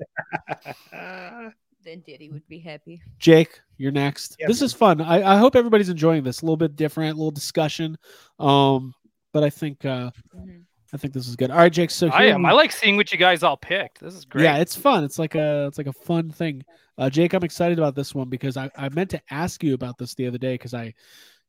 [1.83, 3.01] then Diddy would be happy.
[3.19, 4.37] Jake, you're next.
[4.39, 5.01] Yeah, this is fun.
[5.01, 6.41] I, I hope everybody's enjoying this.
[6.41, 7.97] A little bit different, a little discussion.
[8.39, 8.93] Um,
[9.33, 10.63] but I think uh, Mhm.
[10.93, 11.49] I think this is good.
[11.49, 11.89] All right, Jake.
[11.89, 12.43] So I am.
[12.43, 13.99] we- I like seeing what you guys all picked.
[13.99, 14.43] This is great.
[14.43, 15.03] Yeah, it's fun.
[15.03, 16.63] It's like a it's like a fun thing.
[16.99, 19.97] Uh, Jake, I'm excited about this one because I, I meant to ask you about
[19.97, 20.93] this the other day because I,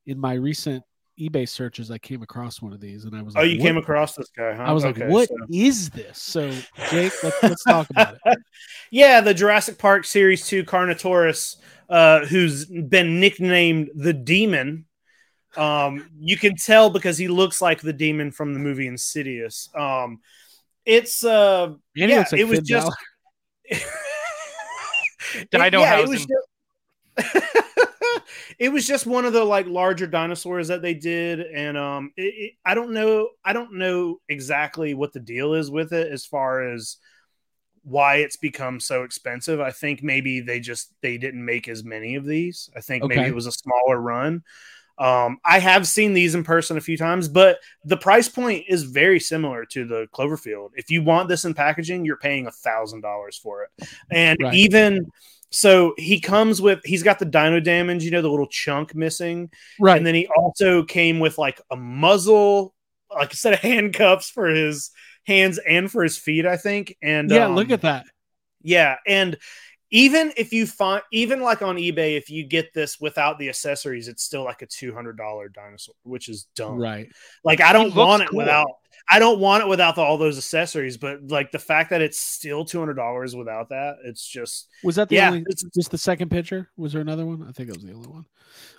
[0.06, 0.82] in my recent
[1.18, 3.64] eBay searches, I came across one of these, and I was Oh, like, you what-
[3.64, 4.62] came across this guy, huh?
[4.64, 6.50] I was like, Okay, "What so- is this?" So,
[6.90, 8.38] Jake, let's, let's talk about it.
[8.90, 11.56] yeah, the Jurassic Park Series 2 Carnotaurus,
[11.88, 14.86] uh, who's been nicknamed the Demon.
[15.56, 19.68] Um, you can tell because he looks like the demon from the movie Insidious.
[19.72, 20.18] Um,
[20.84, 22.90] it's uh, And yeah, looks like it was Finn just.
[23.70, 23.80] I
[25.70, 27.46] Dino yeah, it was just,
[28.58, 32.22] it was just one of the like larger dinosaurs that they did, and um, it,
[32.22, 36.24] it, I don't know, I don't know exactly what the deal is with it as
[36.26, 36.96] far as
[37.82, 39.60] why it's become so expensive.
[39.60, 42.70] I think maybe they just they didn't make as many of these.
[42.76, 44.42] I think maybe it was a smaller run.
[44.96, 48.84] Um, I have seen these in person a few times, but the price point is
[48.84, 50.70] very similar to the Cloverfield.
[50.76, 53.70] If you want this in packaging, you're paying a thousand dollars for it,
[54.10, 54.54] and Right.
[54.54, 55.10] even
[55.54, 59.50] so, he comes with he's got the dino damage, you know, the little chunk missing,
[59.78, 59.96] Right.
[59.96, 62.74] and then he also came with like a muzzle,
[63.14, 64.90] like a set of handcuffs for his
[65.26, 66.96] hands and for his feet, I think.
[67.02, 68.06] And yeah, look um, at that.
[68.62, 69.36] yeah, and
[69.94, 74.08] even if you find even like on eBay, if you get this without the accessories,
[74.08, 76.76] it's still like a two hundred dollar dinosaur, which is dumb.
[76.78, 77.08] Right.
[77.44, 78.38] Like I don't looks want it cool.
[78.38, 78.66] without
[79.08, 82.64] I don't want it without all those accessories, but like the fact that it's still
[82.64, 85.98] two hundred dollars without that, it's just Was that the Yeah, only it's- just the
[85.98, 86.70] second picture?
[86.76, 87.46] Was there another one?
[87.48, 88.24] I think it was the only one.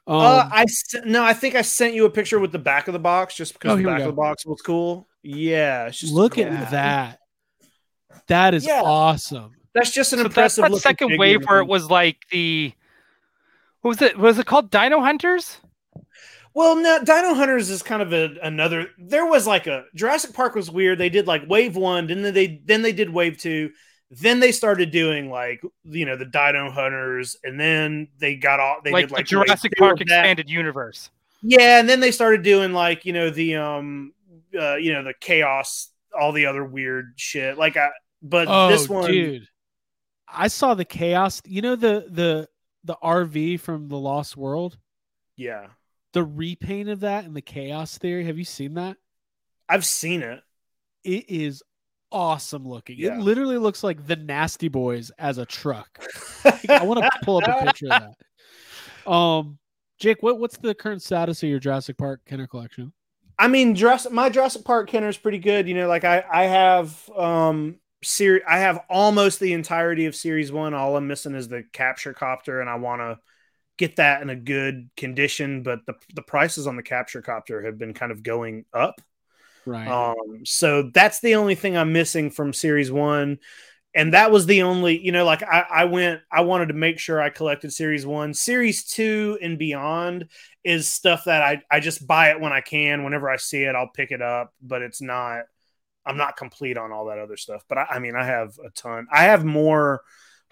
[0.07, 2.87] Um, uh, I s- no, I think I sent you a picture with the back
[2.89, 5.07] of the box just because Oh, the back of the box was cool.
[5.23, 6.43] Yeah, it's just look cool.
[6.43, 7.19] at that.
[8.27, 8.81] That is Yeah.
[8.83, 9.51] awesome.
[9.75, 12.73] That's just an So that's that second wave where it was like the
[13.81, 14.17] what was it?
[14.17, 15.57] Was it called Dino Hunters?
[16.55, 18.87] Well, no, Dino Hunters is kind of a, another.
[18.97, 20.97] There was like a Jurassic Park was weird.
[20.97, 23.71] They did like Wave One, and then they then they did Wave Two,
[24.09, 28.77] then they started doing like you know the Dino Hunters, and then they got all
[28.83, 31.09] they like did the like Jurassic Park expanded universe.
[31.41, 34.13] Yeah, and then they started doing like you know the um
[34.57, 37.57] uh, you know the chaos, all the other weird shit.
[37.57, 37.89] Like I,
[38.21, 39.47] but Oh, this one, dude.
[40.35, 41.41] I saw the chaos.
[41.45, 42.49] You know the the
[42.83, 44.77] the RV from the Lost World?
[45.35, 45.67] yeah,
[46.13, 48.25] The repaint of that and the chaos theory.
[48.25, 48.97] Have you seen that?
[49.67, 50.41] I've seen it.
[51.03, 51.63] It is
[52.11, 52.97] awesome looking.
[52.99, 53.15] Yeah.
[53.15, 55.99] It literally looks like the Nasty Boys as a truck.
[56.69, 58.03] I want to pull up a picture of
[59.05, 59.11] that.
[59.11, 59.57] Um,
[59.99, 62.93] Jake, what what's the current status of your Jurassic Park Kenner collection?
[63.37, 65.67] I mean, Jurassic, my Jurassic Park Kenner is pretty good.
[65.67, 70.51] You know, like I, I have, um, series, I have almost the entirety of Series
[70.51, 70.73] One.
[70.73, 73.19] All I'm missing is the capture copter, and I want to
[73.77, 75.63] get that in a good condition.
[75.63, 79.01] But the the prices on the capture copter have been kind of going up.
[79.65, 79.87] Right.
[79.87, 83.39] Um, so that's the only thing I'm missing from Series One.
[83.97, 86.99] And that was the only, you know, like I, I went, I wanted to make
[86.99, 88.33] sure I collected Series One.
[88.33, 90.29] Series Two and beyond
[90.65, 93.05] is stuff that I, I just buy it when I can.
[93.05, 95.43] Whenever I see it, I'll pick it up, but it's not,
[96.05, 97.63] I'm not complete on all that other stuff.
[97.67, 99.07] But I, I mean, I have a ton.
[99.11, 100.01] I have more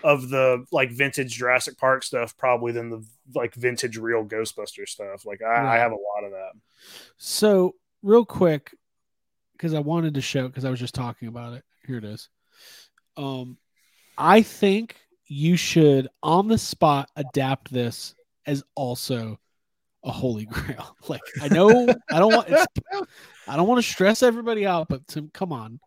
[0.04, 3.06] of the like vintage Jurassic Park stuff probably than the
[3.36, 5.26] like vintage real Ghostbuster stuff.
[5.26, 6.52] Like I, I have a lot of that.
[7.18, 8.76] So, real quick,
[9.54, 11.64] because I wanted to show, because I was just talking about it.
[11.86, 12.30] Here it is.
[13.16, 13.58] Um,
[14.18, 14.98] I think
[15.28, 18.16] you should, on the spot, adapt this
[18.46, 19.40] as also
[20.04, 20.96] a holy grail.
[21.08, 22.66] Like, I know I don't want, it's,
[23.48, 25.80] I don't want to stress everybody out, but Tim, come on,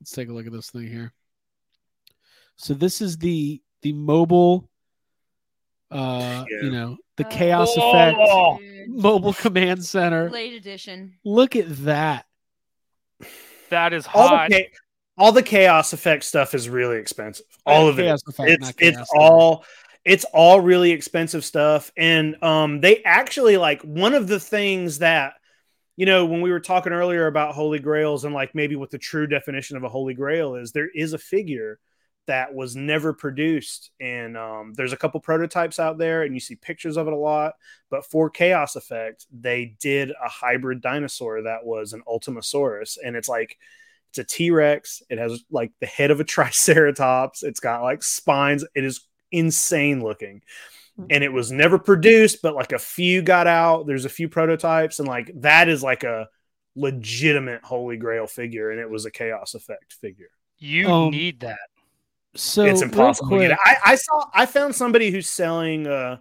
[0.00, 1.12] let's take a look at this thing here.
[2.56, 4.68] So this is the the mobile,
[5.90, 6.62] uh, Yeah.
[6.62, 7.30] you know, the Oh.
[7.30, 7.90] chaos Oh.
[7.90, 8.88] effect Dude.
[9.02, 10.28] mobile command center.
[10.30, 11.14] Late edition.
[11.24, 12.26] Look at that.
[13.70, 14.50] That is all hot.
[14.50, 14.66] the
[15.16, 17.46] all the chaos effect stuff is really expensive.
[17.66, 18.06] All of it.
[18.28, 19.64] Effect, It's it's chaos all
[20.08, 25.34] it's all really expensive stuff, and um, they actually like one of the things that
[25.96, 28.96] you know when we were talking earlier about holy grails and like maybe what the
[28.96, 30.72] true definition of a holy grail is.
[30.72, 31.78] There is a figure
[32.26, 36.56] that was never produced, and um, there's a couple prototypes out there, and you see
[36.56, 37.52] pictures of it a lot.
[37.90, 43.28] But for chaos effect, they did a hybrid dinosaur that was an Ultimasaurus, and it's
[43.28, 43.58] like
[44.08, 45.02] it's a T Rex.
[45.10, 47.42] It has like the head of a Triceratops.
[47.42, 48.64] It's got like spines.
[48.74, 50.42] It is insane looking.
[51.10, 53.86] And it was never produced, but like a few got out.
[53.86, 56.28] There's a few prototypes, and like that is like a
[56.74, 60.30] legitimate Holy Grail figure, and it was a Chaos Effect figure.
[60.58, 61.58] You Um, need that.
[62.34, 63.30] So it's impossible.
[63.30, 63.58] to quick, get.
[63.64, 64.24] I, I saw.
[64.34, 65.86] I found somebody who's selling.
[65.86, 66.18] uh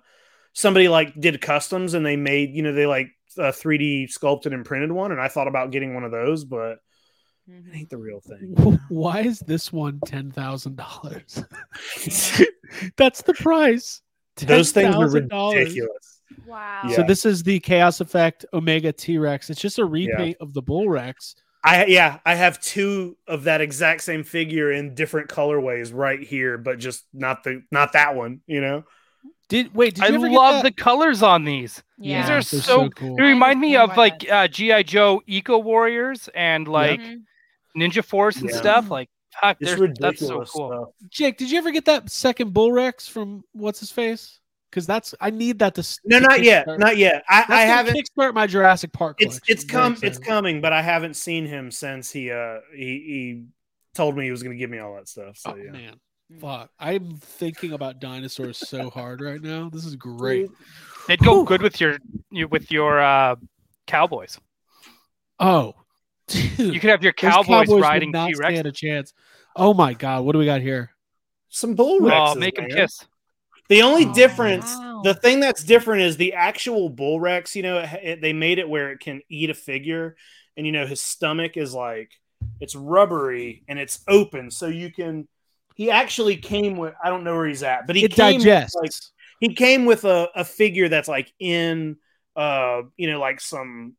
[0.53, 4.65] Somebody like did customs, and they made you know they like uh, 3D sculpted and
[4.65, 6.79] printed one, and I thought about getting one of those, but
[7.47, 8.79] it ain't the real thing.
[8.89, 11.43] why is this one ten thousand dollars?
[12.97, 14.01] That's the price.
[14.37, 15.53] Those things are $10,000.
[15.55, 16.21] ridiculous.
[16.45, 16.81] Wow.
[16.87, 16.95] Yeah.
[16.97, 19.49] So this is the Chaos Effect Omega T Rex.
[19.49, 21.35] It's just a repaint of the Bull Rex.
[21.63, 26.57] I yeah, I have two of that exact same figure in different colorways right here,
[26.57, 28.41] but just not the not that one.
[28.45, 28.83] You know,
[29.49, 29.95] Did wait?
[29.95, 31.83] Did I ever love get the colors on these.
[31.97, 32.21] Yeah.
[32.21, 33.15] These are they're so, cool.
[33.15, 37.23] They remind me of like uh, GI Joe Eco Warriors and like Mhm.
[37.77, 38.55] Ninja Force and Yeah.
[38.57, 38.89] stuff.
[38.89, 39.09] Like,
[39.39, 40.19] fuck, it's they're- ridiculous.
[40.19, 40.69] that's so cool.
[40.95, 41.09] stuff.
[41.09, 44.39] Jake, did you ever get that second Bull Rex from what's his face?
[44.69, 45.79] Because that's I need that to.
[45.79, 47.23] s- No, to not yet, not yet.
[47.29, 47.95] I, That's I haven't.
[47.95, 49.17] kickstart my Jurassic Park.
[49.21, 49.53] It's collection.
[49.53, 53.43] it's I'm come it's coming, but I haven't seen him since he uh he he
[53.95, 55.37] told me he was going to give me all that stuff.
[55.37, 55.71] So Oh yeah.
[55.71, 55.93] man,
[56.41, 56.69] fuck!
[56.77, 59.69] I'm thinking about dinosaurs so hard right now.
[59.69, 60.49] This is great.
[61.07, 61.45] They'd go Whew.
[61.45, 61.97] good with your
[62.29, 63.37] you with your uh,
[63.87, 64.37] cowboys.
[65.39, 65.75] Oh,
[66.29, 68.53] You dude, could have your those cowboys, would riding not T Rex.
[68.53, 69.13] stand a chance.
[69.55, 70.91] Oh my god, what do we got here?
[71.49, 73.05] Some bull Oh, make them kiss.
[73.69, 75.01] The only Oh, difference, wow.
[75.03, 77.55] the thing that's different is the actual bull rex.
[77.55, 80.15] You know, it, it- they made it where it can eat a figure,
[80.55, 82.11] and you know his stomach is like
[82.59, 85.27] it's rubbery and it's open, so you can.
[85.75, 88.43] He actually came with I don't know where he's at, but he it came with,
[88.45, 88.75] digests.
[88.75, 88.91] like
[89.39, 91.97] he came with a, a figure that's like in
[92.35, 93.95] uh you know like some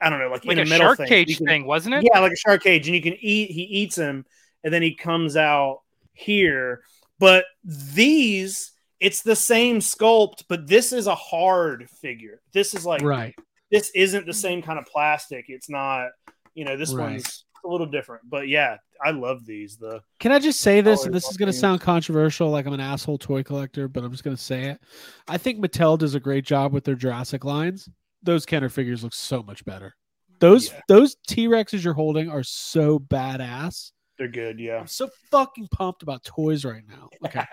[0.00, 1.08] I don't know like, Like in a a metal shark thing.
[1.08, 2.04] cage can- thing, wasn't it?
[2.10, 3.50] Yeah, like a shark cage, and you can eat.
[3.50, 4.24] He eats him,
[4.64, 5.80] and then he comes out
[6.14, 6.82] here.
[7.18, 12.40] But these, it's the same sculpt, but this is a hard figure.
[12.52, 13.34] This is like right.
[13.70, 15.46] this isn't the same kind of plastic.
[15.48, 16.08] It's not.
[16.54, 17.12] You know, this Right.
[17.12, 18.22] one's a little different.
[18.28, 19.76] But yeah, I love these.
[19.76, 21.04] The Can I just say this?
[21.04, 24.10] And this is going to sound controversial, like I'm an asshole toy collector, but I'm
[24.10, 24.80] just going to say it.
[25.28, 27.88] I think Mattel does a great job with their Jurassic lines.
[28.22, 29.94] Those Kenner figures look so much better.
[30.40, 30.80] Those Yeah.
[30.88, 33.92] those T Rexes you're holding are so badass.
[34.18, 34.58] they're good.
[34.60, 34.80] Yeah.
[34.80, 37.08] I'm so fucking pumped about toys right now.
[37.26, 37.44] Okay.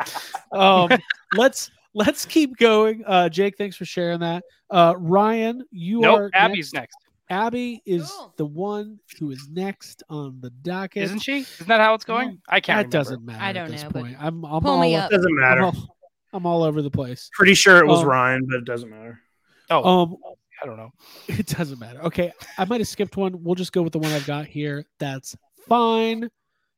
[0.51, 0.89] um
[1.35, 6.29] let's let's keep going uh jake thanks for sharing that uh ryan you Nope, are
[6.33, 6.95] Abby's next.
[6.95, 6.97] next.
[7.29, 8.33] abby is Cool.
[8.37, 11.39] the one who is next on the docket Isn't she?
[11.39, 12.41] Isn't that how it's going?
[12.47, 13.09] I can't that remember.
[13.09, 15.11] doesn't matter I at don't this know, point i'm i'm pull all, me o- up.
[15.11, 15.61] Doesn't I'm matter.
[15.63, 15.97] all,
[16.33, 19.19] I'm all over the place Pretty sure it was Um, Ryan, but it doesn't matter.
[19.69, 20.17] Oh, um
[20.61, 20.91] I don't know.
[21.27, 24.11] it doesn't matter okay i might have skipped one we'll just go with the one
[24.11, 25.35] i've got here that's
[25.67, 26.29] fine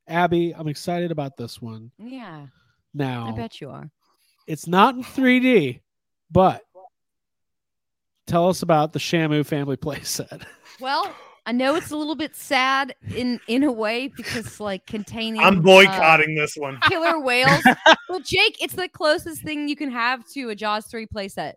[0.08, 2.48] abby i'm excited about this one Yeah,
[2.94, 3.90] now I bet you are.
[4.48, 5.82] It's not in 3D,
[6.32, 6.64] but
[8.26, 10.44] tell us about the Shamu family playset.
[10.82, 11.14] Well,
[11.46, 15.60] I know it's a little bit sad in in a way because like containing I'm
[15.60, 16.80] uh, boycotting this one.
[16.88, 17.62] killer whales.
[18.10, 21.54] well, Jake, it's the closest thing you can have to a Jaws three playset,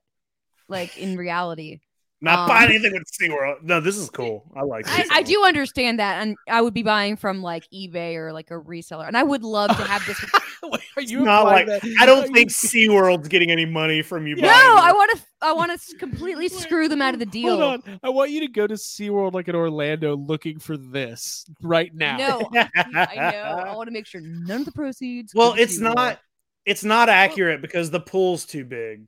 [0.68, 1.78] like in reality.
[2.24, 3.62] Not um, buying anything with SeaWorld.
[3.64, 4.44] No, this is cool.
[4.54, 5.04] I like I.
[5.10, 8.54] I do understand that, and I would be buying from like eBay or like a
[8.54, 10.24] reseller, and I would love to have this.
[10.96, 14.36] Are you not like- that- I don't you- think SeaWorld's getting any money from you.
[14.36, 15.22] no, buying I want to.
[15.44, 17.58] I want to completely screw them out of the deal.
[17.58, 18.00] Hold on.
[18.04, 22.16] I want you to go to SeaWorld like in Orlando looking for this right now.
[22.16, 23.64] No, I know.
[23.66, 25.34] I want to make sure none of the proceeds.
[25.34, 25.94] well, it's SeaWorld.
[25.96, 26.20] not.
[26.64, 29.06] It's not accurate because the pool's too big.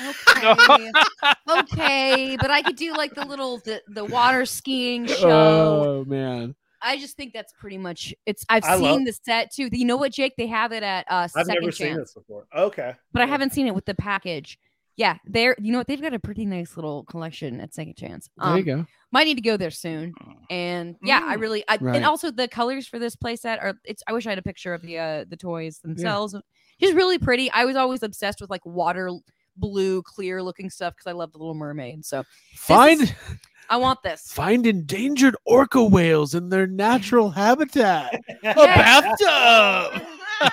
[0.00, 0.90] Okay.
[1.50, 5.28] okay, but I could do like the little the, the water skiing show.
[5.28, 6.54] Oh man.
[6.82, 8.44] I just think that's pretty much it's.
[8.48, 9.68] I've I seen love- the set too.
[9.70, 10.34] You know what, Jake?
[10.38, 12.46] They have it at uh, I've Second never Chance, seen this before.
[12.56, 14.58] Okay, but I haven't seen it with the package.
[14.96, 15.86] Yeah, they're you know what?
[15.88, 18.30] They've got a pretty nice little collection at Second Chance.
[18.38, 18.86] There you Um, go.
[19.12, 20.14] might need to go there soon.
[20.48, 21.40] And yeah, I Mm.
[21.40, 21.96] really I, Right.
[21.96, 24.72] and also the colors for this playset are it's I wish I had a picture
[24.72, 26.34] of the uh the toys themselves.
[26.80, 27.50] Just really pretty.
[27.50, 29.10] I was always obsessed with like water
[29.56, 32.04] blue, clear looking stuff because I love the little mermaid.
[32.04, 32.24] So
[32.54, 33.14] Find
[33.70, 34.32] I want this.
[34.32, 38.20] find endangered orca whales in their natural habitat.
[38.42, 40.02] A bathtub.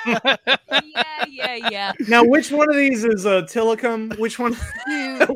[0.05, 1.93] yeah, yeah, yeah.
[2.09, 4.17] now which one of these is uh, Tilikum?
[4.19, 4.51] Which one?
[4.85, 5.27] Dude,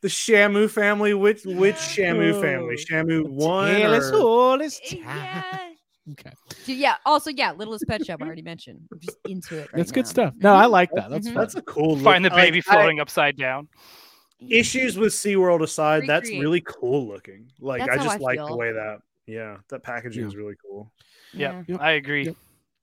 [0.00, 1.12] the Shamu family.
[1.14, 2.76] Which which Shamu family?
[2.76, 3.70] Shamu one.
[3.74, 5.42] Tailless, or- hornless yeah.
[6.14, 6.32] Time.
[6.62, 6.72] Okay.
[6.72, 6.96] Yeah.
[7.04, 8.20] Also, yeah, Littlest Pet Shop.
[8.22, 8.80] I already mentioned.
[8.92, 9.60] I'm just into it.
[9.60, 10.34] Right That's good stuff.
[10.38, 11.10] No, I like that.
[11.10, 11.32] That's Mhm.
[11.34, 11.42] fun.
[11.42, 11.96] That's a cool.
[11.96, 12.04] Look.
[12.04, 13.68] Find the I like- baby I- floating upside down.
[14.50, 17.50] issues with SeaWorld aside, that's really cool looking.
[17.58, 18.98] Like That's I just I like the way that.
[19.26, 20.28] Yeah, that packaging Yeah.
[20.28, 20.92] is really cool.
[21.32, 21.80] Yeah, Yep.
[21.80, 22.26] I agree.
[22.26, 22.36] Yep.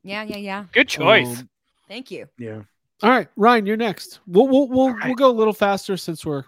[0.04, 0.66] Yeah, yeah, yeah.
[0.74, 1.40] Good choice.
[1.42, 1.50] Um,
[1.88, 2.28] Thank you.
[2.40, 2.64] Yeah.
[3.04, 4.20] All right, Ryan, you're next.
[4.26, 5.06] We'll we'll we'll, right.
[5.06, 6.44] we'll go a little faster since we're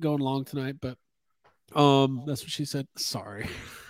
[0.00, 0.98] going long tonight, but
[1.74, 2.86] um that's what she said.
[2.96, 3.48] Sorry.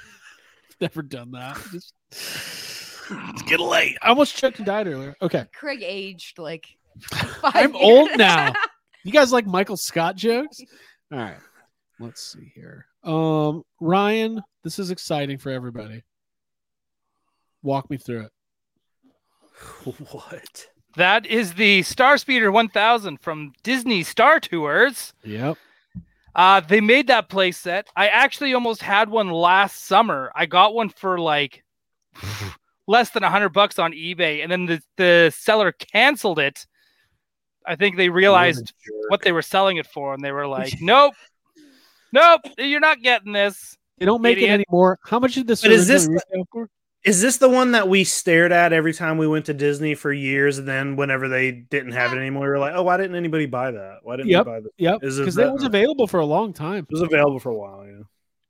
[0.81, 1.59] Never done that.
[1.73, 3.97] Just it's getting late.
[4.03, 5.15] I almost choked and died earlier.
[5.23, 5.47] Okay.
[5.55, 6.67] Craig aged like.
[7.13, 8.53] I'm five old now.
[9.05, 10.59] You guys like Michael Scott jokes?
[11.13, 11.37] All right.
[12.01, 12.87] Let's see here.
[13.05, 16.03] Um Ryan, this is exciting for everybody.
[17.63, 18.33] Walk me through it.
[20.11, 20.67] what?
[20.97, 25.13] That is the Star Speeder 1000 from Disney Star Tours.
[25.23, 25.57] Yep.
[26.37, 27.89] Uh, they made that play set.
[27.97, 30.31] I actually almost had one last summer.
[30.35, 31.65] I got one for like
[32.87, 36.67] less than a hundred bucks on eBay, and then the, the seller canceled it.
[37.67, 38.75] I think they realized
[39.09, 41.15] what they were selling it for, and they were like, "Nope,
[42.13, 44.51] nope, you're not getting this." They don't make Idiot.
[44.51, 44.99] it anymore.
[45.05, 46.69] How much did this But is this originally retail for?
[47.07, 50.13] Is this the one that we stared at every time we went to Disney for
[50.13, 53.15] years, and then whenever they didn't have it anymore, we were like, "Oh, why didn't
[53.15, 53.99] anybody buy that?
[54.03, 54.45] Why didn't Yep.
[54.47, 55.01] we buy this?" Yep.
[55.01, 56.79] Because it was available for a long time.
[56.79, 57.87] It was available for a while.
[57.87, 58.03] Yeah.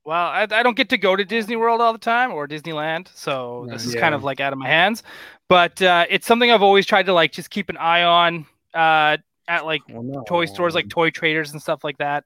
[0.06, 3.08] Well, I, I don't get to go to Disney World all the time or Disneyland,
[3.14, 4.00] so this is Yeah.
[4.00, 5.02] kind of like out of my hands.
[5.48, 9.18] But uh, it's something I've always tried to like just keep an eye on uh,
[9.48, 10.24] at like Well, no.
[10.26, 12.24] toy stores like toy traders and stuff like that.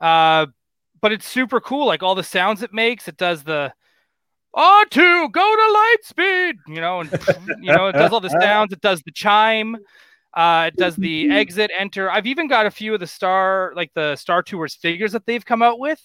[0.00, 0.46] Uh,
[1.02, 1.86] but it's super cool.
[1.86, 3.72] Like all the sounds it makes, it does the
[4.58, 7.10] R2 go to light speed, you know, and
[7.60, 9.76] you know, it does all the sounds, it does the chime,
[10.34, 12.10] uh, it does the exit, enter.
[12.10, 15.44] I've even got a few of the star like the Star Tours figures that they've
[15.44, 16.00] come out with.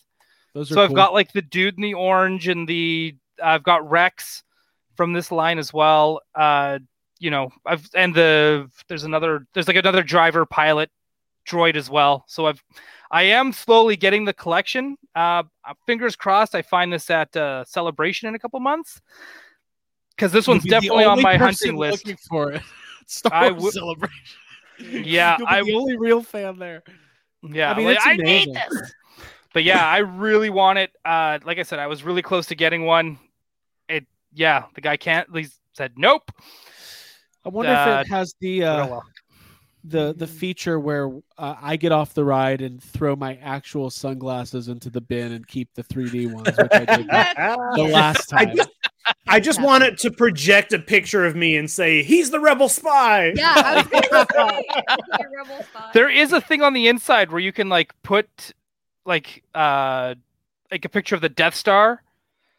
[0.53, 0.95] Those are So I've cool.
[0.95, 4.43] got like the dude in the orange and the I've got Rex
[4.95, 6.21] from this line as well.
[6.35, 6.80] Uh,
[7.19, 10.91] you know, I've and the there's another there's like another driver pilot
[11.49, 12.25] droid as well.
[12.27, 12.63] So I've
[13.14, 14.98] I am slowly getting the collection.
[15.15, 15.44] Uh,
[15.85, 18.99] fingers crossed, I find this at uh, Celebration in a couple months
[20.15, 22.06] because this one's definitely on my hunting list.
[22.07, 22.64] Looking for it.
[23.06, 24.18] Star I Wars celebration.
[24.80, 26.81] Yeah, You'll be I- the only real fan there.
[27.44, 28.94] Yeah, I mean, like, I need this.
[29.53, 30.91] But yeah, I really want it.
[31.06, 33.19] Uh, like I said, I was really close to getting one.
[33.88, 35.27] It, yeah, the guy can't.
[35.38, 36.31] He said nope.
[37.45, 38.99] I wonder Uh, if it has the uh.
[39.84, 44.68] The the feature where uh, I get off the ride and throw my actual sunglasses
[44.69, 48.55] into the bin and keep the 3D ones, which I did the last I time.
[48.55, 48.69] just,
[49.27, 49.65] I just Yeah.
[49.65, 53.53] want it to project a picture of me and say, "He's the rebel spy." Yeah,
[53.55, 54.65] I was gonna say,
[55.19, 55.89] your rebel spy.
[55.93, 58.53] There is a thing on the inside where you can like put
[59.05, 60.15] like uh
[60.72, 62.01] like a picture of the Death Star.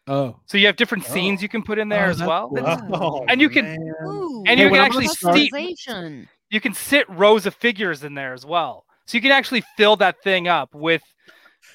[0.07, 1.15] Oh, So you have different Oh.
[1.15, 2.51] scenes you can put in there Oh, as well.
[2.51, 2.91] cool.
[2.93, 4.43] Oh, And you can- man.
[4.47, 6.29] And you when can actually see Customization.
[6.55, 8.85] You can sit rows of figures in there as well.
[9.07, 11.03] So you can actually fill that thing up with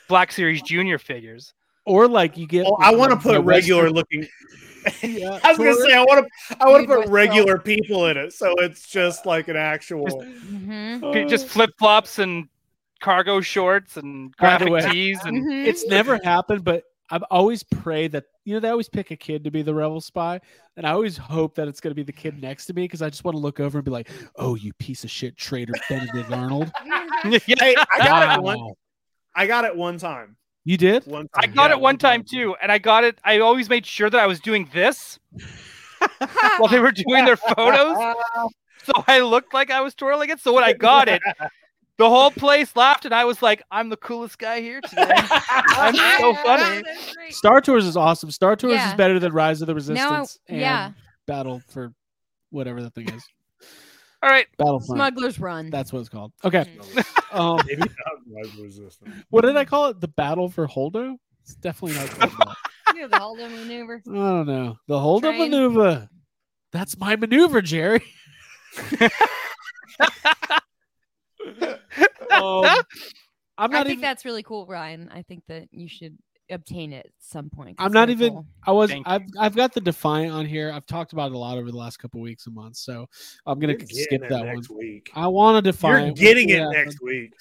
[0.07, 1.53] Black Series Junior figures.
[1.85, 2.65] or like you get.
[2.65, 4.27] Oh, I want to the put regular Western- looking.
[5.03, 6.57] Yeah, I was gonna say I want to.
[6.61, 10.06] I want to put what's regular people in it, so it's just like an actual.
[10.07, 11.14] Mhm.
[11.14, 12.47] P- Just flip flops and
[13.01, 15.65] cargo shorts and graphic way- tees and Mhm.
[15.68, 19.44] It's never happened, but I've always prayed that you know they always pick a kid
[19.44, 20.40] to be the rebel spy,
[20.77, 23.02] and I always hope that it's going to be the kid next to me because
[23.02, 25.73] I just want to look over and be like, "Oh, you piece of shit traitor,
[25.90, 26.72] Benedict Arnold."
[27.23, 28.60] Hey, I got it one.
[29.36, 30.38] I got it one time.
[30.64, 31.06] You did?
[31.06, 31.44] One time.
[31.44, 33.19] I got yeah, it one time too, and I got it.
[33.23, 35.19] I always made sure that I was doing this
[36.57, 38.15] while they were doing their photos,
[38.84, 40.40] so I looked like I was twirling it.
[40.40, 41.22] So when I got it,
[41.99, 45.93] the whole place laughed, and I was like, "I'm the coolest guy here today." I'm
[46.19, 46.84] so funny.
[47.30, 48.31] Star Tours is awesome.
[48.31, 48.89] Star Tours Yeah.
[48.89, 50.91] is better than Rise of the Now, Resistance and yeah,
[51.27, 51.93] Battle for
[52.49, 53.23] whatever the thing is.
[54.23, 54.97] All right, Battlefront.
[54.97, 55.69] Smuggler's Run.
[55.69, 56.34] That's what it's called.
[56.43, 56.65] Okay.
[56.77, 56.99] Mm-hmm.
[57.31, 57.89] Um, Maybe not
[58.43, 59.15] Rise of Resistance.
[59.30, 60.01] what did I call it?
[60.01, 61.15] The Battle for Holdo?
[61.43, 62.95] It's definitely not called that.
[62.95, 64.01] You know, the Holdo maneuver.
[64.09, 64.77] I don't know.
[64.88, 65.38] The Holdo Train.
[65.38, 66.09] maneuver.
[66.71, 68.01] That's my maneuver, Jerry.
[72.32, 72.66] Um,
[73.57, 74.02] I'm I think even.
[74.02, 75.10] that's really cool, Ryan.
[75.14, 76.18] I think that you should
[76.49, 77.76] obtain it at some point.
[77.80, 78.34] I'm not even.
[78.34, 78.45] cool.
[78.66, 78.90] I was.
[78.90, 79.24] Thank I've.
[79.40, 80.72] I've got the Defiant on here.
[80.72, 82.80] I've talked about it a lot over the last couple weeks and months.
[82.82, 83.07] So
[83.45, 84.64] I'm gonna You're skip it that one.
[84.78, 85.11] week.
[85.16, 86.18] I want to You're Defiant.
[86.18, 87.34] getting it Yeah, next week.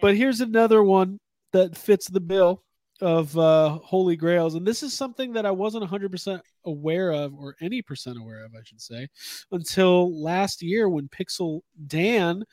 [0.00, 1.18] But here's another one
[1.52, 2.62] that fits the bill
[3.00, 4.54] of uh, Holy Grails.
[4.54, 8.52] And this is something that I wasn't 100% aware of, or any percent aware of,
[8.54, 9.08] I should say,
[9.52, 12.44] until last year when Pixel Dan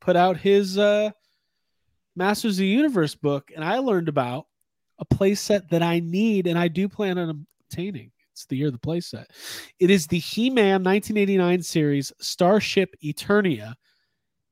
[0.00, 1.10] put out his uh,
[2.14, 3.50] Masters of the Universe book.
[3.54, 4.46] And I learned about
[4.98, 8.10] a playset that I need and I do plan on obtaining.
[8.32, 9.26] It's the year of the playset.
[9.78, 13.74] It is the He Man 1989 series Starship Eternia.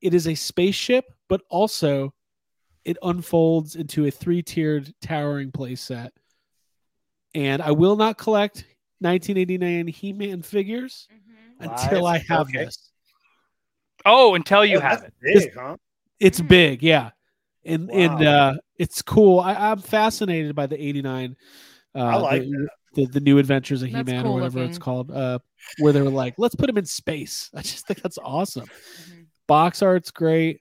[0.01, 2.15] It is a spaceship, but also
[2.85, 6.11] it unfolds into a three-tiered towering playset.
[7.35, 8.65] And I will not collect
[9.01, 11.09] 1989 He-Man figures
[11.61, 12.65] until I have Okay.
[12.65, 12.84] this.
[14.05, 15.45] Oh, until you Oh, have that's it.
[15.45, 15.77] big, huh?
[16.21, 16.49] It's Mm.
[16.49, 17.11] big, yeah,
[17.65, 19.41] and and uh, it's cool.
[19.41, 21.37] I, I'm fascinated by the '89.
[21.95, 24.79] Uh, I like the, the the new adventures of That's He-Man cool or whatever it's
[24.79, 25.11] called.
[25.11, 25.39] Uh,
[25.79, 27.51] where they were like, let's put him in space.
[27.55, 28.67] I just think that's awesome.
[28.67, 29.27] Mhm.
[29.47, 30.61] Box art's great.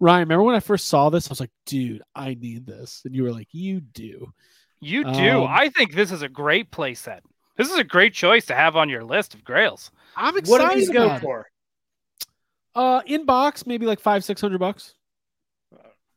[0.00, 1.28] Ryan, remember when I first saw this?
[1.28, 4.32] I was like, dude, I need this, and you were like, you do.
[4.80, 5.42] You do.
[5.42, 7.20] Um, I think this is a great playset.
[7.56, 9.92] This is a great choice to have on your list of grails.
[10.16, 11.20] I'm What excited do these go it.
[11.20, 11.46] for?
[12.74, 14.94] Uh, in box, maybe like five, six hundred bucks.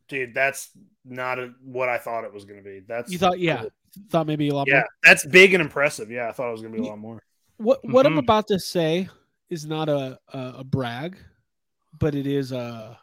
[0.07, 0.69] Dude, that's
[1.03, 2.82] not a, what I thought it was going to be.
[2.88, 3.72] That's You thought, yeah, cool.
[4.10, 4.88] thought maybe a lot yeah, more.
[5.03, 6.11] that's big and impressive.
[6.11, 7.22] Yeah, I thought it was going to be a lot more.
[7.57, 8.19] What what I'm Mhm.
[8.19, 9.10] about to say
[9.49, 11.18] is not a, a a brag,
[11.99, 12.99] but it is a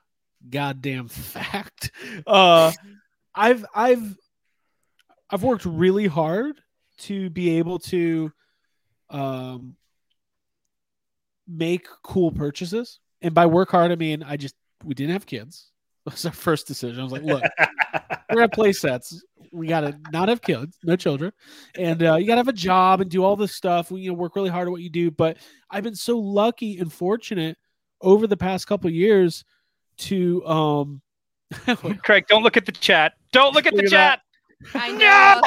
[0.49, 1.91] goddamn fact.
[2.27, 2.71] Uh,
[3.35, 4.17] I've I've
[5.31, 6.61] I've worked really hard
[6.99, 8.31] to be able to
[9.11, 9.77] um
[11.49, 14.55] make cool purchases, and by work hard I mean I just
[14.85, 15.69] we didn't have kids.
[16.05, 16.99] That was our first decision.
[16.99, 17.45] I was like, look,
[18.29, 19.23] we're gonna play sets.
[19.53, 21.33] We gotta not have kids, no children,
[21.77, 23.93] and uh, you gotta have a job and do all this stuff.
[23.93, 25.13] We you know work really hard at what you do.
[25.13, 25.37] But
[25.71, 27.57] I've been so lucky and fortunate
[28.01, 29.45] over the past couple of years
[29.99, 31.03] to um.
[32.03, 33.13] Craig, don't look at the chat.
[33.31, 34.21] Don't look at the Look at chat.
[34.75, 35.41] I know.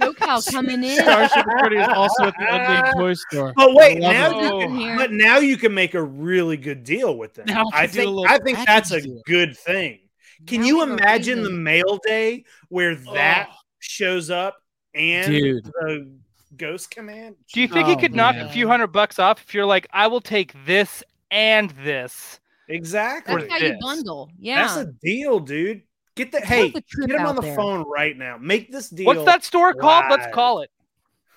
[0.00, 0.12] No!
[0.12, 0.96] SoCal coming in.
[0.96, 3.52] Starship Authority is also at the unnamed toy store.
[3.56, 4.96] But wait, now you in here.
[4.96, 7.46] But now you can make a really good deal with them.
[7.46, 9.20] Now I I can do a think I think that's a deal.
[9.26, 10.00] good thing.
[10.46, 14.56] Can Now you we have a imagine the mail day where that Oh, shows up
[14.94, 15.64] and dude.
[15.64, 16.10] the
[16.56, 17.36] ghost command?
[17.52, 19.86] Do you think you Oh, could knock a few hundred bucks off if you're like,
[19.92, 22.40] I will take this and this?
[22.68, 23.34] Exactly.
[23.34, 24.30] That's how you bundle.
[24.38, 24.62] Yeah.
[24.66, 25.82] That's a deal, dude.
[26.16, 27.54] Get the It's hey, worth a trip get him on the there.
[27.56, 28.36] phone right now.
[28.38, 29.06] Make this deal.
[29.06, 30.04] What's that store called?
[30.10, 30.70] Let's call it.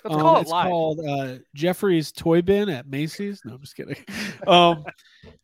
[0.03, 0.67] Let's Um, call it it's live.
[0.69, 3.41] called uh, Jeffrey's Toy Bin at Macy's.
[3.45, 3.95] No, I'm just kidding.
[4.47, 4.83] Um,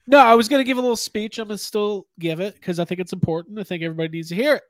[0.07, 1.37] no, I was going to give a little speech.
[1.39, 3.57] I'm going to still give it because I think it's important.
[3.59, 4.63] I think everybody needs to hear it.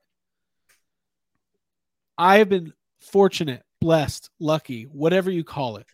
[2.18, 5.88] I have been fortunate, blessed, lucky, whatever you call it,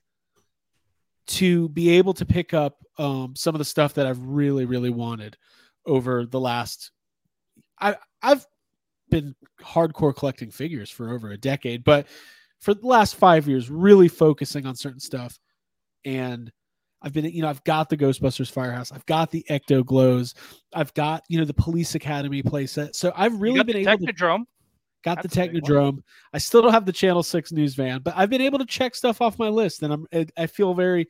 [1.27, 4.89] to be able to pick up um, some of the stuff that I've really, really
[4.89, 5.37] wanted
[5.85, 6.91] over the last.
[7.79, 8.45] I I've
[9.09, 12.07] been hardcore collecting figures for over a decade, but
[12.59, 15.37] for the last five years, really focusing on certain stuff.
[16.03, 16.51] And
[17.01, 20.33] I've been, you know, I've got the Ghostbusters Firehouse, I've got the Ecto Glows,
[20.73, 22.95] I've got, you know, the Police Academy playset.
[22.95, 24.43] So I've really got been the able to Technodrome.
[25.03, 25.49] got the That's one.
[25.49, 26.03] Technodrome.
[26.33, 28.95] I still don't have the Channel Six news van, but I've been able to check
[28.95, 31.07] stuff off my list, and I'm I- I feel very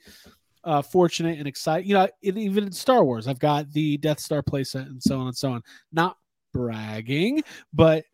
[0.66, 1.88] uh, fortunate and excited.
[1.88, 5.20] You know, it, even in Star Wars, I've got the Death Star playset and so
[5.20, 5.62] on and so on.
[5.94, 6.18] Not
[6.56, 8.06] bragging, but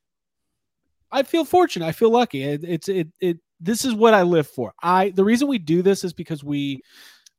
[1.11, 1.85] I feel fortunate.
[1.85, 2.43] I feel lucky.
[2.43, 3.37] It, it's it it.
[3.59, 4.73] This is what I live for.
[4.81, 6.81] I the reason we do this is because we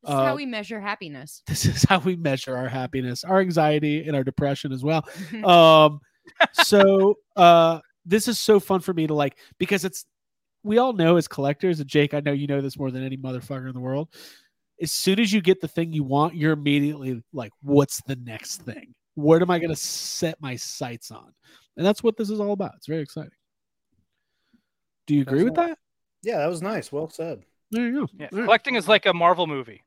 [0.02, 1.42] This is how uh, we measure happiness.
[1.48, 5.04] this is how we measure our happiness, our anxiety, and our depression as well
[5.44, 6.00] um
[6.52, 10.06] so uh this is so fun for me to like because it's
[10.62, 13.16] we all know as collectors and jake i know you know this more than any
[13.16, 14.08] motherfucker in the world
[14.80, 18.62] as soon as you get the thing you want you're immediately like what's the next
[18.62, 21.32] thing what am i going to set my sights on
[21.76, 23.30] and that's what this is all about it's very exciting
[25.06, 25.78] do you agree with that
[26.22, 26.92] Yeah, that was nice.
[26.92, 27.42] Well said.
[27.72, 28.28] there you go Yeah.
[28.32, 28.44] All right.
[28.44, 29.82] Collecting is like a Marvel movie.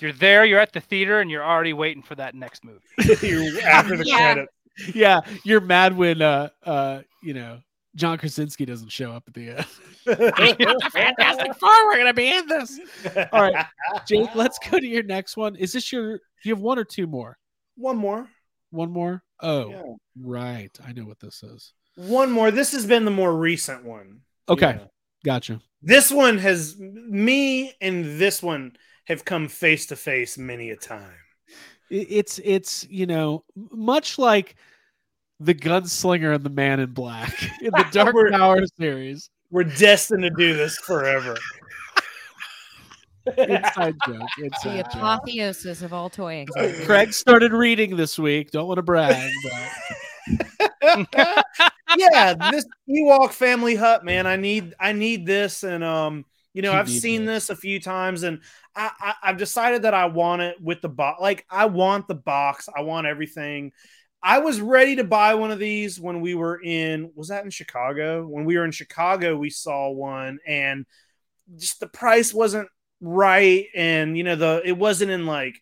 [0.00, 2.80] You're there, you're at the theater, and you're already waiting for that next movie.
[3.22, 4.16] You're after the Yeah.
[4.34, 4.48] credit.
[4.94, 7.60] yeah you're mad when uh uh you know
[7.94, 9.66] john krasinski doesn't show up at the end
[10.92, 12.80] Fantastic Four, we're gonna be in this.
[13.32, 13.66] All right.
[14.06, 15.54] Jake, let's go to your next one.
[15.56, 16.16] Is this your?
[16.16, 17.38] Do you have one or two more?
[17.76, 18.28] One more.
[18.70, 19.22] One more.
[19.40, 19.82] Oh, Yeah.
[20.20, 20.78] right.
[20.84, 21.72] I know what this is.
[21.96, 22.50] One more.
[22.50, 24.20] This has been the more recent one.
[24.48, 24.86] Okay, Yeah.
[25.24, 25.60] gotcha.
[25.82, 28.76] This one has me and this one
[29.06, 31.14] have come face to face many a time.
[31.90, 34.54] It's it's you know much like
[35.40, 39.28] the gunslinger and the man in black in the Dark Tower series.
[39.50, 41.36] We're destined to do this forever.
[43.36, 44.28] Inside joke.
[44.38, 44.94] The Inside joke.
[44.94, 46.84] apotheosis of all toy anxiety.
[46.86, 48.50] Craig started reading this week.
[48.50, 50.72] Don't want to brag, but
[51.96, 54.26] yeah, this Ewok family hut, man.
[54.26, 57.48] I need I need this, and um, you know, You I've seen this.
[57.48, 58.40] this a few times, and
[58.74, 61.20] I, I I've decided that I want it with the box.
[61.20, 62.68] Like I want the box.
[62.74, 63.72] I want everything.
[64.22, 67.10] I was ready to buy one of these when we were in.
[67.16, 68.24] Was that in Chicago?
[68.26, 70.86] When we were in Chicago, we saw one, and
[71.56, 72.68] just the price wasn't
[73.02, 75.60] right, and you know the it wasn't in like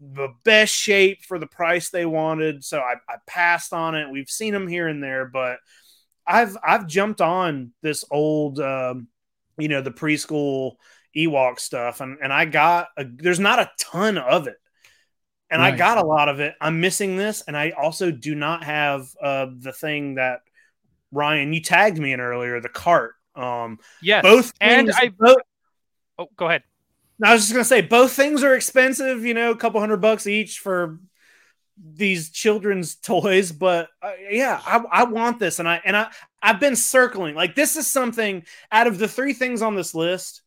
[0.00, 2.64] the best shape for the price they wanted.
[2.64, 4.10] So I, I passed on it.
[4.10, 5.58] We've seen them here and there, but
[6.26, 9.08] I've I've jumped on this old um,
[9.58, 10.76] you know, the preschool
[11.14, 14.56] Ewok stuff and, and I got a, there's not a ton of it.
[15.50, 16.54] And I got a lot of it.
[16.60, 20.42] I'm missing this, and I also do not have uh, the thing that
[21.10, 23.14] Ryan you tagged me in earlier, the cart.
[23.34, 24.22] Um, Yes.
[24.22, 25.38] both and things- I- both,
[26.20, 26.62] Oh, go ahead.
[27.22, 30.26] I was just gonna say both things are expensive, you know, a couple hundred bucks
[30.26, 30.98] each for
[31.82, 33.52] these children's toys.
[33.52, 36.10] But uh, yeah, I, I want this, and I and I
[36.42, 40.42] I've been circling like this is something out of the three things on this list.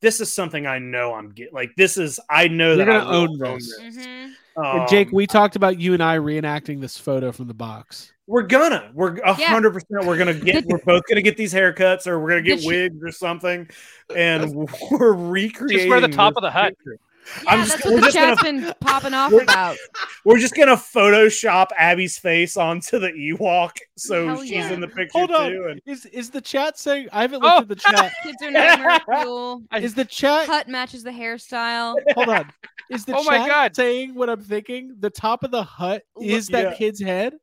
[0.00, 1.54] This is something I know I'm getting.
[1.54, 3.80] Like this is I know You're that I gonna will own this.
[3.80, 4.32] Mhm.
[4.56, 8.12] And Jake, Um, we talked about you and I reenacting this photo from the box.
[8.32, 12.06] We're gonna we're a hundred percent we're gonna get we're both gonna get these haircuts
[12.06, 13.68] or we're gonna get wigs or something
[14.16, 14.54] and
[14.90, 16.74] we're recreating Just wear the top of the hut.
[16.78, 16.98] picture.
[17.44, 19.76] Yeah, I'm just- that's we're what the just gonna- chat's been popping off we're- about.
[20.24, 24.70] we're just gonna photoshop abby's face onto the ewok so Hell she's yeah.
[24.72, 25.50] in the picture Hold on.
[25.50, 27.60] too and Is is the chat saying I haven't looked Oh.
[27.62, 28.12] at the chat.
[28.22, 29.62] Kids are not fuel.
[29.74, 31.96] Is the chat Hut matches the hairstyle.
[32.14, 32.50] hold on?
[32.90, 33.74] Is the Oh my God.
[33.76, 34.96] saying what I'm thinking?
[35.00, 37.34] The top of the hut is that kid's head?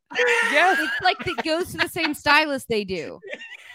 [0.52, 0.78] Yes.
[0.80, 3.20] It's like it goes to the same stylist they do.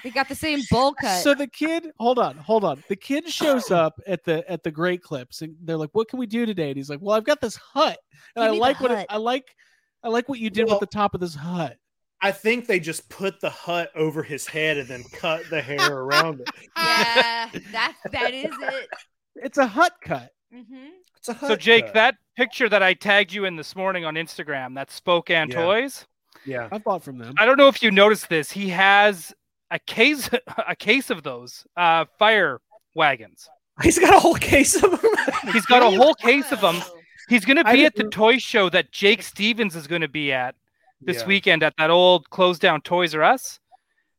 [0.05, 1.23] They got the same bowl cut.
[1.23, 2.85] So the kid, hold on, hold on.
[2.89, 6.19] The kid shows up at the at the great clips, and they're like, "What can
[6.21, 7.99] we do today?" And he's like, "Well, I've got this hut,
[8.37, 9.07] and Give I like what it.
[9.09, 9.57] I like.
[10.03, 11.77] I like what you did Well- with the top of this hut."
[12.23, 15.93] i think they just put the hut over his head and then cut the hair
[15.99, 18.89] around it yeah, that that is it.
[19.37, 20.31] It's a hut cut.
[20.51, 20.87] hmm
[21.19, 21.95] it's a hut So Jake, cut.
[21.95, 25.65] that picture that I tagged you in this morning on Instagram, that Spokane Yeah.
[25.65, 26.07] Toys.
[26.47, 27.35] yeah I bought from them.
[27.37, 28.51] I don't know if you noticed this.
[28.53, 29.35] He has
[29.71, 30.29] a case
[30.69, 32.61] a case of those uh fire
[32.95, 33.49] wagons.
[33.83, 35.11] he's got a whole case of them
[35.53, 36.81] He's got a whole case of them.
[37.29, 40.33] He's going to be at the toy show that Jake Stevens is going to be
[40.33, 40.55] at
[41.01, 41.27] this Yeah.
[41.27, 43.61] weekend at that old closed down Toys R Us.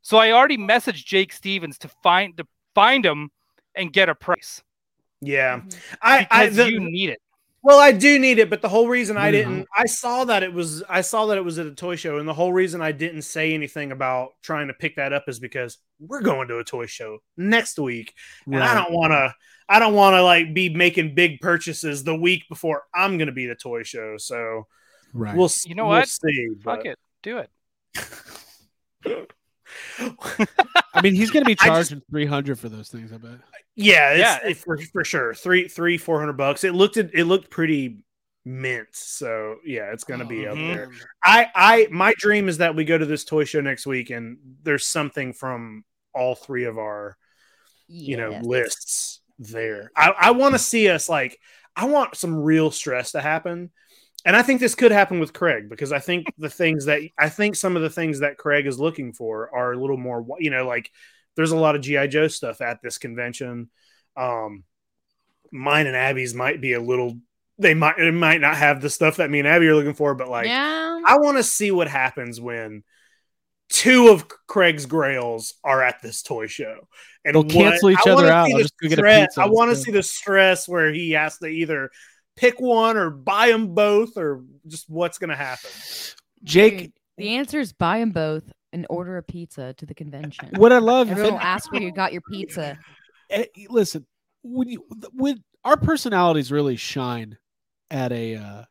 [0.01, 2.45] So I already messaged Jake Stevens to find to
[2.75, 3.31] find him
[3.75, 4.61] and get a price
[5.21, 5.75] yeah Mhm.
[6.01, 7.21] i i because the, you need it.
[7.65, 9.81] Well, I do need it, but the whole reason I didn't, mm-hmm.
[9.81, 12.29] I saw that it was, I saw that it was at a toy show, and
[12.29, 15.79] the whole reason I didn't say anything about trying to pick that up is because
[15.99, 18.13] we're going to a toy show next week,
[18.45, 19.33] and I don't want to,
[19.67, 23.33] I don't want to like be making big purchases the week before I'm going to
[23.33, 24.17] be at a toy show.
[24.17, 24.67] So
[25.11, 25.35] right.
[25.35, 26.07] we'll, s- You know we'll what?
[26.07, 26.49] see.
[26.63, 26.99] Fuck but- it.
[27.23, 27.49] Do it.
[29.99, 33.11] I mean, he's going to be I just- charging three hundred for those things.
[33.11, 33.39] I bet.
[33.75, 34.49] Yeah, it's, Yeah.
[34.49, 35.33] it- for for sure.
[35.33, 36.63] Three, three, four hundred bucks.
[36.63, 38.03] It looked, it looked pretty
[38.45, 38.87] mint.
[38.93, 40.75] So yeah, it's going to be up Mhm.
[40.75, 40.89] there.
[41.23, 44.37] I I my dream is that we go to this toy show next week and
[44.63, 45.83] there's something from
[46.13, 47.17] all three of our
[47.87, 49.91] you know lists there.
[49.95, 51.39] I, I want to see us like
[51.75, 53.71] I want some real stress to happen.
[54.25, 57.29] And I think this could happen with Craig because I think the things that I
[57.29, 60.49] think some of the things that Craig is looking for are a little more you
[60.49, 60.89] know like
[61.35, 63.69] there's a lot of GI Joe stuff at this convention.
[64.17, 64.63] Um
[65.51, 67.19] mine and Abby's might be a little
[67.59, 70.15] they might it might not have the stuff that me and Abby are looking for
[70.15, 70.99] but like yeah.
[71.05, 72.83] I want to see what happens when
[73.69, 76.87] two of Craig's grails are at this toy show.
[77.23, 78.51] And They'll what- cancel each I other wanna out.
[78.51, 81.37] I'll just go get a pizza I want to see the stress where he has
[81.39, 81.89] to either
[82.35, 85.69] pick one or buy them both or just what's going to happen.
[86.43, 88.43] Jake, Dude, the answer is buy them both
[88.73, 90.49] and order a pizza to the convention.
[90.57, 92.77] what I love, Everyone will ask where you got your pizza.
[93.29, 94.05] eh, listen,
[94.43, 97.37] when you when our personalities really shine
[97.89, 98.63] at a uh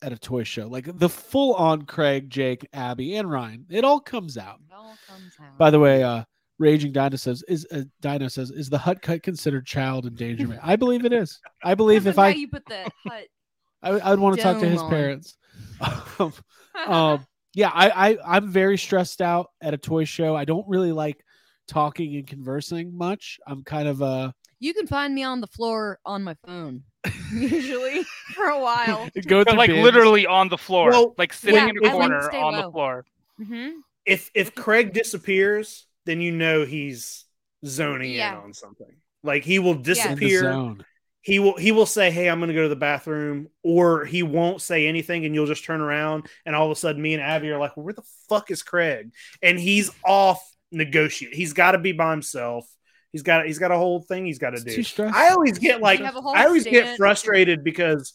[0.00, 4.00] at a toy show, like the full on Craig, Jake, Abby, and Ryan, it all
[4.00, 4.60] comes out.
[4.68, 5.58] It all comes out.
[5.58, 6.24] By the way, uh
[6.58, 10.60] Raging Dino says is uh, Dino says is the hut cut considered child endangerment?
[10.62, 11.38] I believe it is.
[11.62, 13.26] I believe if I you put the hut.
[13.82, 14.90] I, I would want to talk to his on.
[14.90, 15.36] parents.
[16.18, 16.32] um,
[16.86, 20.34] um, yeah, I, I I'm very stressed out at a toy show.
[20.34, 21.24] I don't really like
[21.68, 23.38] talking and conversing much.
[23.46, 26.82] I'm kind of uh you can find me on the floor on my phone,
[27.32, 28.04] usually
[28.34, 29.08] for a while.
[29.26, 29.84] go But like bins.
[29.84, 32.42] literally on the floor, Well, like sitting yeah, in I a like to corner stay
[32.42, 32.62] on low.
[32.62, 33.04] the floor.
[33.38, 33.68] hmm
[34.06, 37.24] If if Craig disappears, then you know he's
[37.66, 38.38] zoning Yeah.
[38.38, 38.96] in on something.
[39.22, 40.40] Like he will in the disappear.
[40.42, 40.84] zone.
[41.20, 44.62] he will he will say hey i'm gonna go to the bathroom or he won't
[44.62, 47.50] say anything and you'll just turn around and all of a sudden me and abby
[47.50, 49.10] are like well, where the fuck is craig
[49.42, 50.40] and he's off
[50.70, 52.64] negotiate he's got to be by himself
[53.12, 55.58] he's got he's got a whole thing he's got to It's do too i always
[55.58, 58.14] get like You have a whole i always get frustrated because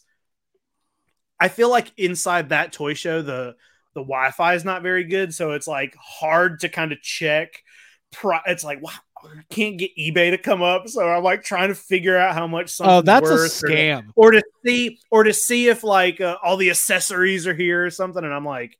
[1.38, 3.54] i feel like inside that toy show the
[3.94, 7.62] the wi-fi is not very good so it's like hard to kind of check
[8.14, 8.90] pri- it's like wow
[9.24, 12.46] I can't get eBay to come up, so I'm like trying to figure out how
[12.46, 14.02] much something's Oh, that's a worth or to- scam.
[14.16, 17.90] or to see or to see if like uh, all the accessories are here or
[17.90, 18.78] something and i'm like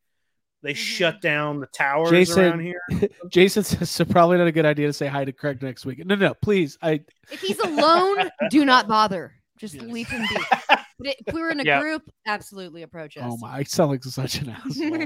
[0.62, 0.76] they Mhm.
[0.76, 2.80] shut down the towers Jason- around here
[3.30, 6.04] Jason says so probably not a good idea to say hi to Craig next week.
[6.04, 6.76] No, no, please.
[6.82, 7.00] I
[7.30, 9.34] If he's alone, do not bother.
[9.58, 9.84] Just Yes.
[9.84, 10.36] leave him be.
[10.96, 11.80] But if we were in a Yeah.
[11.80, 13.24] group, absolutely approach us.
[13.26, 14.98] oh my I sound like such an asshole.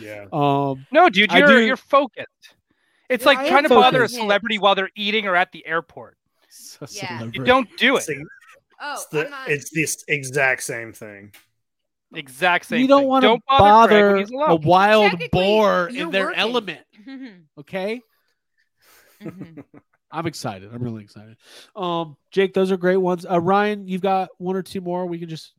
[0.00, 2.54] yeah um No, dude, you're do- you're focused.
[3.08, 4.16] It's Yeah, like I trying to bother a focused.
[4.16, 6.16] celebrity while they're eating or at the airport.
[6.48, 7.22] so Yeah.
[7.24, 8.02] You You don't do it.
[8.02, 8.16] See,
[8.80, 9.48] oh, it's, the, I'm not.
[9.50, 11.32] it's this exact same thing
[12.14, 12.80] Exact same.
[12.80, 13.08] you don't thing.
[13.08, 16.40] want to Don't bother, bother a wild Technically, boar in their working.
[16.40, 16.80] element.
[17.58, 18.00] Okay.
[19.22, 19.64] mhm.
[20.10, 20.72] I'm excited.
[20.72, 21.36] I'm really excited.
[21.76, 23.26] Um, Jake, those are great ones.
[23.30, 25.04] Uh, Ryan, you've got one or two more.
[25.04, 25.52] We can just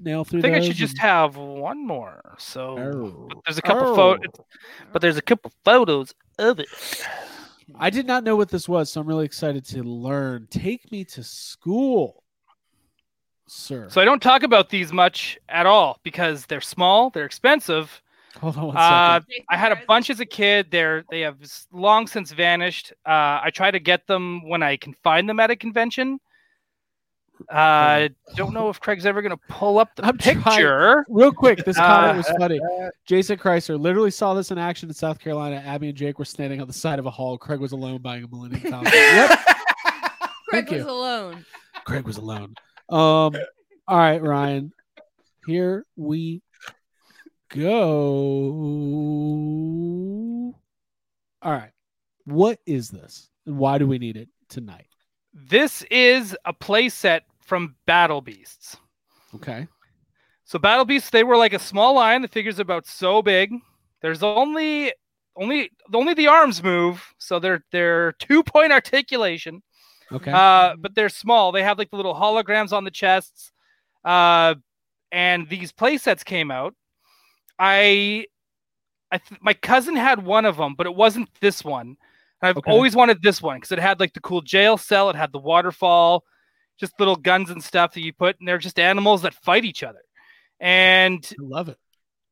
[0.00, 0.40] nail through.
[0.40, 2.34] I think I should just have one more.
[2.38, 3.28] So Oh.
[3.44, 3.94] there's a couple Oh.
[3.96, 4.32] photos,
[4.92, 6.68] but there's a couple photos of it.
[7.78, 10.46] I did not know what this was, so I'm really excited to learn.
[10.50, 12.22] Take me to school,
[13.46, 13.88] sir.
[13.88, 18.02] So I don't talk about these much at all because they're small, they're expensive.
[18.40, 19.20] Hold on one Uh.
[19.50, 20.70] I had a bunch as a kid.
[20.70, 21.36] They're they have
[21.70, 22.92] long since vanished.
[23.06, 26.18] Uh, I try to get them when I can find them at a convention.
[27.50, 31.04] Uh, don't know if Craig's ever gonna pull up the I'm trying- picture.
[31.08, 32.60] Real quick, this comment Uh, was funny.
[33.06, 35.56] Jason Chrysler literally saw this in action in South Carolina.
[35.64, 37.38] Abby and Jake were standing on the side of a hall.
[37.38, 38.92] Craig was alone buying a Millennium Falcon.
[38.94, 39.30] yep,
[40.48, 40.90] Craig Thank was you.
[40.90, 41.44] alone.
[41.84, 42.54] Craig was alone.
[42.88, 43.32] Um,
[43.88, 44.72] all right, Ryan.
[45.46, 46.42] Here we
[49.22, 50.54] go.
[51.42, 51.70] All right.
[52.24, 53.28] What is this?
[53.46, 54.86] And why do we need it tonight?
[55.34, 58.76] This is a playset from Battle Beasts.
[59.34, 59.66] Okay.
[60.44, 62.22] So Battle Beasts, they were like a small line.
[62.22, 63.52] The figure's about so big.
[64.00, 64.92] There's only
[65.36, 69.62] only only the arms move, so they're they're two point articulation.
[70.10, 70.30] Okay.
[70.30, 71.52] Uh, but they're small.
[71.52, 73.50] They have like the little holograms on the chests.
[74.04, 74.56] Uh,
[75.10, 76.74] and these play sets came out.
[77.58, 78.26] I,
[79.10, 81.96] I th- my cousin had one of them, but it wasn't this one.
[82.42, 82.70] And I've Okay.
[82.70, 85.08] always wanted this one because it had like the cool jail cell.
[85.08, 86.24] It had the waterfall,
[86.82, 89.84] just little guns and stuff that you put, and they're just animals that fight each
[89.84, 90.00] other.
[90.58, 91.78] And I love it.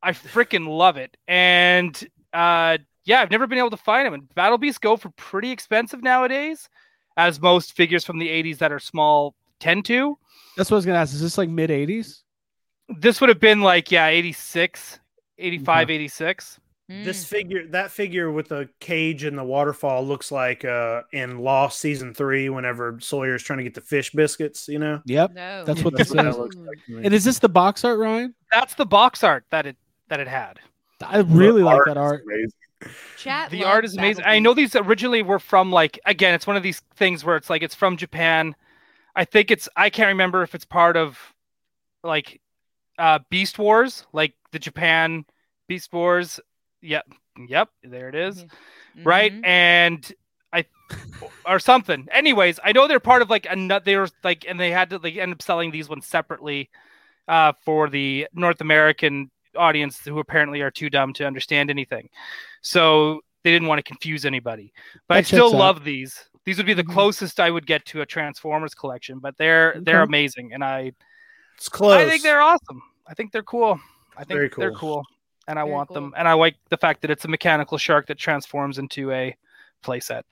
[0.02, 1.16] I freaking love it.
[1.28, 1.96] And
[2.32, 4.14] uh, yeah, I've never been able to find them.
[4.14, 6.68] And Battle Beasts go for pretty expensive nowadays,
[7.16, 10.18] as most figures from the 80s that are small tend to.
[10.56, 11.14] That's what I was gonna ask.
[11.14, 12.22] Is this like mid '80s?
[12.88, 14.98] This would have been like, yeah, 86,
[15.38, 16.58] 85, 86.
[16.90, 17.28] This Mm.
[17.28, 22.12] figure, that figure with the cage and the waterfall, looks like uh in Lost season
[22.14, 22.48] three.
[22.48, 25.00] Whenever Sawyer's trying to get the fish biscuits, you know.
[25.04, 25.32] Yep.
[25.34, 25.64] No.
[25.64, 26.34] That's what this what is.
[26.34, 26.78] that looks like.
[26.88, 28.34] And is this the box art, Ryan?
[28.50, 29.76] That's the box art that it
[30.08, 30.58] that it had.
[31.00, 32.52] I really The like art that is
[32.82, 32.92] art.
[33.16, 34.22] Chat the art is amazing.
[34.22, 37.36] Battle I know these originally were from like again, it's one of these things where
[37.36, 38.56] it's like it's from Japan.
[39.14, 41.18] I think it's I can't remember if it's part of
[42.02, 42.40] like
[42.98, 45.24] uh Beast Wars, like the Japan
[45.68, 46.40] Beast Wars.
[46.82, 47.06] Yep.
[47.48, 48.44] Yep, there it is.
[49.04, 49.32] Right?
[49.32, 49.46] Mhm.
[49.46, 50.12] And
[50.52, 50.64] I
[51.46, 52.08] or something.
[52.10, 54.98] Anyways, I know they're part of like another they were like and they had to
[54.98, 56.68] like end up selling these ones separately
[57.28, 62.08] uh for the North American audience who apparently are too dumb to understand anything.
[62.62, 64.72] So they didn't want to confuse anybody.
[65.08, 65.58] But I still checks out.
[65.58, 66.28] love these.
[66.44, 66.92] These would be the Mhm.
[66.92, 70.92] closest I would get to a Transformers collection, but they're they're amazing and I
[71.56, 71.94] It's close.
[71.94, 72.82] I think they're awesome.
[73.06, 73.78] I think they're cool.
[74.16, 75.04] I think Very they're cool.
[75.50, 75.52] Cool.
[75.52, 75.94] And I Very want cool.
[75.94, 76.14] them.
[76.16, 79.36] And I like the fact that it's a mechanical shark that transforms into a
[79.82, 80.22] playset.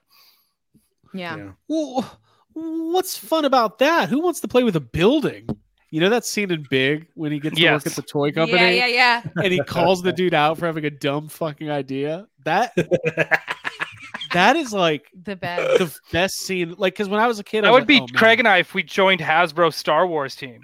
[1.14, 1.52] Yeah.
[1.68, 2.18] Well,
[2.52, 4.08] what's fun about that?
[4.08, 5.48] Who wants to play with a building?
[5.90, 8.60] You know that scene in Big when he gets to work at the toy company
[8.76, 9.42] Yeah, yeah, yeah.
[9.42, 12.26] and he calls the dude out for having a dumb fucking idea.
[12.44, 12.74] That
[14.34, 15.78] that is like The best.
[15.78, 16.74] the best scene.
[16.76, 18.06] Like because when I was a kid, I That was would be oh.
[18.14, 20.60] Craig and I if we joined Hasbro Star Wars team.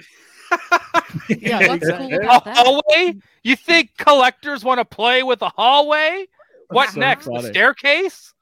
[1.28, 2.56] Yeah, What's cool A about that?
[2.56, 3.14] hallway?
[3.43, 6.26] You think collectors want to play with a hallway?
[6.70, 7.26] What so next?
[7.26, 7.43] funny.
[7.43, 8.32] The staircase?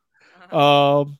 [0.51, 1.19] Um.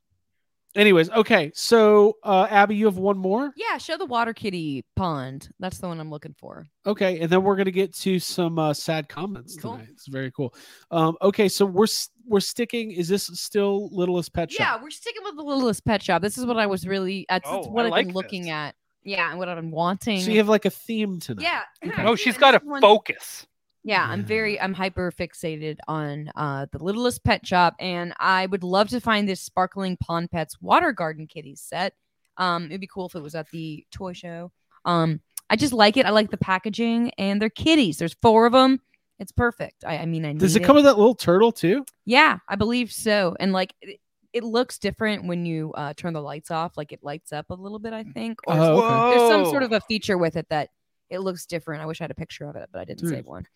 [0.75, 1.53] Anyways, okay.
[1.55, 3.53] So, uh, Abby, you have one more.
[3.57, 5.51] Yeah, show the water kitty pond.
[5.61, 6.67] That's the one I'm looking for.
[6.87, 9.73] Okay, and then we're gonna get to some uh, sad comments Cool.
[9.73, 9.89] tonight.
[9.91, 10.55] It's very cool.
[10.91, 11.87] Um, okay, so we're
[12.27, 12.91] we're sticking.
[12.93, 14.61] Is this still Littlest Pet Shop?
[14.61, 16.23] Yeah, we're sticking with the littlest pet shop.
[16.23, 18.43] This is what I was really that's, that's Oh, what I I've like been looking
[18.45, 18.51] this.
[18.53, 18.75] at.
[19.05, 20.21] Yeah, and what I'm wanting.
[20.21, 21.43] So you have like a theme tonight.
[21.43, 21.63] yeah.
[21.85, 22.03] Okay.
[22.03, 23.47] No, I she's do, got a one- focus.
[23.85, 28.63] Yeah, I'm very I'm hyper fixated on uh the littlest pet shop and I would
[28.63, 31.95] love to find this sparkling pond pets water garden kitties set.
[32.37, 34.53] Um it'd be cool if it was at the toy show.
[34.85, 35.21] Um
[35.51, 36.07] I just like it.
[36.07, 37.99] I like the packaging and they're kitties.
[37.99, 38.81] There's four of them.
[39.19, 39.85] It's perfect.
[39.85, 41.85] I, I mean I Does it come with that little turtle too?
[42.05, 43.35] Yeah, I believe so.
[43.41, 43.99] And like it,
[44.33, 46.77] it looks different when you uh turn the lights off.
[46.77, 48.41] Like it lights up a little bit, I think.
[48.47, 49.19] Or Oh, okay.
[49.19, 50.71] there's some sort of a feature with it that
[51.11, 51.83] it looks different.
[51.83, 53.11] I wish I had a picture of it, but I didn't Dude.
[53.11, 53.47] save one.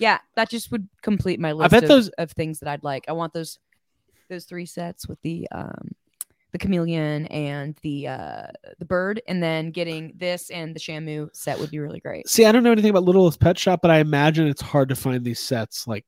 [0.00, 2.82] Yeah, that just would complete my list I bet of, those- of things that I'd
[2.82, 3.04] like.
[3.08, 3.58] I want those
[4.28, 5.92] those three sets with the um
[6.52, 8.46] the chameleon and the uh
[8.78, 12.28] the bird, and then getting this and the Shamu set would be really great.
[12.28, 14.94] See, I don't know anything about Littlest Pet Shop, but I imagine it's hard to
[14.96, 16.04] find these sets like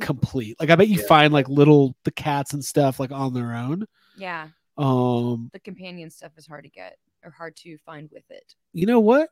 [0.00, 0.56] complete.
[0.60, 1.06] Like I bet you Yeah.
[1.06, 3.86] find like little the cats and stuff like on their own.
[4.16, 4.48] Yeah,
[4.78, 8.54] Um, the companion stuff is hard to get or hard to find with it.
[8.72, 9.28] you know what?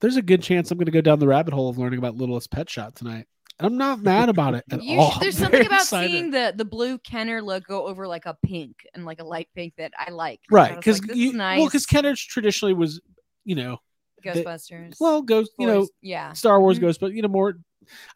[0.00, 2.16] There's a good chance I'm going to go down the rabbit hole of learning about
[2.16, 3.26] Littlest Pet Shop tonight.
[3.58, 5.12] And I'm not mad about it at You all.
[5.12, 6.10] sh- there's I'm something about excited.
[6.10, 9.72] seeing the the blue Kenner logo over like a pink and like a light pink
[9.78, 10.40] that I like.
[10.50, 11.86] right because like, this you is well because nice.
[11.86, 13.00] Kenner's traditionally was
[13.44, 13.78] you know
[14.24, 14.96] Ghostbusters.
[15.00, 16.32] well, Ghost, you know, yeah.
[16.32, 16.82] Star Wars Mhm.
[16.82, 17.54] Ghost, but you know more.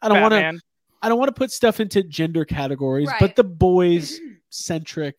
[0.01, 0.59] I don't want to.
[1.01, 1.05] Batman.
[1.05, 4.19] I don't want to put stuff into gender categories, but the boys
[4.49, 5.15] centric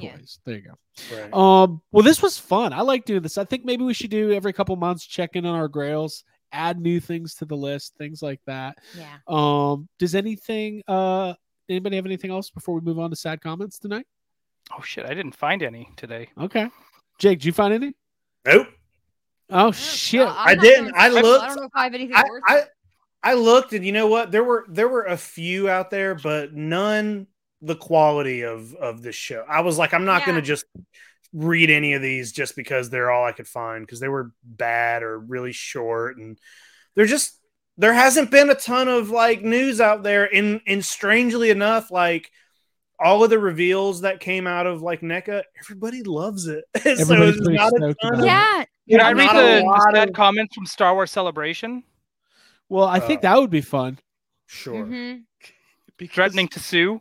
[0.00, 0.16] Yeah.
[0.16, 0.38] toys.
[0.44, 1.16] There you go.
[1.16, 1.32] Right.
[1.32, 2.72] Um, well, this was fun.
[2.72, 3.38] I like doing this.
[3.38, 6.80] I think maybe we should do every couple months check in on our grails, add
[6.80, 8.78] new things to the list, things like that.
[8.96, 9.16] Yeah.
[9.28, 11.34] Um, does anything uh
[11.68, 14.06] anybody have anything else before we move on to sad comments tonight?
[14.76, 16.28] Oh shit, I didn't find any today.
[16.40, 16.68] Okay.
[17.18, 17.94] Jake, did you find any?
[18.46, 18.68] nope.
[19.50, 20.20] Oh shit.
[20.20, 20.94] no, I'm I not didn't.
[20.96, 21.44] I to- looked.
[21.44, 22.68] I don't know if I have anything I, worth I it.
[23.22, 24.30] I looked and you know what?
[24.32, 27.26] There were there were a few out there, but none
[27.60, 29.44] the quality of of this show.
[29.48, 30.26] I was like, I'm not Yeah.
[30.26, 30.64] gonna just
[31.32, 35.02] read any of these just because they're all I could find because they were bad
[35.02, 36.38] or really short and
[36.94, 37.38] they're just
[37.78, 42.30] there hasn't been a ton of like news out there and and strangely enough like
[43.00, 46.64] all of the reveals that came out of like NECA, everybody loves it.
[46.82, 48.24] so Everybody's not a ton about of.
[48.26, 48.64] Yeah.
[48.86, 51.82] Did I read the, lot the sad of- comments from Star Wars Celebration?
[52.72, 53.98] Well, I think that would be fun.
[54.46, 54.84] Sure.
[54.86, 55.24] Mhm.
[55.98, 57.00] Because- Threatening to sue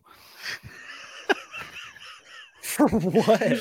[2.61, 3.57] For what?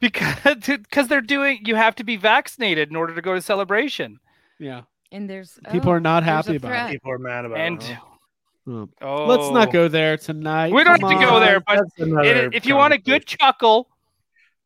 [0.00, 1.60] because because they're doing.
[1.64, 4.18] You have to be vaccinated in order to go to Celebration.
[4.58, 4.82] Yeah.
[5.12, 6.90] And there's People oh, are not happy about threat.
[6.90, 7.96] People are mad about And it.
[8.66, 8.86] huh?
[9.00, 10.72] Oh, Let's not go there tonight.
[10.72, 12.98] We don't Come have to go there, but That's another And if you want a
[12.98, 13.38] good conversation.
[13.38, 13.88] chuckle,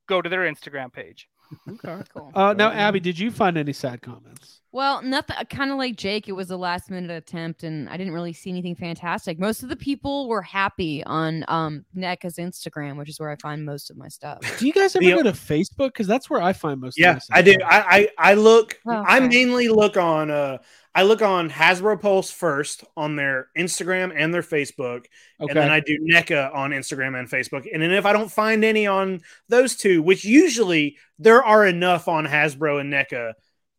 [0.08, 1.28] go to their Instagram page.
[1.68, 2.02] Okay.
[2.12, 2.32] Cool.
[2.34, 4.61] Uh, now, Abby, did you find any sad comments?
[4.74, 5.36] Well, nothing.
[5.50, 8.48] Kind of like Jake, it was a last minute attempt, and I didn't really see
[8.48, 9.38] anything fantastic.
[9.38, 13.66] Most of the people were happy on um NECA's Instagram, which is where I find
[13.66, 14.40] most of my stuff.
[14.58, 15.88] Do you guys ever The- go to Facebook?
[15.88, 16.98] Because that's where I find most.
[16.98, 17.56] of Yeah, my sad I do.
[17.62, 17.78] I,
[18.18, 18.80] I I look.
[18.86, 20.30] Oh, I mainly look on.
[20.30, 20.56] Uh,
[20.94, 25.04] I look on Hasbro Pulse first on their Instagram and their Facebook,
[25.40, 25.50] okay.
[25.50, 27.66] and then I do NECA on Instagram and Facebook.
[27.72, 32.08] And then if I don't find any on those two, which usually there are enough
[32.08, 33.34] on Hasbro and NECA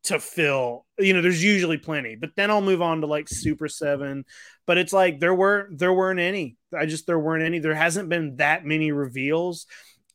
[0.05, 2.15] to fill, you know, there's usually plenty.
[2.15, 4.25] But then I'll move on to like Super Seven.
[4.65, 6.57] But it's like there were there weren't any.
[6.77, 7.59] I just there weren't any.
[7.59, 9.65] There hasn't been that many reveals.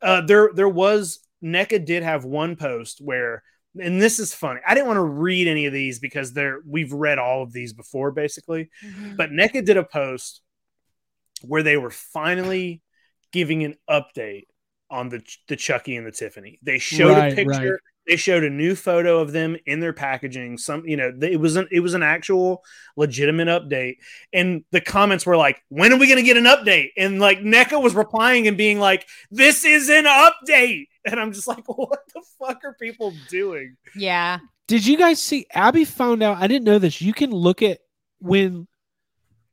[0.01, 3.43] Uh, there there was NECA did have one post where
[3.81, 4.60] and this is funny.
[4.66, 7.73] I didn't want to read any of these because they're we've read all of these
[7.73, 8.70] before, basically.
[9.16, 10.43] But NECA did a post
[11.43, 12.82] where they were finally
[13.32, 14.47] giving an update
[14.90, 16.59] on the the Chucky and the Tiffany.
[16.62, 17.73] They showed Right, a picture.
[17.73, 17.81] right.
[18.06, 20.56] They showed a new photo of them in their packaging.
[20.56, 22.65] Some, you know, it was an it was an actual
[22.97, 23.97] legitimate update.
[24.32, 27.40] And the comments were like, "When are we going to get an update?" And like
[27.40, 32.01] NECA was replying and being like, "This is an update." And I'm just like, "What
[32.15, 34.39] the fuck are people doing?" yeah.
[34.69, 35.47] Did you guys see?
[35.52, 36.39] Abby found out.
[36.39, 37.01] I didn't know this.
[37.02, 37.78] You can look at
[38.20, 38.69] when,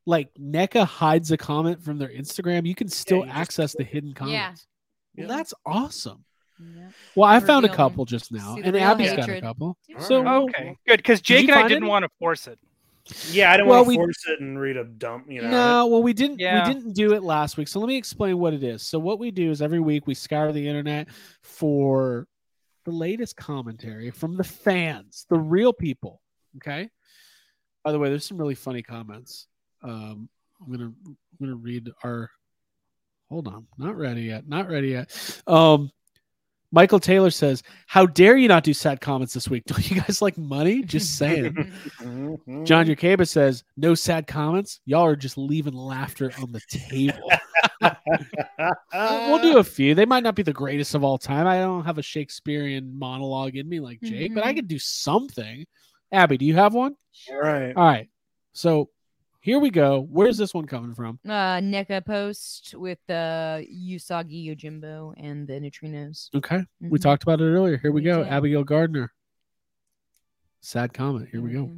[0.05, 2.65] like, NECA hides a comment from their Instagram.
[2.65, 4.67] You can still you just access the hidden comments.
[5.17, 5.35] Well, Yeah.
[5.35, 6.23] that's awesome.
[6.59, 6.87] Yeah.
[7.15, 9.77] Well, I Reveal found a couple just now, and real Abby's got a couple.
[9.99, 10.41] So right.
[10.43, 10.97] Okay, good.
[10.97, 11.89] Because Jake and I didn't any?
[11.89, 12.57] want to force it.
[13.31, 15.29] Yeah, I didn't Well, want to we- force it and read a dump.
[15.29, 16.39] You know, No, well, we didn't.
[16.39, 16.67] Yeah.
[16.67, 17.67] We didn't do it last week.
[17.67, 18.81] So let me explain what it is.
[18.83, 21.09] So what we do is every week we scour the internet
[21.43, 22.27] for
[22.85, 26.21] the latest commentary from the fans, the real people.
[26.57, 26.89] Okay.
[27.83, 29.47] By the way, there's some really funny comments.
[29.83, 30.29] Um,
[30.61, 32.31] I'm gonna I'm gonna read our.
[33.29, 34.47] Hold on, not ready yet.
[34.47, 35.41] Not ready yet.
[35.47, 35.91] Um,
[36.71, 39.63] Michael Taylor says, "How dare you not do sad comments this week?
[39.67, 40.83] Don't you guys like money?
[40.83, 41.53] Just saying."
[42.01, 42.65] Mhm.
[42.65, 44.79] John Yakaba says, "No sad comments.
[44.85, 47.31] Y'all are just leaving laughter on the table."
[48.57, 49.95] We'll- we'll do a few.
[49.95, 51.47] They might not be the greatest of all time.
[51.47, 54.55] I don't have a Shakespearean monologue in me like Jake, but I Mhm.
[54.57, 55.65] could do something.
[56.11, 56.95] Abby, do you have one?
[57.31, 57.75] All right.
[57.75, 58.09] All right.
[58.53, 58.89] So
[59.45, 60.07] here we go.
[60.09, 61.19] Where's this one coming from?
[61.23, 66.29] Uh, NECA post with the Usagi Yojimbo and the neutrinos.
[66.33, 66.65] Okay.
[66.81, 67.01] We Mhm.
[67.03, 67.77] talked about it earlier.
[67.77, 68.23] Here we We go.
[68.23, 68.33] did.
[68.33, 69.13] Abigail Gardner.
[70.61, 71.29] Sad comment.
[71.31, 71.69] Here we go.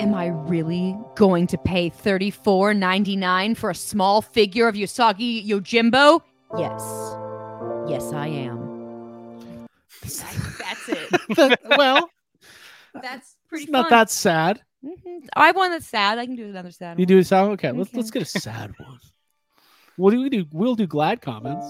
[0.00, 4.76] Am I really going to pay thirty four ninety nine for a small figure of
[4.76, 6.20] Usagi Yojimbo?
[6.56, 6.82] Yes.
[7.88, 9.66] Yes, I am.
[10.02, 11.60] That's it.
[11.76, 12.10] well,
[13.02, 13.90] That's pretty it's not fun.
[13.98, 14.60] that sad.
[14.84, 15.26] Mhm.
[15.34, 16.18] I want that's sad.
[16.18, 17.08] I can do another sad You one.
[17.08, 17.44] do a sad.
[17.52, 18.98] Okay, let's let's get a sad one.
[19.96, 20.44] What do we do?
[20.52, 21.64] We'll do glad comments.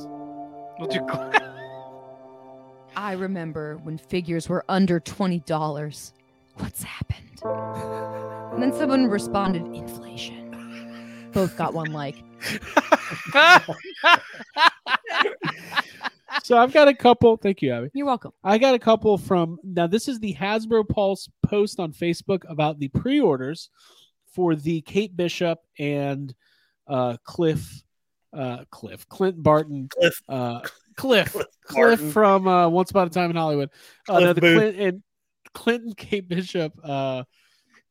[0.78, 1.06] We'll do.
[2.97, 6.12] I remember when figures were under twenty dollars.
[6.56, 7.40] What's happened?
[7.44, 11.31] And then someone responded, inflation.
[11.32, 12.16] Both got one like.
[16.43, 17.36] So I've got a couple.
[17.36, 17.90] Thank you, Abby.
[17.94, 18.32] You're welcome.
[18.43, 19.86] I got a couple from now.
[19.86, 23.70] This is the Hasbro Pulse post on Facebook about the pre-orders
[24.32, 26.35] for the Kate Bishop and
[26.89, 27.82] uh, Cliff
[28.35, 30.20] uh, Cliff, Clint Barton, Cliff.
[30.28, 30.60] uh,
[30.97, 33.70] Cliff, Cliff Cliff from uh, Once Upon a Time in Hollywood.
[34.09, 35.02] Uh, Cliff no, the Clint and
[35.52, 37.24] Clinton Kate Bishop uh,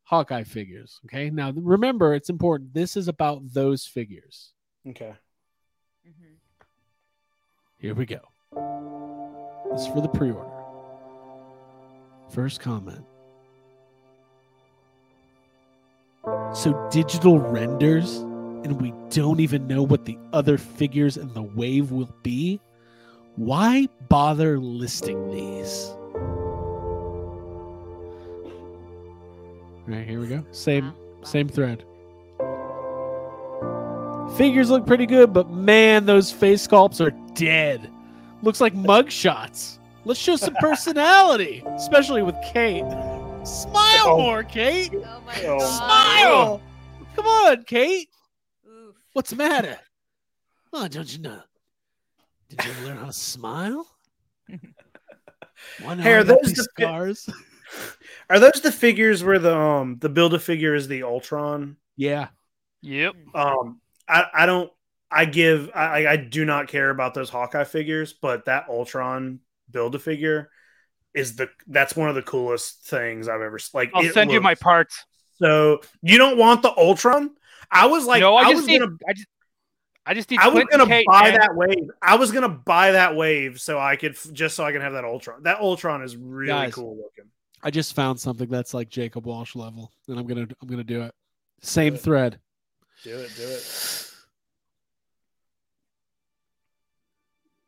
[0.03, 0.99] Hawkeye figures.
[1.05, 2.73] Okay, now remember, it's important.
[2.73, 4.52] This is about those figures.
[4.87, 5.13] Okay.
[6.05, 6.37] Mhm.
[7.77, 8.19] Here we go.
[9.71, 10.49] This is for the pre-order.
[12.29, 13.05] First comment.
[16.53, 21.91] So digital renders, and we don't even know what the other figures in the wave
[21.91, 22.59] will be.
[23.35, 25.87] Why bother listing these?
[29.85, 30.45] All right, here we go.
[30.51, 31.23] Same, Wow.
[31.23, 31.83] same thread.
[34.37, 37.89] Figures look pretty good, but man, those face sculpts are dead.
[38.41, 39.79] Looks like mug shots.
[40.05, 42.83] Let's show some personality, especially with Kate.
[43.45, 44.17] Smile Oh.
[44.17, 44.91] more, Kate.
[44.95, 45.59] Oh my Oh.
[45.59, 45.77] god.
[45.77, 46.61] Smile.
[47.15, 48.09] Come on, Kate.
[48.67, 48.95] Oof.
[49.13, 49.77] What's the matter?
[50.73, 51.41] Oh, don't you know?
[52.49, 53.87] Did you ever learn how to smile?
[55.81, 57.29] Why Hey, are those these the fi- scars?
[58.29, 61.77] Are those the figures where the um the build a figure is the Ultron?
[61.97, 62.27] Yeah.
[62.81, 63.15] Yep.
[63.33, 64.71] Um, I I don't.
[65.11, 65.69] I give.
[65.75, 69.39] I I do not care about those Hawkeye figures, but that Ultron
[69.69, 70.49] build a figure
[71.13, 73.91] is the that's one of the coolest things I've ever s- like.
[73.93, 75.05] I'll it send you my parts.
[75.35, 77.31] So you don't want the Ultron?
[77.71, 78.79] I was like, no, I, I, just was need.
[78.79, 78.91] gonna.
[79.07, 79.27] I just.
[80.05, 80.39] I just need.
[80.39, 81.39] I was gonna Kate, buy man.
[81.39, 81.89] that wave.
[82.01, 85.05] I was gonna buy that wave so I could just so I can have that
[85.05, 85.43] Ultron.
[85.43, 86.73] That Ultron is really Guys.
[86.73, 87.31] cool looking.
[87.61, 91.03] I just found something that's like Jacob Walsh level, and I'm gonna I'm gonna do
[91.03, 91.13] it.
[91.61, 92.39] Same Do thread.
[93.03, 94.09] Do it, do it.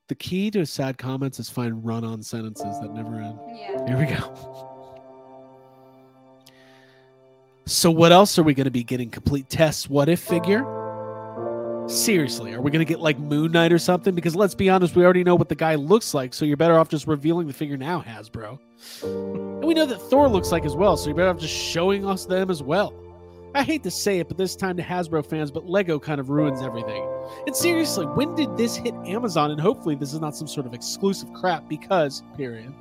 [0.07, 3.37] The key to sad comments is find run-on sentences that never end.
[3.49, 3.85] Yeah.
[3.87, 4.71] Here we go.
[7.65, 9.09] So what else are we going to be getting?
[9.09, 9.89] Complete tests.
[9.89, 10.63] What if figure?
[11.87, 14.15] Seriously, are we going to get like Moon Knight or something?
[14.15, 16.79] Because let's be honest, we already know what the guy looks like, so you're better
[16.79, 18.57] off just revealing the figure now, Hasbro.
[19.03, 22.05] And we know that Thor looks like as well, so you're better off just showing
[22.05, 22.93] us them as well.
[23.55, 26.29] I hate to say it, but this time to Hasbro fans, but Lego kind of
[26.29, 27.07] ruins everything.
[27.47, 29.49] And seriously, when did this hit Amazon?
[29.49, 32.73] And hopefully, this is not some sort of exclusive crap because, period.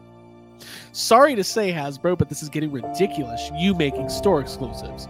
[0.91, 3.53] Sorry to say, Hasbro, but this is getting ridiculous.
[3.57, 5.07] You making store exclusives.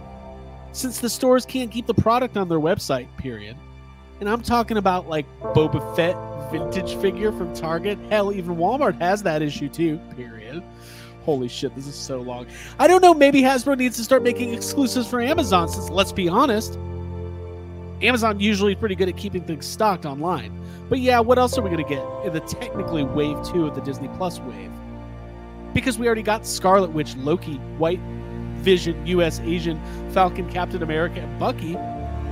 [0.71, 3.57] Since the stores can't keep the product on their website, period.
[4.19, 6.15] And I'm talking about like Boba Fett
[6.51, 7.97] vintage figure from Target.
[8.11, 10.61] Hell, even Walmart has that issue too, period.
[11.25, 12.45] Holy shit, this is so long.
[12.77, 16.29] I don't know, maybe Hasbro needs to start making exclusives for Amazon since, let's be
[16.29, 16.77] honest,
[18.03, 20.53] Amazon usually is pretty good at keeping things stocked online.
[20.87, 23.73] But yeah, what else are we going to get in the technically wave two of
[23.73, 24.71] the Disney Plus wave?
[25.73, 27.99] Because we already got Scarlet Witch, Loki, White
[28.57, 29.81] Vision, US Asian,
[30.11, 31.75] Falcon, Captain America, and Bucky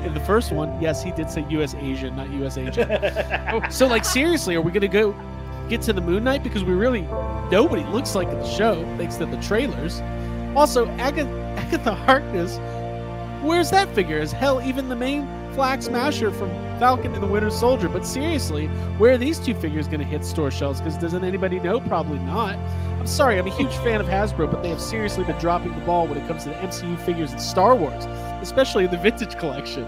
[0.05, 0.79] in the first one.
[0.79, 3.71] Yes, he did say US Asian, not US Asian.
[3.71, 5.15] so, like, seriously, are we going to go
[5.69, 6.43] get to the Moon Knight?
[6.43, 7.01] Because we really,
[7.51, 10.01] nobody looks like in the show, thanks to the trailers.
[10.55, 12.57] Also, Agatha, Harkness,
[13.43, 14.19] where's that figure?
[14.19, 16.49] As hell, even the main Flag Smasher from
[16.79, 17.87] Falcon and the Winter Soldier.
[17.87, 18.67] But seriously,
[18.97, 20.81] where are these two figures going to hit store shelves?
[20.81, 21.79] Because doesn't anybody know?
[21.79, 22.55] Probably not.
[22.99, 25.85] I'm sorry, I'm a huge fan of Hasbro, but they have seriously been dropping the
[25.85, 28.05] ball when it comes to the MCU figures and Star Wars,
[28.41, 29.83] especially in the vintage collection.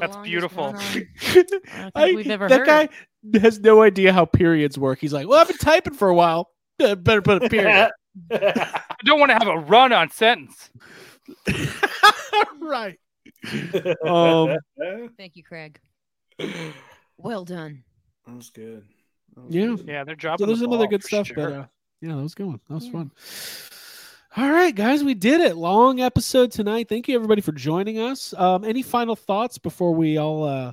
[0.00, 0.72] That's beautiful.
[0.72, 0.76] one
[1.94, 2.66] I we've ever that heard.
[3.32, 4.98] guy has no idea how periods work.
[5.00, 6.50] He's like, "Well, I've been typing for a while.
[6.80, 7.90] Uh, Better put a period."
[8.30, 10.70] I don't want to have a run on sentence.
[12.60, 12.98] right.
[14.06, 14.56] Um,
[15.18, 15.78] Thank you, Craig.
[17.18, 17.84] Well done.
[18.26, 18.84] That was good.
[19.34, 19.66] That was Yeah.
[19.66, 19.84] good.
[19.86, 20.46] Yeah, they're So dropping.
[20.46, 21.36] there's the some other good stuff, sure.
[21.36, 21.66] but uh,
[22.00, 22.60] yeah, that was going.
[22.68, 22.92] That was Yeah.
[22.92, 23.10] fun.
[24.36, 25.56] All right, guys, we did it.
[25.56, 26.90] Long episode tonight.
[26.90, 28.34] Thank you everybody for joining us.
[28.36, 30.44] Um, any final thoughts before we all?
[30.44, 30.72] Uh,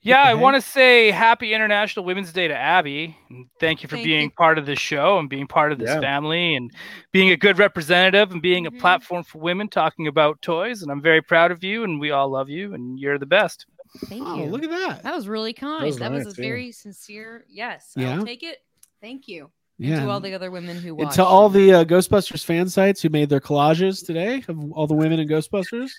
[0.00, 3.14] Yeah, I want to say happy International Women's Day to Abby.
[3.28, 4.30] And thank you for Thank being you.
[4.30, 6.00] part of this show and being part of this Yeah.
[6.00, 6.70] family and
[7.12, 8.68] being a good representative and being Mhm.
[8.78, 10.80] a platform for women talking about toys.
[10.82, 13.66] And I'm very proud of you and we all love you and you're the best.
[14.06, 14.44] Thank oh, you.
[14.44, 15.02] look at that.
[15.02, 15.82] That was really kind.
[15.82, 16.48] That was was, nice, a yeah.
[16.48, 17.92] very sincere yes.
[17.96, 18.14] Yeah.
[18.14, 18.62] I'll take it.
[19.02, 19.50] Thank you.
[19.78, 20.04] And Yeah.
[20.04, 21.16] To all the other women who And watched.
[21.16, 24.94] to all the uh, Ghostbusters fan sites who made their collages today of all the
[24.94, 25.90] women in Ghostbusters,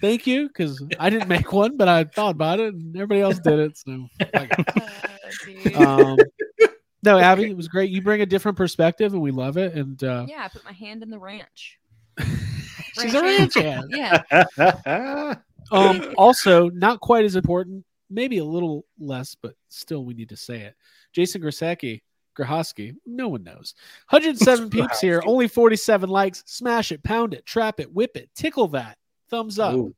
[0.00, 3.38] thank you because I didn't make one, but I thought about it and everybody else
[3.38, 3.78] did it.
[3.78, 4.50] So, it.
[5.74, 6.16] Uh, um,
[7.02, 7.90] no, Abby, it was great.
[7.90, 9.74] You bring a different perspective, and we love it.
[9.74, 11.78] And uh, yeah, I put my hand in the ranch.
[13.00, 13.86] she's a ranch hand.
[14.56, 15.34] Yeah.
[15.72, 20.36] Um, also, not quite as important, maybe a little less, but still, we need to
[20.36, 20.74] say it.
[21.12, 22.02] Jason Grasecki,
[22.36, 23.74] Grahosky, no one knows.
[24.10, 26.42] 107 peeps here, only 47 likes.
[26.46, 28.98] Smash it, pound it, trap it, whip it, tickle that.
[29.30, 29.74] Thumbs up.
[29.74, 29.94] Ooh.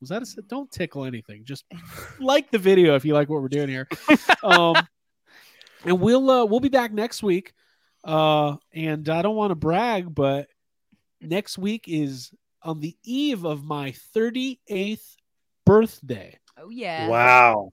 [0.00, 1.44] Was that a s- don't tickle anything?
[1.44, 1.64] Just
[2.18, 3.86] like the video if you like what we're doing here.
[4.42, 4.74] Um,
[5.84, 7.52] and we'll uh, we'll be back next week.
[8.04, 10.48] Uh, and I don't want to brag, but
[11.20, 12.32] next week is
[12.62, 15.16] on the eve of my 38th
[15.64, 16.38] birthday.
[16.56, 17.08] Oh yeah.
[17.08, 17.72] Wow.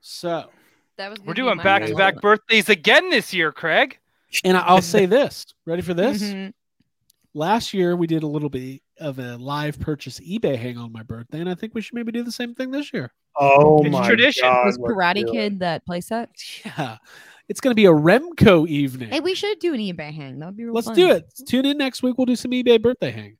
[0.00, 0.50] So,
[0.96, 1.18] That was.
[1.18, 3.98] gonna We're doing back to back birthdays again this year, Craig.
[4.44, 5.46] and I- I'll say this.
[5.66, 6.22] Ready for this?
[6.22, 6.52] Mhm.
[7.34, 11.02] Last year we did a little bit of a live purchase eBay hang on my
[11.02, 13.12] birthday, and I think we should maybe do the same thing this year.
[13.36, 14.42] Oh It's my tradition.
[14.44, 15.32] God, Was Karate do it.
[15.32, 16.28] Kid that playset?
[16.64, 16.98] Yeah,
[17.48, 19.10] it's going to be a Remco evening.
[19.10, 20.38] Hey, we should do an eBay hang.
[20.38, 20.94] That would be real Let's fun.
[20.96, 21.24] do it.
[21.48, 22.16] Tune in next week.
[22.16, 23.36] We'll do some eBay birthday hang,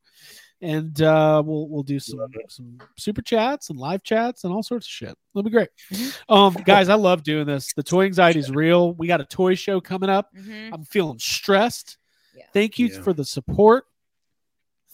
[0.65, 4.87] and uh, we'll we'll do some some super chats and live chats and all sorts
[4.87, 5.17] of shit.
[5.35, 5.69] It'll be great.
[5.93, 6.33] Mm-hmm.
[6.33, 7.73] Um, guys, I love doing this.
[7.75, 8.93] The toy anxiety is real.
[8.95, 10.35] We got a toy show coming up.
[10.35, 10.71] Mhm.
[10.73, 11.99] I'm feeling stressed.
[12.37, 12.45] Yeah.
[12.53, 13.03] Thank you Yeah.
[13.03, 13.85] for the support.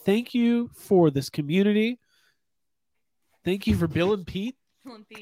[0.05, 1.99] Thank you for this community.
[3.45, 4.57] Thank you for Bill and Pete,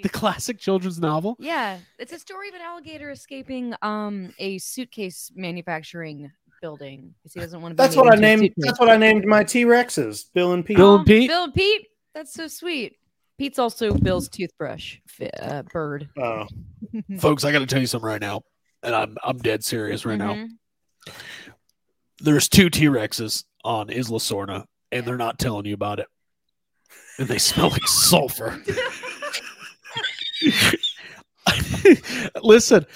[0.03, 1.37] the classic children's novel.
[1.39, 7.41] Yeah, it's a story of an alligator escaping um a suitcase manufacturing building because he
[7.41, 7.75] doesn't want to.
[7.75, 8.53] Be That's what I named.
[8.57, 10.77] That's what I named my T Rexes, Bill and Pete.
[10.77, 11.29] Bill and Pete?
[11.29, 11.87] Bill and Pete.
[12.15, 12.97] That's so sweet.
[13.39, 14.97] Pete's also Bill's toothbrush
[15.41, 16.09] uh, bird.
[16.19, 16.47] Oh,
[17.19, 18.43] Folks, I got to tell you something right now,
[18.83, 20.35] and I'm I'm dead serious right now.
[20.35, 20.49] Mhm.
[22.21, 26.07] There's two T Rexes on Isla Sorna, and they're not telling you about it,
[27.19, 28.61] and they smell like sulfur.
[32.43, 32.87] Listen,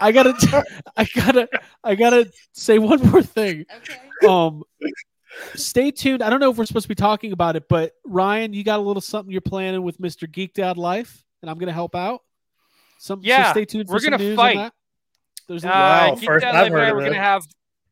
[0.00, 0.48] I gotta, t-
[0.96, 1.48] I gotta,
[1.84, 3.64] I gotta say one more thing.
[3.78, 4.26] Okay.
[4.28, 4.62] Um,
[5.54, 6.22] stay tuned.
[6.22, 8.78] I don't know if we're supposed to be talking about it, but Ryan, you got
[8.78, 12.20] a little something you're planning with Mister Geeked Out Life, and I'm gonna help out.
[12.98, 13.88] Some, so Yeah, stay tuned.
[13.88, 14.72] For we're some gonna news fight.
[15.48, 15.70] There's a- Uh,
[16.10, 17.42] Wow, first I've heard Air, of we're gonna have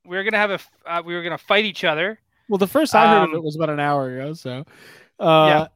[0.06, 2.20] we're gonna have a f- uh, we were gonna fight each other.
[2.48, 4.34] well, the first I heard of um, it was about an hour ago.
[4.34, 4.64] So,
[5.18, 5.66] uh,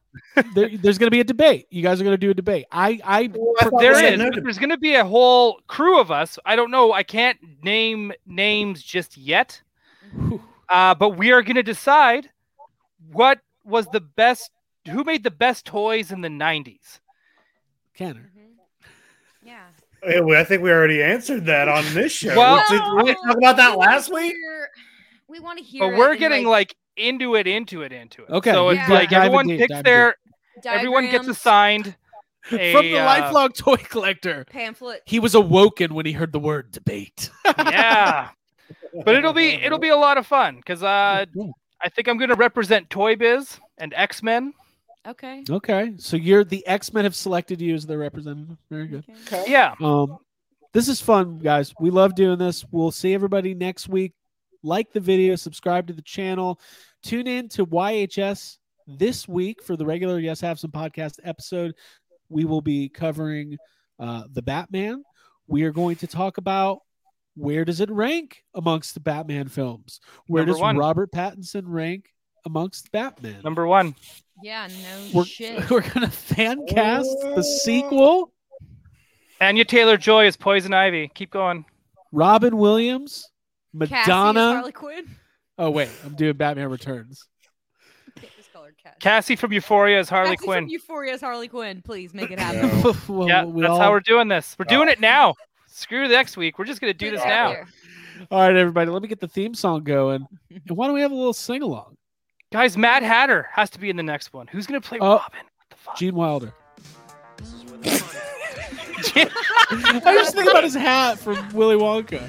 [0.54, 1.66] there, there's gonna be a debate.
[1.70, 2.66] You guys are gonna do a debate.
[2.70, 4.18] I, I, Well, I thought There we said is.
[4.18, 6.38] no There's gonna be a whole crew of us.
[6.44, 6.92] I don't know.
[6.92, 9.60] I can't name names just yet.
[10.66, 12.30] Uh, but we are gonna decide
[13.12, 14.50] what was the best.
[14.90, 17.00] Who made the best toys in the '90s?
[17.94, 18.30] Kenner.
[18.34, 18.56] Mhm.
[19.44, 19.60] Yeah.
[20.06, 22.34] Yeah, I think we already answered that on this show.
[22.34, 24.34] Well, Did we talk about that last week?
[25.28, 25.80] We want to hear.
[25.80, 28.30] But we're in, getting like, into it, into it, into it.
[28.30, 28.94] Okay, So it's Yeah.
[28.94, 30.16] like dive everyone deep, picks dive in their.
[30.66, 31.96] Everyone gets assigned.
[32.52, 35.00] A, From the uh, lifelong toy collector, pamphlet.
[35.06, 37.30] he was awoken when he heard the word debate.
[37.58, 38.28] yeah,
[39.02, 41.24] but it'll be it'll be a lot of fun because uh,
[41.82, 44.52] I think I'm gonna represent Toy Biz and X Men.
[45.08, 45.42] Okay.
[45.48, 48.58] Okay, so you're the X Men have selected you as their representative.
[48.70, 49.04] Very good.
[49.26, 49.44] okay.
[49.50, 50.18] Yeah, Um,
[50.74, 51.72] this is fun, guys.
[51.80, 52.62] We love doing this.
[52.70, 54.12] We'll see everybody next week.
[54.64, 56.58] Like the video, subscribe to the channel,
[57.02, 61.74] tune in to YHS this week for the regular Yes Have Some podcast episode.
[62.30, 63.58] We will be covering
[64.00, 65.04] uh, the Batman.
[65.46, 66.78] We are going to talk about
[67.36, 70.00] where does it rank amongst the Batman films?
[70.28, 70.78] Where Number does one.
[70.78, 72.06] Robert Pattinson rank
[72.46, 73.42] amongst Batman?
[73.44, 73.94] number one.
[74.42, 74.66] Yeah.
[74.68, 75.68] No we're, shit.
[75.70, 78.32] we're gonna fan cast the sequel.
[79.42, 81.10] Anya Taylor Joy is Poison Ivy.
[81.14, 81.66] Keep going.
[82.12, 83.33] Robin Williams, Cassie is
[83.74, 84.54] Madonna.
[84.54, 85.04] Harley Quinn.
[85.58, 87.26] Oh wait, I'm doing Batman Returns.
[88.16, 88.96] Okay, just call her Cassie.
[89.00, 90.64] Cassie from Euphoria is Harley Cassie Quinn.
[90.64, 91.82] From Euphoria is Harley Quinn.
[91.82, 92.94] Please make it happen.
[93.08, 94.56] Well, yeah, we that's all- how we're doing this.
[94.58, 95.34] We're doing it now.
[95.66, 96.58] Screw the next week.
[96.58, 97.48] We're just gonna do Put this now.
[97.50, 97.66] there.
[98.30, 98.90] All right, everybody.
[98.90, 100.26] Let me get the theme song going.
[100.50, 101.96] And why don't we have a little sing along?
[102.52, 104.46] Guys, Mad Hatter has to be in the next one.
[104.46, 105.16] Who's gonna play Oh.
[105.16, 105.40] Robin?
[105.56, 105.96] What the fuck?
[105.96, 106.52] Gene Wilder.
[107.36, 108.20] This is where the fun
[110.06, 112.22] I just think about his hat from Willy Wonka.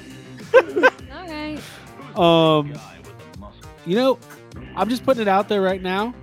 [1.26, 1.58] Okay.
[2.14, 2.72] Um,
[3.84, 4.18] you know,
[4.74, 6.14] I'm just putting it out there right now.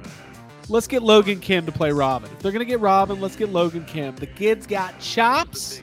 [0.70, 2.32] Let's get Logan Kim to play Robin.
[2.32, 4.16] If they're gonna get Robin, let's get Logan Kim.
[4.16, 5.82] The kid's got chops.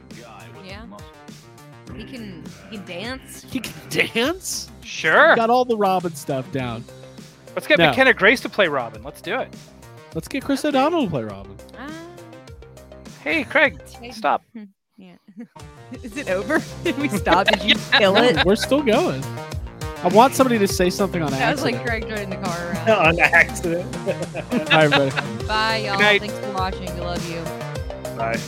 [0.65, 0.87] Yeah.
[1.97, 2.43] He can.
[2.71, 3.45] He can dance.
[3.51, 3.75] He can
[4.15, 4.71] dance.
[4.83, 5.37] Sure.
[5.37, 6.85] Got all the Robin stuff down.
[7.55, 7.89] Let's get No.
[7.89, 9.03] McKenna Grace to play Robin.
[9.03, 9.55] Let's do it.
[10.15, 11.57] Let's get Chris O'Donnell to play Robin.
[11.79, 11.91] Ah,
[13.23, 13.79] Hey, Craig,
[14.13, 14.43] stop.
[15.41, 15.99] Yeah.
[16.03, 16.63] Is it over?
[16.85, 17.47] Did we stop?
[17.49, 18.45] Did you kill it?
[18.45, 19.23] We're still going.
[20.03, 22.91] I want somebody to say something on That was like Greg driving the car around.
[22.91, 23.95] on accident.
[23.97, 25.47] All right, everybody.
[25.47, 25.99] Bye, y'all.
[25.99, 26.95] Thanks for watching.
[26.95, 27.43] We love you.
[28.17, 28.41] Bye.